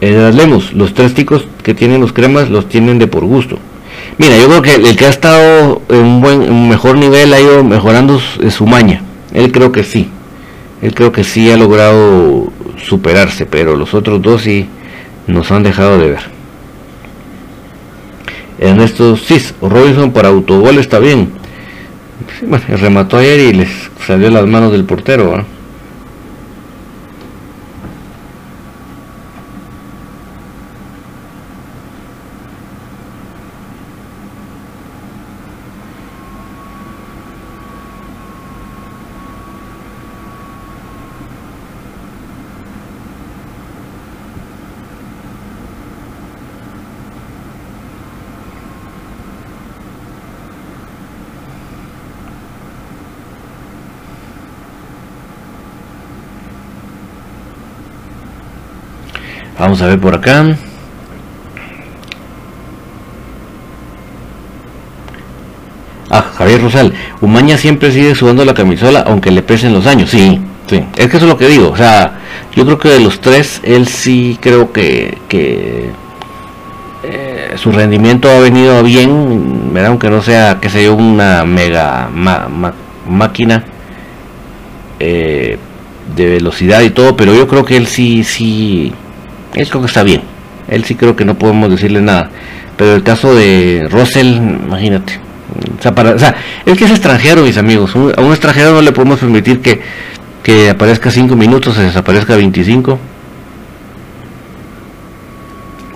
Eh, 0.00 0.30
Lemus, 0.34 0.72
los 0.72 0.94
tres 0.94 1.14
ticos 1.14 1.46
que 1.62 1.74
tienen 1.74 2.00
los 2.00 2.12
cremas 2.12 2.48
los 2.48 2.68
tienen 2.68 2.98
de 2.98 3.06
por 3.06 3.24
gusto. 3.24 3.58
Mira, 4.18 4.36
yo 4.38 4.46
creo 4.46 4.62
que 4.62 4.74
el, 4.74 4.96
que 4.96 5.06
ha 5.06 5.10
estado 5.10 5.82
en 5.88 5.98
un 5.98 6.20
buen, 6.20 6.42
en 6.42 6.52
un 6.52 6.68
mejor 6.68 6.96
nivel 6.96 7.32
ha 7.32 7.40
ido 7.40 7.62
mejorando 7.62 8.18
su, 8.18 8.50
su 8.50 8.66
maña. 8.66 9.02
Él 9.34 9.52
creo 9.52 9.72
que 9.72 9.84
sí. 9.84 10.08
Él 10.82 10.94
creo 10.94 11.12
que 11.12 11.24
sí 11.24 11.50
ha 11.50 11.56
logrado 11.56 12.50
superarse, 12.82 13.44
pero 13.44 13.76
los 13.76 13.92
otros 13.92 14.22
dos 14.22 14.42
sí 14.42 14.66
nos 15.26 15.50
han 15.50 15.62
dejado 15.62 15.98
de 15.98 16.08
ver. 16.10 16.40
Ernesto 18.58 19.16
Cis 19.16 19.54
Robinson 19.60 20.12
para 20.12 20.28
autogol 20.28 20.78
está 20.78 20.98
bien. 20.98 21.30
Remató 22.68 23.18
ayer 23.18 23.40
y 23.40 23.52
les 23.52 23.68
salió 24.06 24.30
las 24.30 24.46
manos 24.46 24.72
del 24.72 24.84
portero. 24.84 25.38
¿eh? 25.38 25.44
Vamos 59.60 59.82
a 59.82 59.88
ver 59.88 60.00
por 60.00 60.14
acá. 60.14 60.56
Ah, 66.08 66.24
Javier 66.38 66.62
Rosal. 66.62 66.94
Umaña 67.20 67.58
siempre 67.58 67.92
sigue 67.92 68.14
sudando 68.14 68.42
la 68.46 68.54
camisola 68.54 69.00
aunque 69.06 69.30
le 69.30 69.42
pesen 69.42 69.74
los 69.74 69.86
años. 69.86 70.08
Sí, 70.08 70.40
sí. 70.66 70.82
Es 70.96 71.08
que 71.08 71.18
eso 71.18 71.26
es 71.26 71.32
lo 71.32 71.36
que 71.36 71.46
digo. 71.46 71.68
O 71.68 71.76
sea, 71.76 72.20
yo 72.56 72.64
creo 72.64 72.78
que 72.78 72.88
de 72.88 73.00
los 73.00 73.20
tres, 73.20 73.60
él 73.62 73.86
sí 73.86 74.38
creo 74.40 74.72
que, 74.72 75.18
que 75.28 75.90
eh, 77.02 77.52
su 77.56 77.70
rendimiento 77.70 78.30
ha 78.30 78.40
venido 78.40 78.82
bien. 78.82 79.74
¿verdad? 79.74 79.90
Aunque 79.90 80.08
no 80.08 80.22
sea, 80.22 80.58
que 80.58 80.70
sea 80.70 80.90
una 80.90 81.44
mega 81.44 82.08
máquina 83.06 83.66
eh, 84.98 85.58
de 86.16 86.26
velocidad 86.26 86.80
y 86.80 86.88
todo. 86.88 87.14
Pero 87.14 87.34
yo 87.34 87.46
creo 87.46 87.66
que 87.66 87.76
él 87.76 87.86
sí, 87.86 88.24
sí 88.24 88.94
él 89.54 89.68
creo 89.68 89.80
que 89.80 89.88
está 89.88 90.02
bien. 90.02 90.22
Él 90.68 90.84
sí 90.84 90.94
creo 90.94 91.16
que 91.16 91.24
no 91.24 91.36
podemos 91.36 91.70
decirle 91.70 92.00
nada. 92.00 92.30
Pero 92.76 92.94
el 92.94 93.02
caso 93.02 93.34
de 93.34 93.88
Russell, 93.90 94.36
imagínate. 94.36 95.18
O 95.78 96.18
sea, 96.18 96.34
es 96.64 96.78
que 96.78 96.84
es 96.84 96.90
extranjero, 96.90 97.42
mis 97.42 97.58
amigos. 97.58 97.94
A 97.94 98.20
un 98.20 98.30
extranjero 98.30 98.72
no 98.72 98.82
le 98.82 98.92
podemos 98.92 99.18
permitir 99.18 99.60
que, 99.60 99.80
que 100.42 100.70
aparezca 100.70 101.10
5 101.10 101.34
minutos, 101.36 101.74
se 101.74 101.82
desaparezca 101.82 102.36
25. 102.36 102.98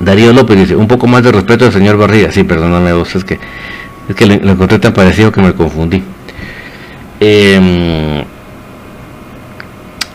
Darío 0.00 0.32
López 0.32 0.58
dice, 0.58 0.76
un 0.76 0.88
poco 0.88 1.06
más 1.06 1.22
de 1.22 1.32
respeto 1.32 1.64
al 1.66 1.72
señor 1.72 1.96
Barriga. 1.96 2.32
Sí, 2.32 2.42
perdóname 2.42 2.92
vos, 2.92 3.14
es 3.14 3.24
que, 3.24 3.38
es 4.08 4.14
que 4.14 4.26
lo, 4.26 4.34
encontré 4.34 4.78
tan 4.78 4.92
parecido 4.92 5.30
que 5.30 5.40
me 5.40 5.54
confundí. 5.54 6.02
Eh, 7.20 8.24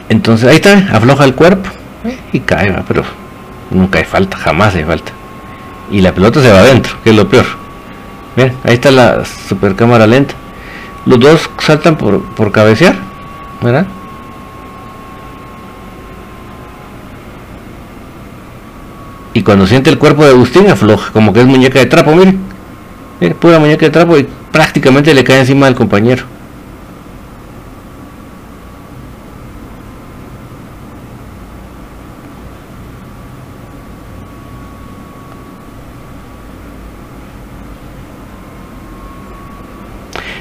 entonces, 0.10 0.50
ahí 0.50 0.56
está, 0.56 0.90
afloja 0.92 1.24
el 1.24 1.34
cuerpo 1.34 1.70
y 2.34 2.40
cae, 2.42 2.76
pero 2.88 3.04
nunca 3.72 4.00
hay 4.00 4.06
falta, 4.06 4.38
jamás 4.38 4.76
hay 4.76 4.84
falta. 4.84 5.12
Y 5.92 6.02
la 6.02 6.14
pelota 6.14 6.42
se 6.42 6.52
va 6.52 6.60
adentro, 6.60 6.96
que 7.04 7.10
es 7.12 7.16
lo 7.16 7.28
peor. 7.28 7.46
Miren, 8.36 8.56
ahí 8.64 8.76
está 8.76 8.92
la 8.92 9.26
super 9.26 9.76
cámara 9.76 10.06
lenta. 10.08 10.36
Los 11.06 11.20
dos 11.20 11.50
saltan 11.60 11.98
por, 11.98 12.24
por 12.36 12.52
cabecear. 12.52 12.96
Y 19.34 19.44
cuando 19.44 19.66
siente 19.68 19.90
el 19.90 19.98
cuerpo 19.98 20.26
de 20.26 20.32
Agustín 20.32 20.70
afloja, 20.70 21.12
como 21.12 21.34
que 21.34 21.42
es 21.42 21.46
muñeca 21.46 21.80
de 21.80 21.86
trapo, 21.86 22.14
miren. 22.14 22.40
Miren, 23.20 23.38
pura 23.38 23.60
muñeca 23.60 23.86
de 23.86 23.92
trapo 23.92 24.18
y 24.18 24.28
prácticamente 24.52 25.14
le 25.14 25.24
cae 25.24 25.40
encima 25.40 25.66
del 25.66 25.76
compañero. 25.76 26.26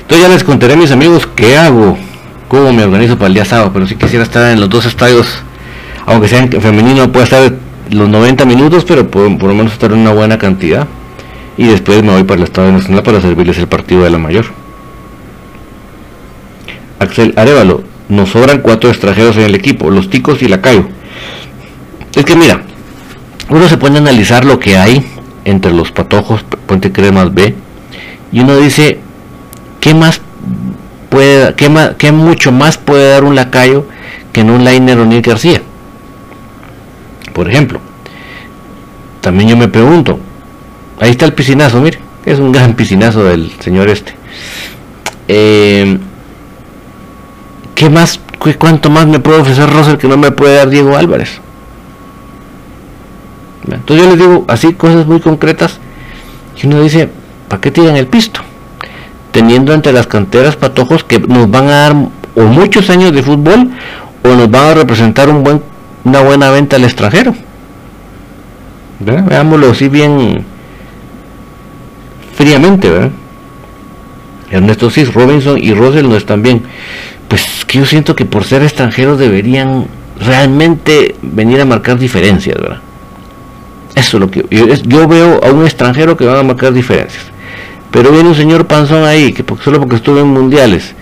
Entonces 0.08 0.26
ya 0.26 0.27
les 0.38 0.44
contaré 0.44 0.76
mis 0.76 0.92
amigos 0.92 1.26
qué 1.34 1.56
hago, 1.56 1.98
cómo 2.46 2.72
me 2.72 2.84
organizo 2.84 3.16
para 3.16 3.26
el 3.26 3.34
día 3.34 3.44
sábado, 3.44 3.72
pero 3.72 3.88
sí 3.88 3.96
quisiera 3.96 4.22
estar 4.22 4.52
en 4.52 4.60
los 4.60 4.70
dos 4.70 4.86
estadios, 4.86 5.26
aunque 6.06 6.28
sean 6.28 6.48
femenino 6.48 7.10
puede 7.10 7.24
estar 7.24 7.52
los 7.90 8.08
90 8.08 8.44
minutos, 8.44 8.84
pero 8.84 9.10
por, 9.10 9.36
por, 9.36 9.48
lo 9.48 9.56
menos 9.56 9.72
estar 9.72 9.90
en 9.90 9.98
una 9.98 10.12
buena 10.12 10.38
cantidad. 10.38 10.86
Y 11.56 11.66
después 11.66 12.04
me 12.04 12.12
voy 12.12 12.22
para 12.22 12.38
el 12.38 12.44
Estadio 12.44 12.70
Nacional 12.70 13.02
para 13.02 13.20
servirles 13.20 13.58
el 13.58 13.66
partido 13.66 14.04
de 14.04 14.10
la 14.10 14.18
mayor. 14.18 14.44
Axel 17.00 17.34
Arevalo, 17.34 17.82
nos 18.08 18.28
sobran 18.28 18.60
cuatro 18.60 18.90
extranjeros 18.90 19.36
en 19.38 19.42
el 19.42 19.56
equipo, 19.56 19.90
los 19.90 20.08
ticos 20.08 20.40
y 20.40 20.46
la 20.46 20.60
Cayo. 20.60 20.86
Es 22.14 22.24
que 22.24 22.36
mira, 22.36 22.62
uno 23.48 23.68
se 23.68 23.76
pone 23.76 23.96
a 23.96 24.02
analizar 24.02 24.44
lo 24.44 24.60
que 24.60 24.76
hay 24.76 25.04
entre 25.44 25.72
los 25.72 25.90
patojos, 25.90 26.44
Puente 26.66 26.92
Cremas 26.92 27.34
B, 27.34 27.56
y 28.30 28.38
uno 28.38 28.56
dice, 28.56 29.00
¿qué 29.80 29.94
más 29.94 30.20
qué, 31.10 31.94
qué 31.98 32.12
mucho 32.12 32.52
más 32.52 32.78
puede 32.78 33.10
dar 33.10 33.24
un 33.24 33.34
lacayo 33.34 33.86
que 34.32 34.40
en 34.40 34.50
un 34.50 34.64
liner 34.64 34.98
O'Neill 34.98 35.22
García? 35.22 35.62
Por 37.32 37.48
ejemplo, 37.50 37.80
también 39.20 39.48
yo 39.50 39.56
me 39.56 39.68
pregunto, 39.68 40.18
ahí 41.00 41.10
está 41.10 41.24
el 41.24 41.34
piscinazo, 41.34 41.80
mire, 41.80 41.98
es 42.24 42.38
un 42.38 42.52
gran 42.52 42.74
piscinazo 42.74 43.24
del 43.24 43.52
señor 43.60 43.88
este. 43.88 44.14
Eh, 45.28 45.98
¿Qué 47.74 47.88
más, 47.88 48.20
qué, 48.42 48.54
cuánto 48.56 48.90
más 48.90 49.06
me 49.06 49.20
puede 49.20 49.40
ofrecer 49.40 49.70
Rosel 49.70 49.98
que 49.98 50.08
no 50.08 50.16
me 50.16 50.30
puede 50.30 50.56
dar 50.56 50.68
Diego 50.68 50.96
Álvarez? 50.96 51.40
Entonces 53.70 54.04
yo 54.04 54.10
les 54.10 54.18
digo 54.18 54.44
así 54.48 54.74
cosas 54.74 55.06
muy 55.06 55.20
concretas 55.20 55.78
y 56.60 56.66
uno 56.66 56.82
dice, 56.82 57.08
¿para 57.48 57.60
qué 57.60 57.70
tiran 57.70 57.96
el 57.96 58.06
pisto? 58.06 58.40
Teniendo 59.38 59.72
entre 59.72 59.92
las 59.92 60.08
canteras 60.08 60.56
patojos 60.56 61.04
que 61.04 61.20
nos 61.20 61.48
van 61.48 61.68
a 61.68 61.70
dar 61.70 61.94
o 62.34 62.42
muchos 62.42 62.90
años 62.90 63.12
de 63.12 63.22
fútbol 63.22 63.70
o 64.24 64.28
nos 64.34 64.50
van 64.50 64.64
a 64.64 64.74
representar 64.74 65.28
una 65.28 66.20
buena 66.22 66.50
venta 66.50 66.74
al 66.74 66.82
extranjero. 66.82 67.36
Veámoslo 68.98 69.70
así 69.70 69.88
bien 69.88 70.44
fríamente, 72.34 72.90
¿verdad? 72.90 73.10
Ernesto 74.50 74.90
Cis, 74.90 75.14
Robinson 75.14 75.56
y 75.56 75.72
Russell 75.72 76.08
no 76.08 76.16
están 76.16 76.42
bien. 76.42 76.64
Pues 77.28 77.64
que 77.64 77.78
yo 77.78 77.86
siento 77.86 78.16
que 78.16 78.24
por 78.24 78.42
ser 78.42 78.64
extranjeros 78.64 79.20
deberían 79.20 79.86
realmente 80.18 81.14
venir 81.22 81.60
a 81.60 81.64
marcar 81.64 81.96
diferencias, 81.96 82.60
¿verdad? 82.60 82.80
Eso 83.94 84.16
es 84.16 84.20
lo 84.20 84.32
que 84.32 84.44
yo, 84.50 84.66
yo 84.66 85.06
veo 85.06 85.40
a 85.44 85.52
un 85.52 85.62
extranjero 85.62 86.16
que 86.16 86.26
va 86.26 86.40
a 86.40 86.42
marcar 86.42 86.72
diferencias. 86.72 87.37
Pero 87.90 88.12
viene 88.12 88.28
un 88.28 88.34
señor 88.34 88.66
panzón 88.66 89.04
ahí, 89.04 89.32
que 89.32 89.44
solo 89.62 89.78
porque 89.78 89.96
estuvo 89.96 90.18
en 90.18 90.26
mundiales, 90.26 90.94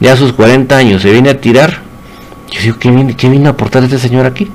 ya 0.00 0.12
a 0.12 0.16
sus 0.16 0.32
40 0.32 0.76
años, 0.76 1.02
se 1.02 1.10
viene 1.10 1.30
a 1.30 1.40
tirar. 1.40 1.80
Yo 2.50 2.60
digo, 2.62 2.76
¿qué 2.78 2.90
viene, 2.90 3.14
vino 3.14 3.48
a 3.48 3.52
aportar 3.52 3.82
este 3.82 3.98
señor 3.98 4.24
aquí? 4.26 4.48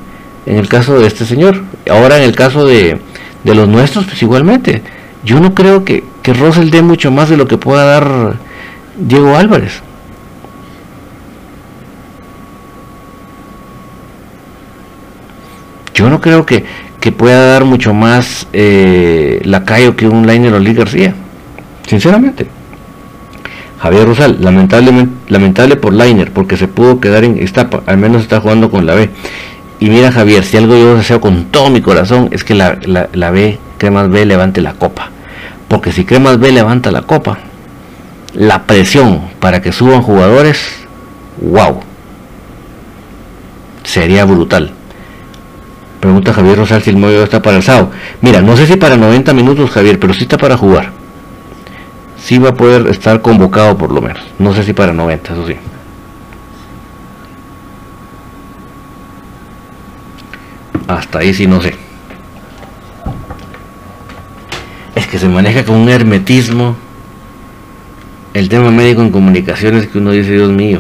En 0.46 0.58
el 0.58 0.68
caso 0.68 1.00
de 1.00 1.08
este 1.08 1.26
señor. 1.26 1.62
Ahora 1.90 2.18
en 2.18 2.24
el 2.24 2.36
caso 2.36 2.66
de, 2.66 3.00
de 3.44 3.56
los 3.56 3.68
nuestros, 3.68 4.06
pues 4.06 4.22
igualmente. 4.22 4.82
Yo 5.24 5.40
no 5.40 5.54
creo 5.54 5.86
que, 5.86 6.04
que 6.22 6.34
Russell 6.34 6.70
dé 6.70 6.82
mucho 6.82 7.12
más 7.12 7.30
de 7.30 7.38
lo 7.38 7.48
que 7.48 7.58
pueda 7.58 7.84
dar 7.84 8.36
Diego 8.98 9.36
Álvarez. 9.36 9.82
Yo 15.94 16.10
no 16.10 16.20
creo 16.20 16.46
que, 16.46 16.66
que 17.00 17.12
pueda 17.12 17.46
dar 17.48 17.66
mucho 17.66 17.94
más 17.94 18.48
eh, 18.54 19.42
Lacayo 19.44 19.96
que 19.96 20.08
un 20.08 20.26
Liner 20.26 20.54
Oli 20.54 20.74
García. 20.74 21.14
Sinceramente. 21.88 22.48
Javier 23.80 24.06
Rosal, 24.06 24.38
lamentable, 24.40 25.08
lamentable 25.28 25.76
por 25.76 25.94
Liner, 25.94 26.32
porque 26.32 26.56
se 26.56 26.70
pudo 26.70 27.02
quedar 27.02 27.26
en 27.26 27.38
esta, 27.38 27.70
al 27.86 27.98
menos 27.98 28.22
está 28.22 28.40
jugando 28.40 28.72
con 28.72 28.86
la 28.86 28.96
B. 28.96 29.10
Y 29.80 29.90
mira 29.90 30.12
Javier, 30.12 30.46
si 30.46 30.56
algo 30.56 30.78
yo 30.78 30.96
deseo 30.96 31.20
con 31.20 31.46
todo 31.46 31.70
mi 31.70 31.82
corazón 31.82 32.30
es 32.32 32.46
que 32.46 32.56
la, 32.56 32.78
la, 32.86 33.10
la 33.12 33.32
B, 33.32 33.60
que 33.78 33.92
más 33.92 34.10
B, 34.10 34.26
levante 34.26 34.62
la 34.62 34.74
copa. 34.76 35.10
Porque 35.68 35.92
si 35.92 36.06
Cremas 36.06 36.40
B 36.40 36.54
levanta 36.54 36.92
la 36.92 37.02
copa, 37.02 37.40
la 38.34 38.64
presión 38.64 39.22
para 39.42 39.62
que 39.62 39.74
suban 39.74 40.02
jugadores, 40.02 40.86
wow, 41.42 41.82
sería 43.84 44.24
brutal. 44.24 44.72
Pregunta 46.00 46.34
Javier 46.34 46.58
Rosal 46.58 46.82
si 46.82 46.90
el 46.90 46.98
móvil 46.98 47.18
está 47.18 47.42
para 47.42 47.58
el 47.58 47.64
sábado. 47.64 47.92
Mira, 48.22 48.42
no 48.42 48.56
sé 48.56 48.68
si 48.68 48.78
para 48.78 48.96
90 48.96 49.34
minutos 49.34 49.72
Javier, 49.72 50.00
pero 50.00 50.14
sí 50.14 50.24
está 50.24 50.38
para 50.38 50.56
jugar. 50.56 51.03
Sí 52.24 52.38
va 52.38 52.50
a 52.50 52.54
poder 52.54 52.88
estar 52.88 53.22
convocado 53.22 53.78
por 53.78 53.92
lo 53.92 54.02
menos. 54.02 54.24
No 54.40 54.54
sé 54.54 54.64
si 54.64 54.72
para 54.72 54.94
90, 54.94 55.34
eso 55.34 55.46
sí. 55.46 55.58
Hasta 60.88 61.20
ahí 61.20 61.34
sí 61.34 61.48
no 61.48 61.62
sé. 61.62 61.76
Es 64.96 65.06
que 65.06 65.20
se 65.20 65.28
maneja 65.28 65.66
con 65.66 65.76
un 65.76 65.90
hermetismo 65.90 66.78
el 68.34 68.48
tema 68.48 68.72
médico 68.72 69.02
en 69.02 69.12
comunicaciones 69.12 69.88
que 69.88 69.98
uno 69.98 70.12
dice, 70.12 70.32
Dios 70.32 70.50
mío. 70.50 70.80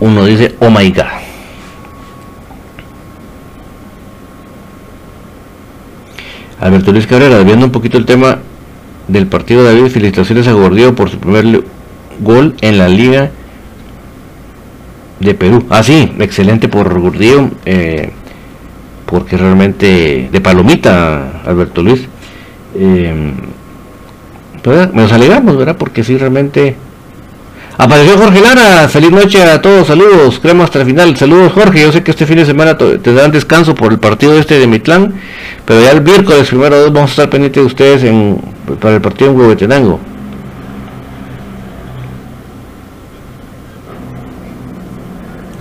Uno 0.00 0.24
dice, 0.24 0.56
oh 0.60 0.70
my 0.70 0.90
god. 0.90 1.04
Alberto 6.60 6.92
Luis 6.92 7.06
Cabrera, 7.06 7.42
viendo 7.42 7.66
un 7.66 7.72
poquito 7.72 7.96
el 7.98 8.04
tema 8.04 8.38
del 9.08 9.26
partido 9.26 9.62
de 9.62 9.74
David, 9.74 9.90
felicitaciones 9.90 10.46
a 10.46 10.52
Gordillo 10.52 10.94
por 10.94 11.10
su 11.10 11.18
primer 11.18 11.64
gol 12.20 12.54
en 12.60 12.78
la 12.78 12.88
liga 12.88 13.30
de 15.20 15.34
Perú. 15.34 15.66
Ah, 15.70 15.82
sí, 15.82 16.12
excelente 16.18 16.68
por 16.68 16.98
Gordillo, 16.98 17.50
eh, 17.64 18.10
porque 19.06 19.36
realmente 19.36 20.28
de 20.30 20.40
palomita, 20.40 21.42
Alberto 21.44 21.82
Luis. 21.82 22.06
Eh, 22.74 23.32
nos 24.92 25.12
alegramos, 25.12 25.56
¿verdad? 25.56 25.76
Porque 25.76 26.04
sí, 26.04 26.16
realmente... 26.16 26.76
Apareció 27.82 28.18
Jorge 28.18 28.42
Lara, 28.42 28.86
feliz 28.88 29.10
noche 29.10 29.42
a 29.42 29.62
todos, 29.62 29.86
saludos, 29.86 30.38
crema 30.38 30.64
hasta 30.64 30.80
el 30.80 30.84
final, 30.84 31.16
saludos 31.16 31.50
Jorge, 31.54 31.80
yo 31.80 31.90
sé 31.90 32.02
que 32.02 32.10
este 32.10 32.26
fin 32.26 32.36
de 32.36 32.44
semana 32.44 32.76
te 32.76 33.14
dan 33.14 33.32
descanso 33.32 33.74
por 33.74 33.90
el 33.90 33.98
partido 33.98 34.38
este 34.38 34.58
de 34.58 34.66
Mitlán, 34.66 35.14
pero 35.64 35.80
ya 35.80 35.92
el 35.92 36.02
miércoles 36.02 36.46
primero 36.48 36.78
dos 36.78 36.92
vamos 36.92 37.08
a 37.08 37.12
estar 37.12 37.30
pendientes 37.30 37.62
de 37.62 37.66
ustedes 37.66 38.04
en, 38.04 38.38
para 38.78 38.96
el 38.96 39.00
partido 39.00 39.30
en 39.30 39.38
Huehuetenango. 39.38 39.98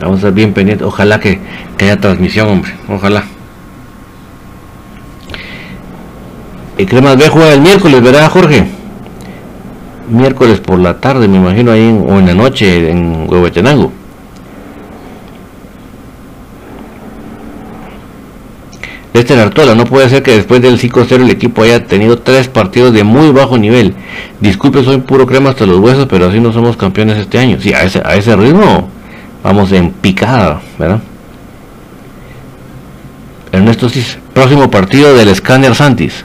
Vamos 0.01 0.15
a 0.15 0.17
estar 0.17 0.33
bien 0.33 0.51
pendientes. 0.51 0.85
Ojalá 0.85 1.21
que, 1.21 1.39
haya 1.79 2.01
transmisión, 2.01 2.49
hombre. 2.49 2.73
Ojalá. 2.89 3.23
El 6.77 6.85
Cremas 6.85 7.15
B 7.15 7.29
juega 7.29 7.53
el 7.53 7.61
miércoles, 7.61 8.01
¿verdad, 8.01 8.29
Jorge? 8.29 8.78
Miércoles 10.09 10.59
por 10.59 10.79
la 10.79 10.99
tarde, 10.99 11.27
me 11.27 11.37
imagino, 11.37 11.71
ahí 11.71 11.87
o 12.07 12.19
en 12.19 12.25
la 12.25 12.33
noche 12.33 12.89
en 12.89 13.27
Huehuetenango. 13.29 13.91
Este 19.13 19.33
Artola, 19.33 19.75
no 19.75 19.85
puede 19.85 20.07
ser 20.07 20.23
que 20.23 20.31
después 20.31 20.61
del 20.61 20.79
5-0 20.79 21.23
el 21.23 21.29
equipo 21.29 21.63
haya 21.63 21.83
tenido 21.83 22.19
tres 22.19 22.47
partidos 22.47 22.93
de 22.93 23.03
muy 23.03 23.31
bajo 23.31 23.57
nivel. 23.57 23.93
Disculpe, 24.39 24.83
soy 24.83 24.99
puro 24.99 25.25
crema 25.27 25.49
hasta 25.49 25.65
los 25.65 25.79
huesos, 25.79 26.07
pero 26.09 26.27
así 26.27 26.39
no 26.39 26.53
somos 26.53 26.77
campeones 26.77 27.17
este 27.17 27.37
año. 27.37 27.57
Sí, 27.59 27.73
a 27.73 27.83
ese, 27.83 28.01
a 28.05 28.15
ese 28.15 28.35
ritmo 28.35 28.89
vamos 29.43 29.71
en 29.71 29.91
picada, 29.91 30.61
¿verdad? 30.77 31.01
Ernesto 33.51 33.89
sí, 33.89 34.03
próximo 34.33 34.71
partido 34.71 35.15
del 35.15 35.35
Scanner 35.35 35.75
Santis. 35.75 36.23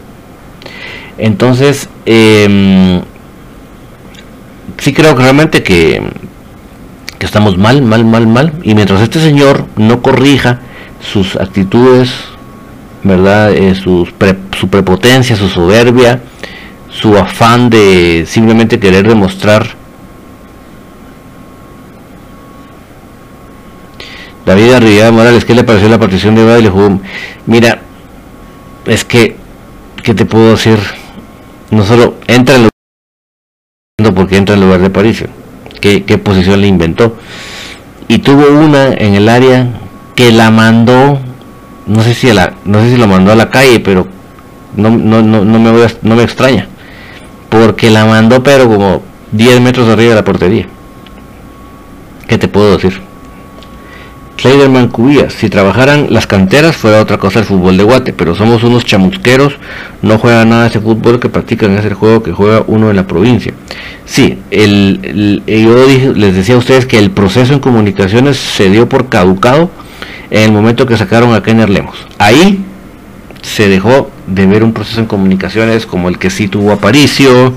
Entonces, 1.18 1.88
eh, 2.06 3.00
sí 4.78 4.92
creo 4.92 5.14
que 5.16 5.22
realmente 5.22 5.62
que, 5.62 6.02
que 7.18 7.26
estamos 7.26 7.56
mal, 7.58 7.82
mal, 7.82 8.04
mal, 8.04 8.26
mal. 8.26 8.52
Y 8.62 8.74
mientras 8.74 9.00
este 9.00 9.20
señor 9.20 9.66
no 9.76 10.02
corrija 10.02 10.60
sus 11.00 11.36
actitudes, 11.36 12.10
¿verdad? 13.02 13.52
Eh, 13.52 13.74
su 13.74 14.06
prepotencia, 14.70 15.36
su 15.36 15.48
soberbia, 15.48 16.20
su 16.88 17.16
afán 17.16 17.70
de 17.70 18.24
simplemente 18.26 18.78
querer 18.78 19.06
demostrar 19.06 19.84
David 24.44 24.72
Arriaga 24.72 25.10
Morales, 25.10 25.44
¿qué 25.44 25.54
le 25.54 25.64
pareció 25.64 25.88
la 25.88 25.98
partición 25.98 26.34
de 26.34 26.44
baile? 26.44 26.70
Mira, 27.46 27.80
es 28.84 29.04
que, 29.04 29.36
¿qué 30.02 30.14
te 30.14 30.26
puedo 30.26 30.50
decir? 30.50 30.78
No 31.70 31.84
solo 31.84 32.16
entra 32.26 32.56
en 32.56 32.68
porque 34.14 34.36
entra 34.36 34.54
en 34.54 34.62
lugar 34.62 34.80
de 34.80 34.90
París, 34.90 35.24
¿Qué, 35.80 36.00
posición 36.18 36.62
le 36.62 36.66
inventó? 36.66 37.16
Y 38.08 38.18
tuvo 38.18 38.48
una 38.48 38.94
en 38.94 39.14
el 39.14 39.28
área 39.28 39.68
que 40.14 40.32
la 40.32 40.50
mandó, 40.50 41.18
no 41.86 42.02
sé 42.02 42.14
si 42.14 42.32
la, 42.32 42.54
no 42.64 42.80
sé 42.80 42.92
si 42.92 42.96
lo 42.96 43.06
mandó 43.06 43.32
a 43.32 43.34
la 43.34 43.50
calle, 43.50 43.80
pero 43.80 44.06
no, 44.76 44.90
no, 44.90 45.20
no, 45.20 45.44
no 45.44 45.58
me 45.58 45.70
voy 45.70 45.82
no 46.02 46.16
me 46.16 46.22
extraña, 46.22 46.68
porque 47.50 47.90
la 47.90 48.06
mandó 48.06 48.42
pero 48.42 48.66
como 48.66 49.02
10 49.32 49.60
metros 49.60 49.88
arriba 49.88 50.10
de 50.10 50.16
la 50.16 50.24
portería. 50.24 50.66
¿Qué 52.26 52.38
te 52.38 52.48
puedo 52.48 52.76
decir? 52.76 53.02
Kleiderman 54.36 54.88
Cubías, 54.88 55.32
si 55.32 55.48
trabajaran 55.48 56.08
las 56.10 56.26
canteras 56.26 56.76
fuera 56.76 57.00
otra 57.00 57.18
cosa 57.18 57.38
el 57.38 57.44
fútbol 57.44 57.76
de 57.76 57.84
Guate, 57.84 58.12
pero 58.12 58.34
somos 58.34 58.64
unos 58.64 58.84
chamusqueros, 58.84 59.56
no 60.02 60.18
juega 60.18 60.44
nada 60.44 60.66
ese 60.66 60.80
fútbol 60.80 61.20
que 61.20 61.28
practican, 61.28 61.76
es 61.78 61.84
el 61.84 61.94
juego 61.94 62.22
que 62.22 62.32
juega 62.32 62.64
uno 62.66 62.90
en 62.90 62.96
la 62.96 63.06
provincia. 63.06 63.54
Sí, 64.06 64.38
el, 64.50 65.42
yo 65.46 66.12
les 66.14 66.34
decía 66.34 66.56
a 66.56 66.58
ustedes 66.58 66.86
que 66.86 66.98
el 66.98 67.10
proceso 67.10 67.54
en 67.54 67.60
comunicaciones 67.60 68.36
se 68.36 68.68
dio 68.68 68.88
por 68.88 69.08
caducado 69.08 69.70
en 70.30 70.42
el 70.42 70.52
momento 70.52 70.86
que 70.86 70.96
sacaron 70.96 71.34
a 71.34 71.42
Kenner 71.42 71.70
Lemos. 71.70 71.96
Ahí 72.18 72.62
se 73.42 73.68
dejó 73.68 74.10
de 74.26 74.46
ver 74.46 74.62
un 74.62 74.72
proceso 74.72 75.00
en 75.00 75.06
comunicaciones 75.06 75.86
como 75.86 76.08
el 76.08 76.18
que 76.18 76.30
sí 76.30 76.48
tuvo 76.48 76.72
Aparicio, 76.72 77.54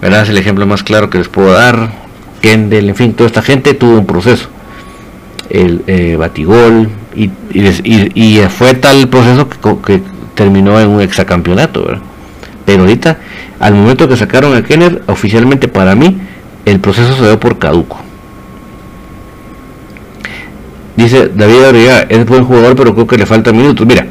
¿verdad? 0.00 0.22
Es 0.22 0.28
el 0.28 0.38
ejemplo 0.38 0.66
más 0.66 0.82
claro 0.82 1.10
que 1.10 1.18
les 1.18 1.28
puedo 1.28 1.52
dar. 1.52 1.92
Kendall, 2.40 2.88
en 2.88 2.96
fin, 2.96 3.12
toda 3.12 3.26
esta 3.26 3.42
gente 3.42 3.74
tuvo 3.74 3.98
un 3.98 4.06
proceso 4.06 4.48
el 5.50 5.82
eh, 5.86 6.16
batigol 6.16 6.88
y, 7.14 7.28
fue 8.48 8.74
tal 8.74 9.08
proceso 9.08 9.48
que, 9.84 10.00
terminó 10.34 10.80
en 10.80 10.88
un 10.88 11.00
exacampeonato, 11.02 11.86
Pero 12.64 12.82
ahorita, 12.82 13.18
al 13.58 13.74
momento 13.74 14.08
que 14.08 14.16
sacaron 14.16 14.54
a 14.54 14.62
Kenner, 14.62 15.02
oficialmente 15.06 15.68
para 15.68 15.94
mí, 15.94 16.18
el 16.64 16.80
proceso 16.80 17.14
se 17.16 17.22
dio 17.22 17.40
por 17.40 17.58
caduco. 17.58 17.98
Dice 20.96 21.30
David 21.34 21.64
Arriaga, 21.64 22.06
es 22.08 22.26
buen 22.26 22.44
jugador, 22.44 22.76
pero 22.76 22.94
creo 22.94 23.06
que 23.06 23.16
le 23.16 23.26
faltan 23.26 23.56
minutos. 23.56 23.86
Mira, 23.86 24.06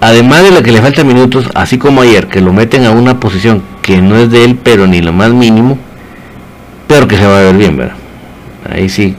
además 0.00 0.42
de 0.42 0.50
la 0.50 0.62
que 0.62 0.72
le 0.72 0.80
faltan 0.80 1.06
minutos, 1.06 1.50
así 1.54 1.78
como 1.78 2.00
ayer, 2.00 2.28
que 2.28 2.40
lo 2.40 2.52
meten 2.52 2.84
a 2.84 2.90
una 2.90 3.20
posición 3.20 3.62
que 3.82 4.00
no 4.00 4.16
es 4.16 4.30
de 4.30 4.44
él, 4.44 4.58
pero 4.62 4.86
ni 4.86 5.00
lo 5.00 5.12
más 5.12 5.32
mínimo, 5.32 5.78
pero 6.86 7.06
que 7.06 7.16
se 7.16 7.26
va 7.26 7.38
a 7.38 7.42
ver 7.42 7.56
bien, 7.56 7.76
¿verdad? 7.76 7.96
Ahí 8.70 8.88
sí, 8.88 9.14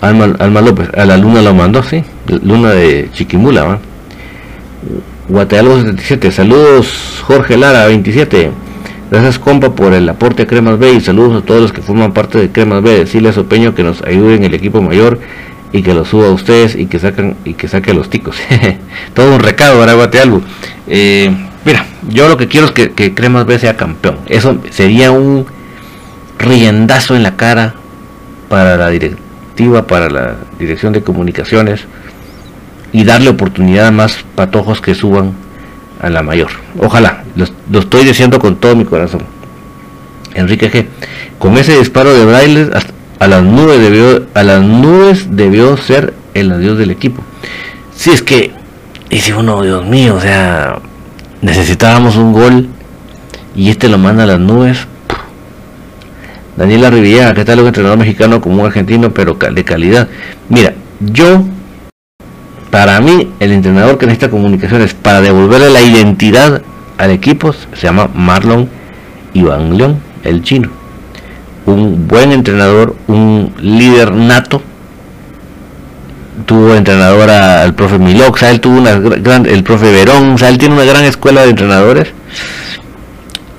Alma, 0.00 0.34
Alma 0.38 0.60
López, 0.60 0.90
a 0.94 1.06
la 1.06 1.16
luna 1.16 1.40
lo 1.40 1.54
mandó, 1.54 1.82
sí, 1.82 2.02
luna 2.42 2.72
de 2.72 3.08
Chiquimula, 3.12 3.64
¿va? 3.64 3.78
Guatealgo 5.30 5.78
77, 5.78 6.32
saludos 6.32 7.22
Jorge 7.22 7.56
Lara 7.56 7.86
27, 7.86 8.50
gracias 9.12 9.38
compa 9.38 9.76
por 9.76 9.92
el 9.92 10.08
aporte 10.08 10.42
a 10.42 10.46
Cremas 10.48 10.76
B 10.76 10.94
y 10.94 11.00
saludos 11.00 11.40
a 11.40 11.46
todos 11.46 11.62
los 11.62 11.72
que 11.72 11.82
forman 11.82 12.12
parte 12.12 12.38
de 12.38 12.50
Cremas 12.50 12.82
B, 12.82 12.90
decirles 12.90 13.36
a 13.36 13.42
Opeño 13.42 13.72
que 13.72 13.84
nos 13.84 14.02
ayuden 14.02 14.38
en 14.38 14.44
el 14.46 14.54
equipo 14.54 14.82
mayor 14.82 15.20
y 15.70 15.82
que 15.82 15.94
lo 15.94 16.04
suba 16.04 16.26
a 16.26 16.30
ustedes 16.30 16.74
y 16.74 16.86
que 16.86 16.98
sacan 16.98 17.36
y 17.44 17.54
que 17.54 17.68
saque 17.68 17.92
a 17.92 17.94
los 17.94 18.10
ticos. 18.10 18.38
Todo 19.14 19.32
un 19.32 19.38
recado, 19.38 19.78
¿verdad 19.78 19.94
Guatealgo? 19.94 20.42
Eh, 20.88 21.30
mira, 21.64 21.86
yo 22.08 22.28
lo 22.28 22.36
que 22.36 22.48
quiero 22.48 22.66
es 22.66 22.72
que, 22.72 22.90
que 22.90 23.14
Cremas 23.14 23.46
B 23.46 23.56
sea 23.60 23.76
campeón, 23.76 24.16
eso 24.26 24.60
sería 24.70 25.12
un 25.12 25.46
riendazo 26.40 27.14
en 27.14 27.22
la 27.22 27.36
cara 27.36 27.76
para 28.48 28.76
la 28.76 28.90
directiva 28.90 29.86
para 29.86 30.10
la 30.10 30.38
dirección 30.58 30.92
de 30.92 31.02
comunicaciones 31.02 31.86
y 32.92 33.04
darle 33.04 33.30
oportunidad 33.30 33.88
a 33.88 33.90
más 33.90 34.24
patojos 34.34 34.80
que 34.80 34.94
suban 34.94 35.32
a 36.00 36.10
la 36.10 36.22
mayor. 36.22 36.50
Ojalá, 36.78 37.24
lo, 37.36 37.78
estoy 37.78 38.04
diciendo 38.04 38.38
con 38.38 38.56
todo 38.56 38.74
mi 38.74 38.84
corazón. 38.84 39.22
Enrique 40.34 40.70
G. 40.70 40.86
Con 41.38 41.58
ese 41.58 41.78
disparo 41.78 42.12
de 42.12 42.24
Braille 42.24 42.70
a 43.18 43.28
las 43.28 43.42
nubes 43.42 43.80
debió, 43.80 44.26
a 44.34 44.42
las 44.42 44.62
nubes 44.62 45.26
debió 45.30 45.76
ser 45.76 46.14
el 46.34 46.52
adiós 46.52 46.78
del 46.78 46.90
equipo. 46.90 47.22
Si 47.94 48.10
es 48.10 48.22
que, 48.22 48.52
y 49.10 49.20
si 49.20 49.32
uno, 49.32 49.62
Dios 49.62 49.84
mío, 49.84 50.14
o 50.14 50.20
sea, 50.20 50.78
necesitábamos 51.42 52.16
un 52.16 52.32
gol 52.32 52.68
y 53.54 53.70
este 53.70 53.88
lo 53.88 53.98
manda 53.98 54.22
a 54.22 54.26
las 54.26 54.40
nubes. 54.40 54.86
Daniela 56.56 56.90
Rivillaga, 56.90 57.34
¿qué 57.34 57.44
tal 57.44 57.60
un 57.60 57.66
entrenador 57.66 57.98
mexicano 57.98 58.40
como 58.40 58.62
un 58.62 58.66
argentino, 58.66 59.10
pero 59.10 59.34
de 59.34 59.64
calidad? 59.64 60.08
Mira, 60.48 60.74
yo, 61.00 61.44
para 62.70 63.00
mí, 63.00 63.28
el 63.40 63.52
entrenador 63.52 63.98
que 63.98 64.06
necesita 64.06 64.30
comunicaciones 64.30 64.94
para 64.94 65.20
devolverle 65.20 65.70
la 65.70 65.82
identidad 65.82 66.62
al 66.98 67.10
equipo 67.10 67.52
se 67.52 67.66
llama 67.80 68.08
Marlon 68.14 68.68
Iván 69.34 69.76
León, 69.76 69.98
el 70.22 70.42
chino. 70.42 70.68
Un 71.66 72.06
buen 72.06 72.32
entrenador, 72.32 72.94
un 73.08 73.52
líder 73.60 74.12
nato. 74.12 74.62
Tuvo 76.46 76.74
entrenador 76.74 77.28
al 77.28 77.74
profe 77.74 77.98
Milox, 77.98 78.42
él 78.44 78.60
tuvo 78.60 78.78
una 78.78 78.98
gran, 78.98 79.46
el 79.46 79.62
profe 79.62 79.92
Verón, 79.92 80.34
o 80.34 80.38
sea, 80.38 80.48
él 80.48 80.58
tiene 80.58 80.74
una 80.74 80.84
gran 80.84 81.04
escuela 81.04 81.42
de 81.42 81.50
entrenadores 81.50 82.08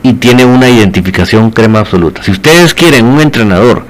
y 0.04 0.14
tiene 0.14 0.46
una 0.46 0.70
identificación 0.70 1.52
crema 1.52 1.80
absoluta. 1.80 2.24
Si 2.24 2.32
ustedes 2.32 2.74
quieren 2.74 3.06
un 3.06 3.22
entrenador 3.22 3.86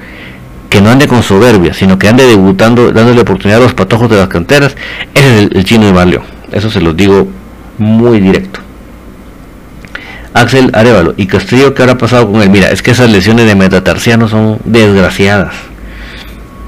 que 0.71 0.79
no 0.79 0.89
ande 0.89 1.05
con 1.05 1.21
soberbia, 1.21 1.73
sino 1.73 1.99
que 1.99 2.07
ande 2.07 2.25
debutando, 2.25 2.93
dándole 2.93 3.19
oportunidad 3.19 3.59
a 3.59 3.63
los 3.63 3.73
patojos 3.73 4.09
de 4.09 4.15
las 4.15 4.29
canteras, 4.29 4.77
ese 5.13 5.43
es 5.43 5.51
el, 5.51 5.65
chino 5.65 5.91
de 5.91 6.05
León. 6.05 6.23
Eso 6.49 6.69
se 6.69 6.79
los 6.79 6.95
digo 6.95 7.27
muy 7.77 8.21
directo. 8.21 8.61
Axel 10.33 10.71
Arevalo 10.73 11.13
y 11.17 11.27
Castillo, 11.27 11.73
¿qué 11.73 11.81
habrá 11.81 11.97
pasado 11.97 12.31
con 12.31 12.41
él? 12.41 12.49
Mira, 12.49 12.71
es 12.71 12.81
que 12.81 12.91
esas 12.91 13.09
lesiones 13.09 13.47
de 13.47 13.55
metatarsiano 13.55 14.29
son 14.29 14.59
desgraciadas. 14.63 15.53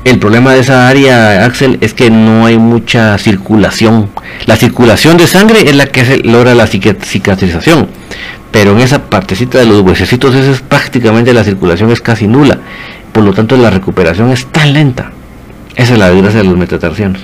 El 0.03 0.19
problema 0.19 0.53
de 0.53 0.59
esa 0.59 0.89
área, 0.89 1.45
Axel, 1.45 1.77
es 1.81 1.93
que 1.93 2.09
no 2.09 2.45
hay 2.45 2.57
mucha 2.57 3.17
circulación. 3.17 4.09
La 4.45 4.57
circulación 4.57 5.17
de 5.17 5.27
sangre 5.27 5.61
es 5.61 5.75
la 5.75 5.85
que 5.87 6.17
logra 6.23 6.53
la 6.55 6.67
cicatrización 6.67 7.87
pero 8.53 8.73
en 8.73 8.81
esa 8.81 9.09
partecita 9.09 9.57
de 9.57 9.65
los 9.65 9.81
huesecitos 9.81 10.35
es 10.35 10.61
prácticamente 10.61 11.33
la 11.33 11.43
circulación 11.43 11.91
es 11.91 12.01
casi 12.01 12.27
nula, 12.27 12.59
por 13.11 13.23
lo 13.23 13.33
tanto 13.33 13.57
la 13.57 13.71
recuperación 13.71 14.29
es 14.29 14.45
tan 14.45 14.73
lenta. 14.73 15.11
Esa 15.75 15.93
es 15.93 15.99
la 15.99 16.11
desgracia 16.11 16.41
de 16.41 16.45
los 16.45 16.55
metatarsianos. 16.55 17.19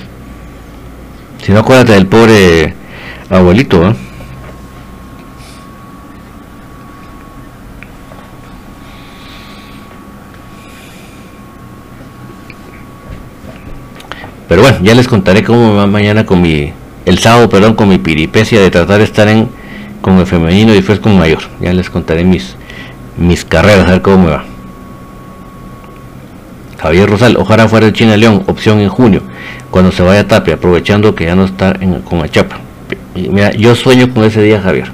Si 1.46 1.52
no 1.52 1.60
acuérdate 1.60 1.92
del 1.94 2.08
pobre 2.08 2.74
abuelito, 3.30 3.96
Pero 14.50 14.64
bueno, 14.64 14.80
ya 14.82 14.96
les 14.96 15.08
contaré 15.08 15.44
cómo 15.44 15.70
me 15.70 15.78
va 15.78 15.88
mañana 15.88 16.26
con 16.26 16.42
mi, 16.42 16.74
el 17.06 17.20
sábado, 17.20 17.48
perdón, 17.48 17.76
con 17.76 17.88
mi 17.88 18.00
piripecia 18.00 18.60
de 18.60 18.70
tratar 18.70 18.98
de 18.98 19.06
estar 19.06 19.28
en 19.30 19.48
con 20.02 20.18
el 20.18 20.26
femenino 20.26 20.72
y 20.72 20.76
después 20.76 21.00
con 21.00 21.18
mayor. 21.18 21.40
Ya 21.62 21.74
les 21.74 21.90
contaré 21.90 22.24
mis, 22.24 22.56
mis 23.18 23.46
carreras, 23.46 23.88
a 23.88 23.92
ver 23.92 24.02
cómo 24.02 24.26
me 24.26 24.32
va. 24.32 24.44
Javier 26.82 27.10
Rosal, 27.10 27.36
ojalá 27.38 27.68
fuera 27.68 27.88
el 27.88 27.94
China 27.94 28.16
León, 28.16 28.44
opción 28.48 28.80
en 28.80 28.90
junio, 28.90 29.22
cuando 29.70 29.92
se 29.92 30.02
vaya 30.02 30.22
a 30.22 30.28
Tapia, 30.28 30.56
aprovechando 30.56 31.14
que 31.14 31.26
ya 31.26 31.36
no 31.36 31.44
está 31.44 31.76
en, 31.80 32.02
con 32.02 32.24
Achapa. 32.24 32.58
Mira, 33.16 33.52
yo 33.52 33.76
sueño 33.76 34.14
con 34.14 34.24
ese 34.24 34.42
día, 34.42 34.62
Javier. 34.62 34.92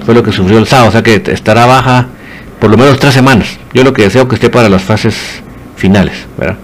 Fue 0.06 0.14
lo 0.14 0.22
que 0.22 0.32
sufrió 0.32 0.58
el 0.58 0.66
sábado, 0.66 0.88
o 0.88 0.92
sea 0.92 1.02
que 1.02 1.22
estará 1.26 1.66
baja 1.66 2.06
por 2.60 2.70
lo 2.70 2.76
menos 2.76 2.98
tres 2.98 3.14
semanas. 3.14 3.58
Yo 3.74 3.84
lo 3.84 3.92
que 3.92 4.02
deseo 4.02 4.26
que 4.26 4.36
esté 4.36 4.48
para 4.48 4.68
las 4.68 4.82
fases 4.82 5.42
finales, 5.76 6.26
¿verdad? 6.38 6.56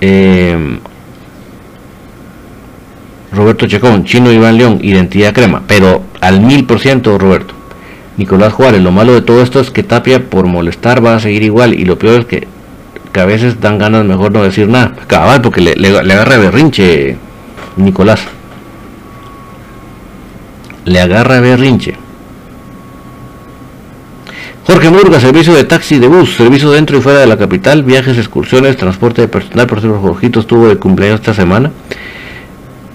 Eh, 0.00 0.78
Roberto 3.32 3.66
Chacón, 3.66 4.04
Chino 4.04 4.32
Iván 4.32 4.56
León, 4.56 4.78
Identidad 4.82 5.34
Crema, 5.34 5.62
pero 5.66 6.02
al 6.20 6.40
mil 6.40 6.64
por 6.64 6.80
ciento 6.80 7.18
Roberto. 7.18 7.54
Nicolás 8.16 8.54
Juárez, 8.54 8.80
lo 8.80 8.92
malo 8.92 9.12
de 9.12 9.20
todo 9.20 9.42
esto 9.42 9.60
es 9.60 9.70
que 9.70 9.82
Tapia 9.82 10.24
por 10.30 10.46
molestar 10.46 11.04
va 11.04 11.16
a 11.16 11.20
seguir 11.20 11.42
igual 11.42 11.74
y 11.74 11.84
lo 11.84 11.98
peor 11.98 12.20
es 12.20 12.26
que, 12.26 12.48
a 13.14 13.24
veces 13.24 13.60
dan 13.62 13.78
ganas 13.78 14.04
mejor 14.04 14.32
no 14.32 14.42
decir 14.42 14.68
nada. 14.68 14.94
Cabal, 15.06 15.40
porque 15.40 15.62
le, 15.62 15.74
le, 15.74 15.88
agarra 15.88 16.36
berrinche 16.36 17.16
Nicolás. 17.76 18.20
Le 20.84 21.00
agarra 21.00 21.40
berrinche. 21.40 21.96
Jorge 24.66 24.90
Murga, 24.90 25.20
servicio 25.20 25.54
de 25.54 25.62
taxi 25.62 26.00
de 26.00 26.08
bus, 26.08 26.34
servicio 26.34 26.72
dentro 26.72 26.98
y 26.98 27.00
fuera 27.00 27.20
de 27.20 27.28
la 27.28 27.38
capital, 27.38 27.84
viajes, 27.84 28.18
excursiones, 28.18 28.76
transporte 28.76 29.22
de 29.22 29.28
personal, 29.28 29.68
por 29.68 29.78
ejemplo, 29.78 30.00
Jorgito 30.00 30.40
estuvo 30.40 30.66
de 30.66 30.76
cumpleaños 30.76 31.20
esta 31.20 31.34
semana. 31.34 31.70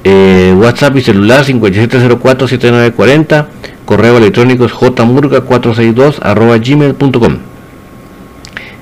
Eh, 0.04 0.54
WhatsApp 0.58 0.98
y 0.98 1.02
celular 1.02 1.46
5704-7940, 1.46 3.46
correo 3.86 4.18
electrónico 4.18 4.66
es 4.66 4.74
jmurga462 4.74 6.18
arroba 6.22 6.58
gmail.com 6.58 7.38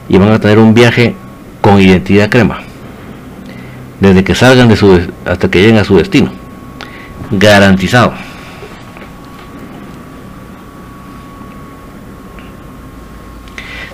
y 0.10 0.18
van 0.18 0.32
a 0.32 0.40
tener 0.40 0.58
un 0.58 0.74
viaje 0.74 1.14
con 1.62 1.80
identidad 1.80 2.28
crema. 2.28 2.62
Desde 4.00 4.24
que 4.24 4.34
salgan 4.34 4.68
de 4.68 4.76
su 4.76 5.00
hasta 5.26 5.48
que 5.48 5.62
lleguen 5.62 5.78
a 5.78 5.84
su 5.84 5.96
destino. 5.96 6.32
Garantizado 7.30 8.14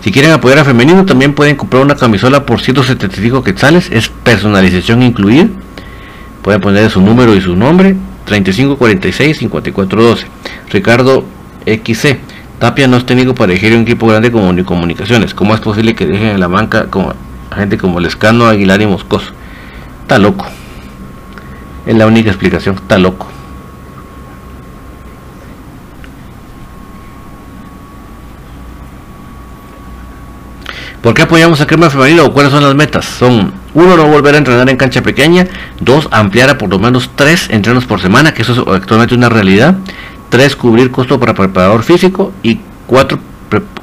Si 0.05 0.11
quieren 0.11 0.31
apoyar 0.33 0.59
a 0.59 0.63
Femenino, 0.63 1.03
también 1.03 1.33
pueden 1.33 1.55
comprar 1.55 1.81
una 1.81 1.95
camisola 1.95 2.45
por 2.45 2.61
175 2.61 3.43
quetzales, 3.43 3.89
es 3.91 4.07
personalización 4.07 5.01
incluida 5.01 5.47
Pueden 6.43 6.61
poner 6.61 6.91
su 6.91 7.01
número 7.01 7.33
y 7.33 7.41
su 7.41 7.55
nombre. 7.55 7.95
3546-5412. 8.27 10.25
Ricardo 10.69 11.25
XC. 11.65 12.19
Tapia 12.59 12.87
no 12.87 12.97
es 12.97 13.07
técnico 13.07 13.33
para 13.33 13.51
elegir 13.53 13.73
un 13.73 13.81
equipo 13.81 14.05
grande 14.05 14.31
como 14.31 14.53
ni 14.53 14.63
comunicaciones. 14.63 15.33
¿Cómo 15.33 15.55
es 15.55 15.59
posible 15.59 15.95
que 15.95 16.05
dejen 16.05 16.27
en 16.27 16.39
la 16.39 16.49
banca 16.49 16.85
como 16.91 17.15
gente 17.55 17.79
como 17.79 17.99
Lescano, 17.99 18.45
Aguilar 18.45 18.83
y 18.83 18.85
Moscoso? 18.85 19.31
Está 20.03 20.19
loco. 20.19 20.45
Es 21.87 21.95
la 21.95 22.05
única 22.05 22.29
explicación. 22.29 22.75
Está 22.75 22.99
loco. 22.99 23.34
¿Por 31.05 31.13
qué 31.13 31.21
apoyamos 31.21 31.61
a 31.61 31.67
Crema 31.67 31.91
Femenino 31.91 32.33
cuáles 32.33 32.51
son 32.51 32.63
las 32.63 32.73
metas? 32.73 33.05
Son, 33.05 33.53
uno, 33.75 33.95
no 33.95 34.07
volver 34.07 34.33
a 34.33 34.39
entrenar 34.39 34.67
en 34.71 34.75
cancha 34.75 35.03
pequeña, 35.03 35.45
dos, 35.79 36.07
ampliar 36.09 36.49
a 36.49 36.57
por 36.57 36.67
lo 36.67 36.79
menos 36.79 37.11
tres 37.15 37.47
entrenos 37.51 37.85
por 37.85 38.01
semana, 38.01 38.33
que 38.33 38.41
eso 38.41 38.53
es 38.53 38.81
actualmente 38.81 39.13
una 39.13 39.29
realidad, 39.29 39.75
tres, 40.29 40.55
cubrir 40.55 40.89
costo 40.89 41.19
para 41.19 41.35
preparador 41.35 41.83
físico 41.83 42.33
y 42.41 42.59
cuatro, 42.87 43.19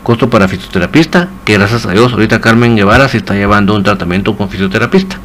costo 0.03 0.29
para 0.31 0.49
fisioterapista, 0.49 1.29
que 1.45 1.53
gracias 1.53 1.87
a 1.87 1.93
Dios 1.93 2.12
ahorita 2.12 2.41
Carmen 2.41 2.75
Guevara 2.75 3.09
se 3.09 3.18
está 3.18 3.35
llevando 3.35 3.77
un 3.77 3.85
tratamiento 3.85 4.37
con 4.37 4.49
fisioterapista. 4.49 5.20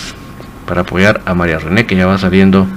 para 0.66 0.80
apoyar 0.82 1.22
a 1.26 1.34
María 1.34 1.60
René 1.60 1.86
que 1.86 1.98
ya 1.98 2.06
va 2.06 2.18
saliendo 2.18 2.68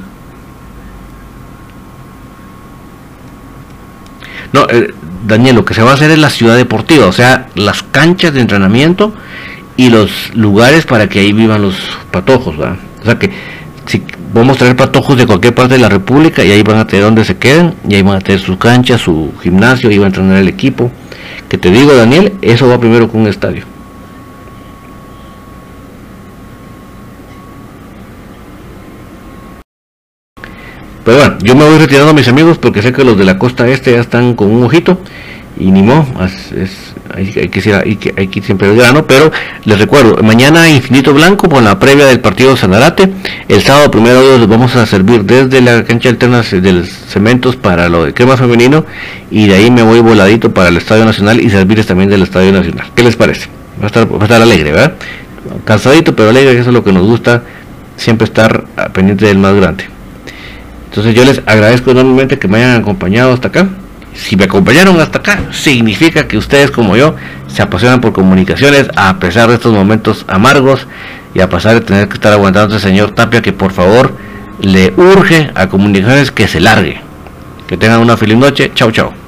No, 4.53 4.67
eh, 4.69 4.93
Daniel, 5.27 5.57
lo 5.57 5.65
que 5.65 5.75
se 5.75 5.83
va 5.83 5.93
a 5.93 5.95
hacer 5.95 6.11
es 6.11 6.19
la 6.19 6.31
ciudad 6.31 6.57
deportiva, 6.57 7.07
o 7.07 7.13
sea, 7.13 7.49
las 7.55 7.83
canchas 7.83 8.35
de 8.35 8.41
entrenamiento 8.41 9.15
y 9.77 9.89
los 9.89 10.35
lugares 10.35 10.85
para 10.85 11.09
que 11.09 11.21
ahí 11.21 11.33
vivan 11.33 11.63
los 11.63 11.77
patojos, 12.11 12.57
¿verdad? 12.57 12.77
O 13.01 13.05
sea 13.05 13.19
que 13.19 13.31
si 13.87 14.03
vamos 14.33 14.57
a 14.57 14.59
traer 14.61 14.77
patojos 14.77 15.17
de 15.17 15.27
cualquier 15.27 15.55
parte 15.55 15.75
de 15.75 15.81
la 15.81 15.89
República 15.89 16.45
y 16.45 16.51
ahí 16.51 16.63
van 16.63 16.79
a 16.79 16.87
tener 16.87 17.05
donde 17.05 17.25
se 17.25 17.37
queden, 17.37 17.75
y 17.89 17.95
ahí 17.95 18.03
van 18.03 18.17
a 18.17 18.21
tener 18.21 18.41
sus 18.41 18.57
canchas, 18.59 19.01
su 19.01 19.33
gimnasio, 19.43 19.91
y 19.91 19.99
van 19.99 20.07
a 20.07 20.09
entrenar 20.09 20.37
el 20.39 20.49
equipo. 20.49 20.91
Que 21.49 21.59
te 21.59 21.71
digo, 21.71 21.95
Daniel, 21.95 22.35
eso 22.43 22.69
va 22.69 22.79
primero 22.79 23.09
con 23.09 23.23
un 23.23 23.29
estadio. 23.29 23.65
Pero 31.05 31.17
bueno, 31.17 31.31
yo 31.43 31.57
me 31.57 31.65
voy 31.65 31.79
retirando 31.79 32.11
a 32.11 32.15
mis 32.15 32.29
amigos 32.29 32.59
porque 32.59 32.83
sé 32.83 32.93
que 32.93 33.05
los 33.05 33.19
de 33.19 33.25
la 33.25 33.39
costa 33.39 33.69
este 33.69 33.93
ya 33.93 34.01
están 34.01 34.35
con 34.35 34.51
un 34.51 34.65
ojito 34.65 34.99
y 35.59 35.71
ni 35.71 35.83
modo, 35.83 36.07
es, 36.57 36.95
hay, 37.15 37.27
que 37.27 37.75
hay, 37.75 37.97
que, 37.97 38.15
hay 38.17 38.29
que 38.29 38.41
siempre 38.41 38.71
el 38.71 38.77
grano, 38.77 39.07
pero 39.07 39.31
les 39.65 39.79
recuerdo, 39.79 40.23
mañana 40.23 40.69
Infinito 40.71 41.13
Blanco 41.13 41.49
con 41.49 41.65
la 41.65 41.79
previa 41.79 42.07
del 42.07 42.21
partido 42.21 42.57
Sanarate, 42.57 43.13
el 43.49 43.61
sábado 43.61 43.91
primero 43.91 44.39
los 44.39 44.49
vamos 44.49 44.75
a 44.77 44.87
servir 44.87 45.25
desde 45.25 45.61
la 45.61 45.85
cancha 45.85 46.09
alterna 46.09 46.43
del 46.43 46.87
cementos 46.87 47.57
para 47.57 47.89
lo 47.89 48.05
de 48.05 48.15
crema 48.15 48.37
femenino 48.37 48.87
y 49.31 49.47
de 49.47 49.57
ahí 49.57 49.71
me 49.71 49.83
voy 49.83 50.01
voladito 50.01 50.55
para 50.55 50.69
el 50.69 50.79
Estadio 50.79 51.05
Nacional 51.05 51.41
y 51.41 51.51
servirles 51.51 51.87
también 51.87 52.09
del 52.09 52.23
Estadio 52.23 52.51
Nacional. 52.51 52.87
¿Qué 52.95 53.03
les 53.03 53.17
parece? 53.17 53.49
Va 53.79 53.85
a 53.85 53.87
estar, 53.87 54.11
va 54.11 54.21
a 54.21 54.25
estar 54.25 54.41
alegre, 54.41 54.73
¿verdad? 54.73 54.95
Cansadito 55.65 56.17
pero 56.17 56.31
alegre, 56.31 56.53
eso 56.53 56.71
es 56.71 56.75
lo 56.75 56.83
que 56.83 56.93
nos 56.93 57.07
gusta, 57.07 57.43
siempre 57.97 58.25
estar 58.25 58.65
pendiente 58.95 59.27
del 59.27 59.39
más 59.39 59.55
grande. 59.55 59.85
Entonces 60.93 61.15
yo 61.15 61.25
les 61.25 61.41
agradezco 61.47 61.93
enormemente 61.93 62.39
que 62.39 62.49
me 62.49 62.59
hayan 62.59 62.83
acompañado 62.83 63.33
hasta 63.33 63.49
acá 63.49 63.67
si 64.15 64.37
me 64.37 64.45
acompañaron 64.45 65.01
hasta 65.01 65.19
acá, 65.19 65.39
significa 65.53 66.29
que 66.29 66.37
ustedes 66.37 66.71
como 66.71 66.97
yo 66.97 67.15
se 67.49 67.63
apasionan 67.63 68.01
por 68.01 68.13
comunicaciones 68.13 68.89
a 68.95 69.19
pesar 69.19 69.49
de 69.49 69.55
estos 69.55 69.73
momentos 69.73 70.25
amargos 70.29 70.87
y 71.35 71.41
a 71.41 71.49
pesar 71.49 71.75
de 71.75 71.81
tener 71.81 72.09
que 72.09 72.15
estar 72.15 72.33
aguantando 72.33 72.75
a 72.75 72.77
este 72.77 72.89
señor 72.89 73.13
Tapia 73.13 73.41
que 73.41 73.53
por 73.53 73.73
favor 73.73 74.15
le 74.61 74.93
urge 74.97 75.51
a 75.55 75.69
comunicaciones 75.69 76.31
que 76.31 76.47
se 76.47 76.61
largue. 76.61 77.01
Que 77.67 77.77
tengan 77.77 78.01
una 78.01 78.17
feliz 78.17 78.37
noche. 78.37 78.71
Chao, 78.75 78.93
chao. 78.93 79.22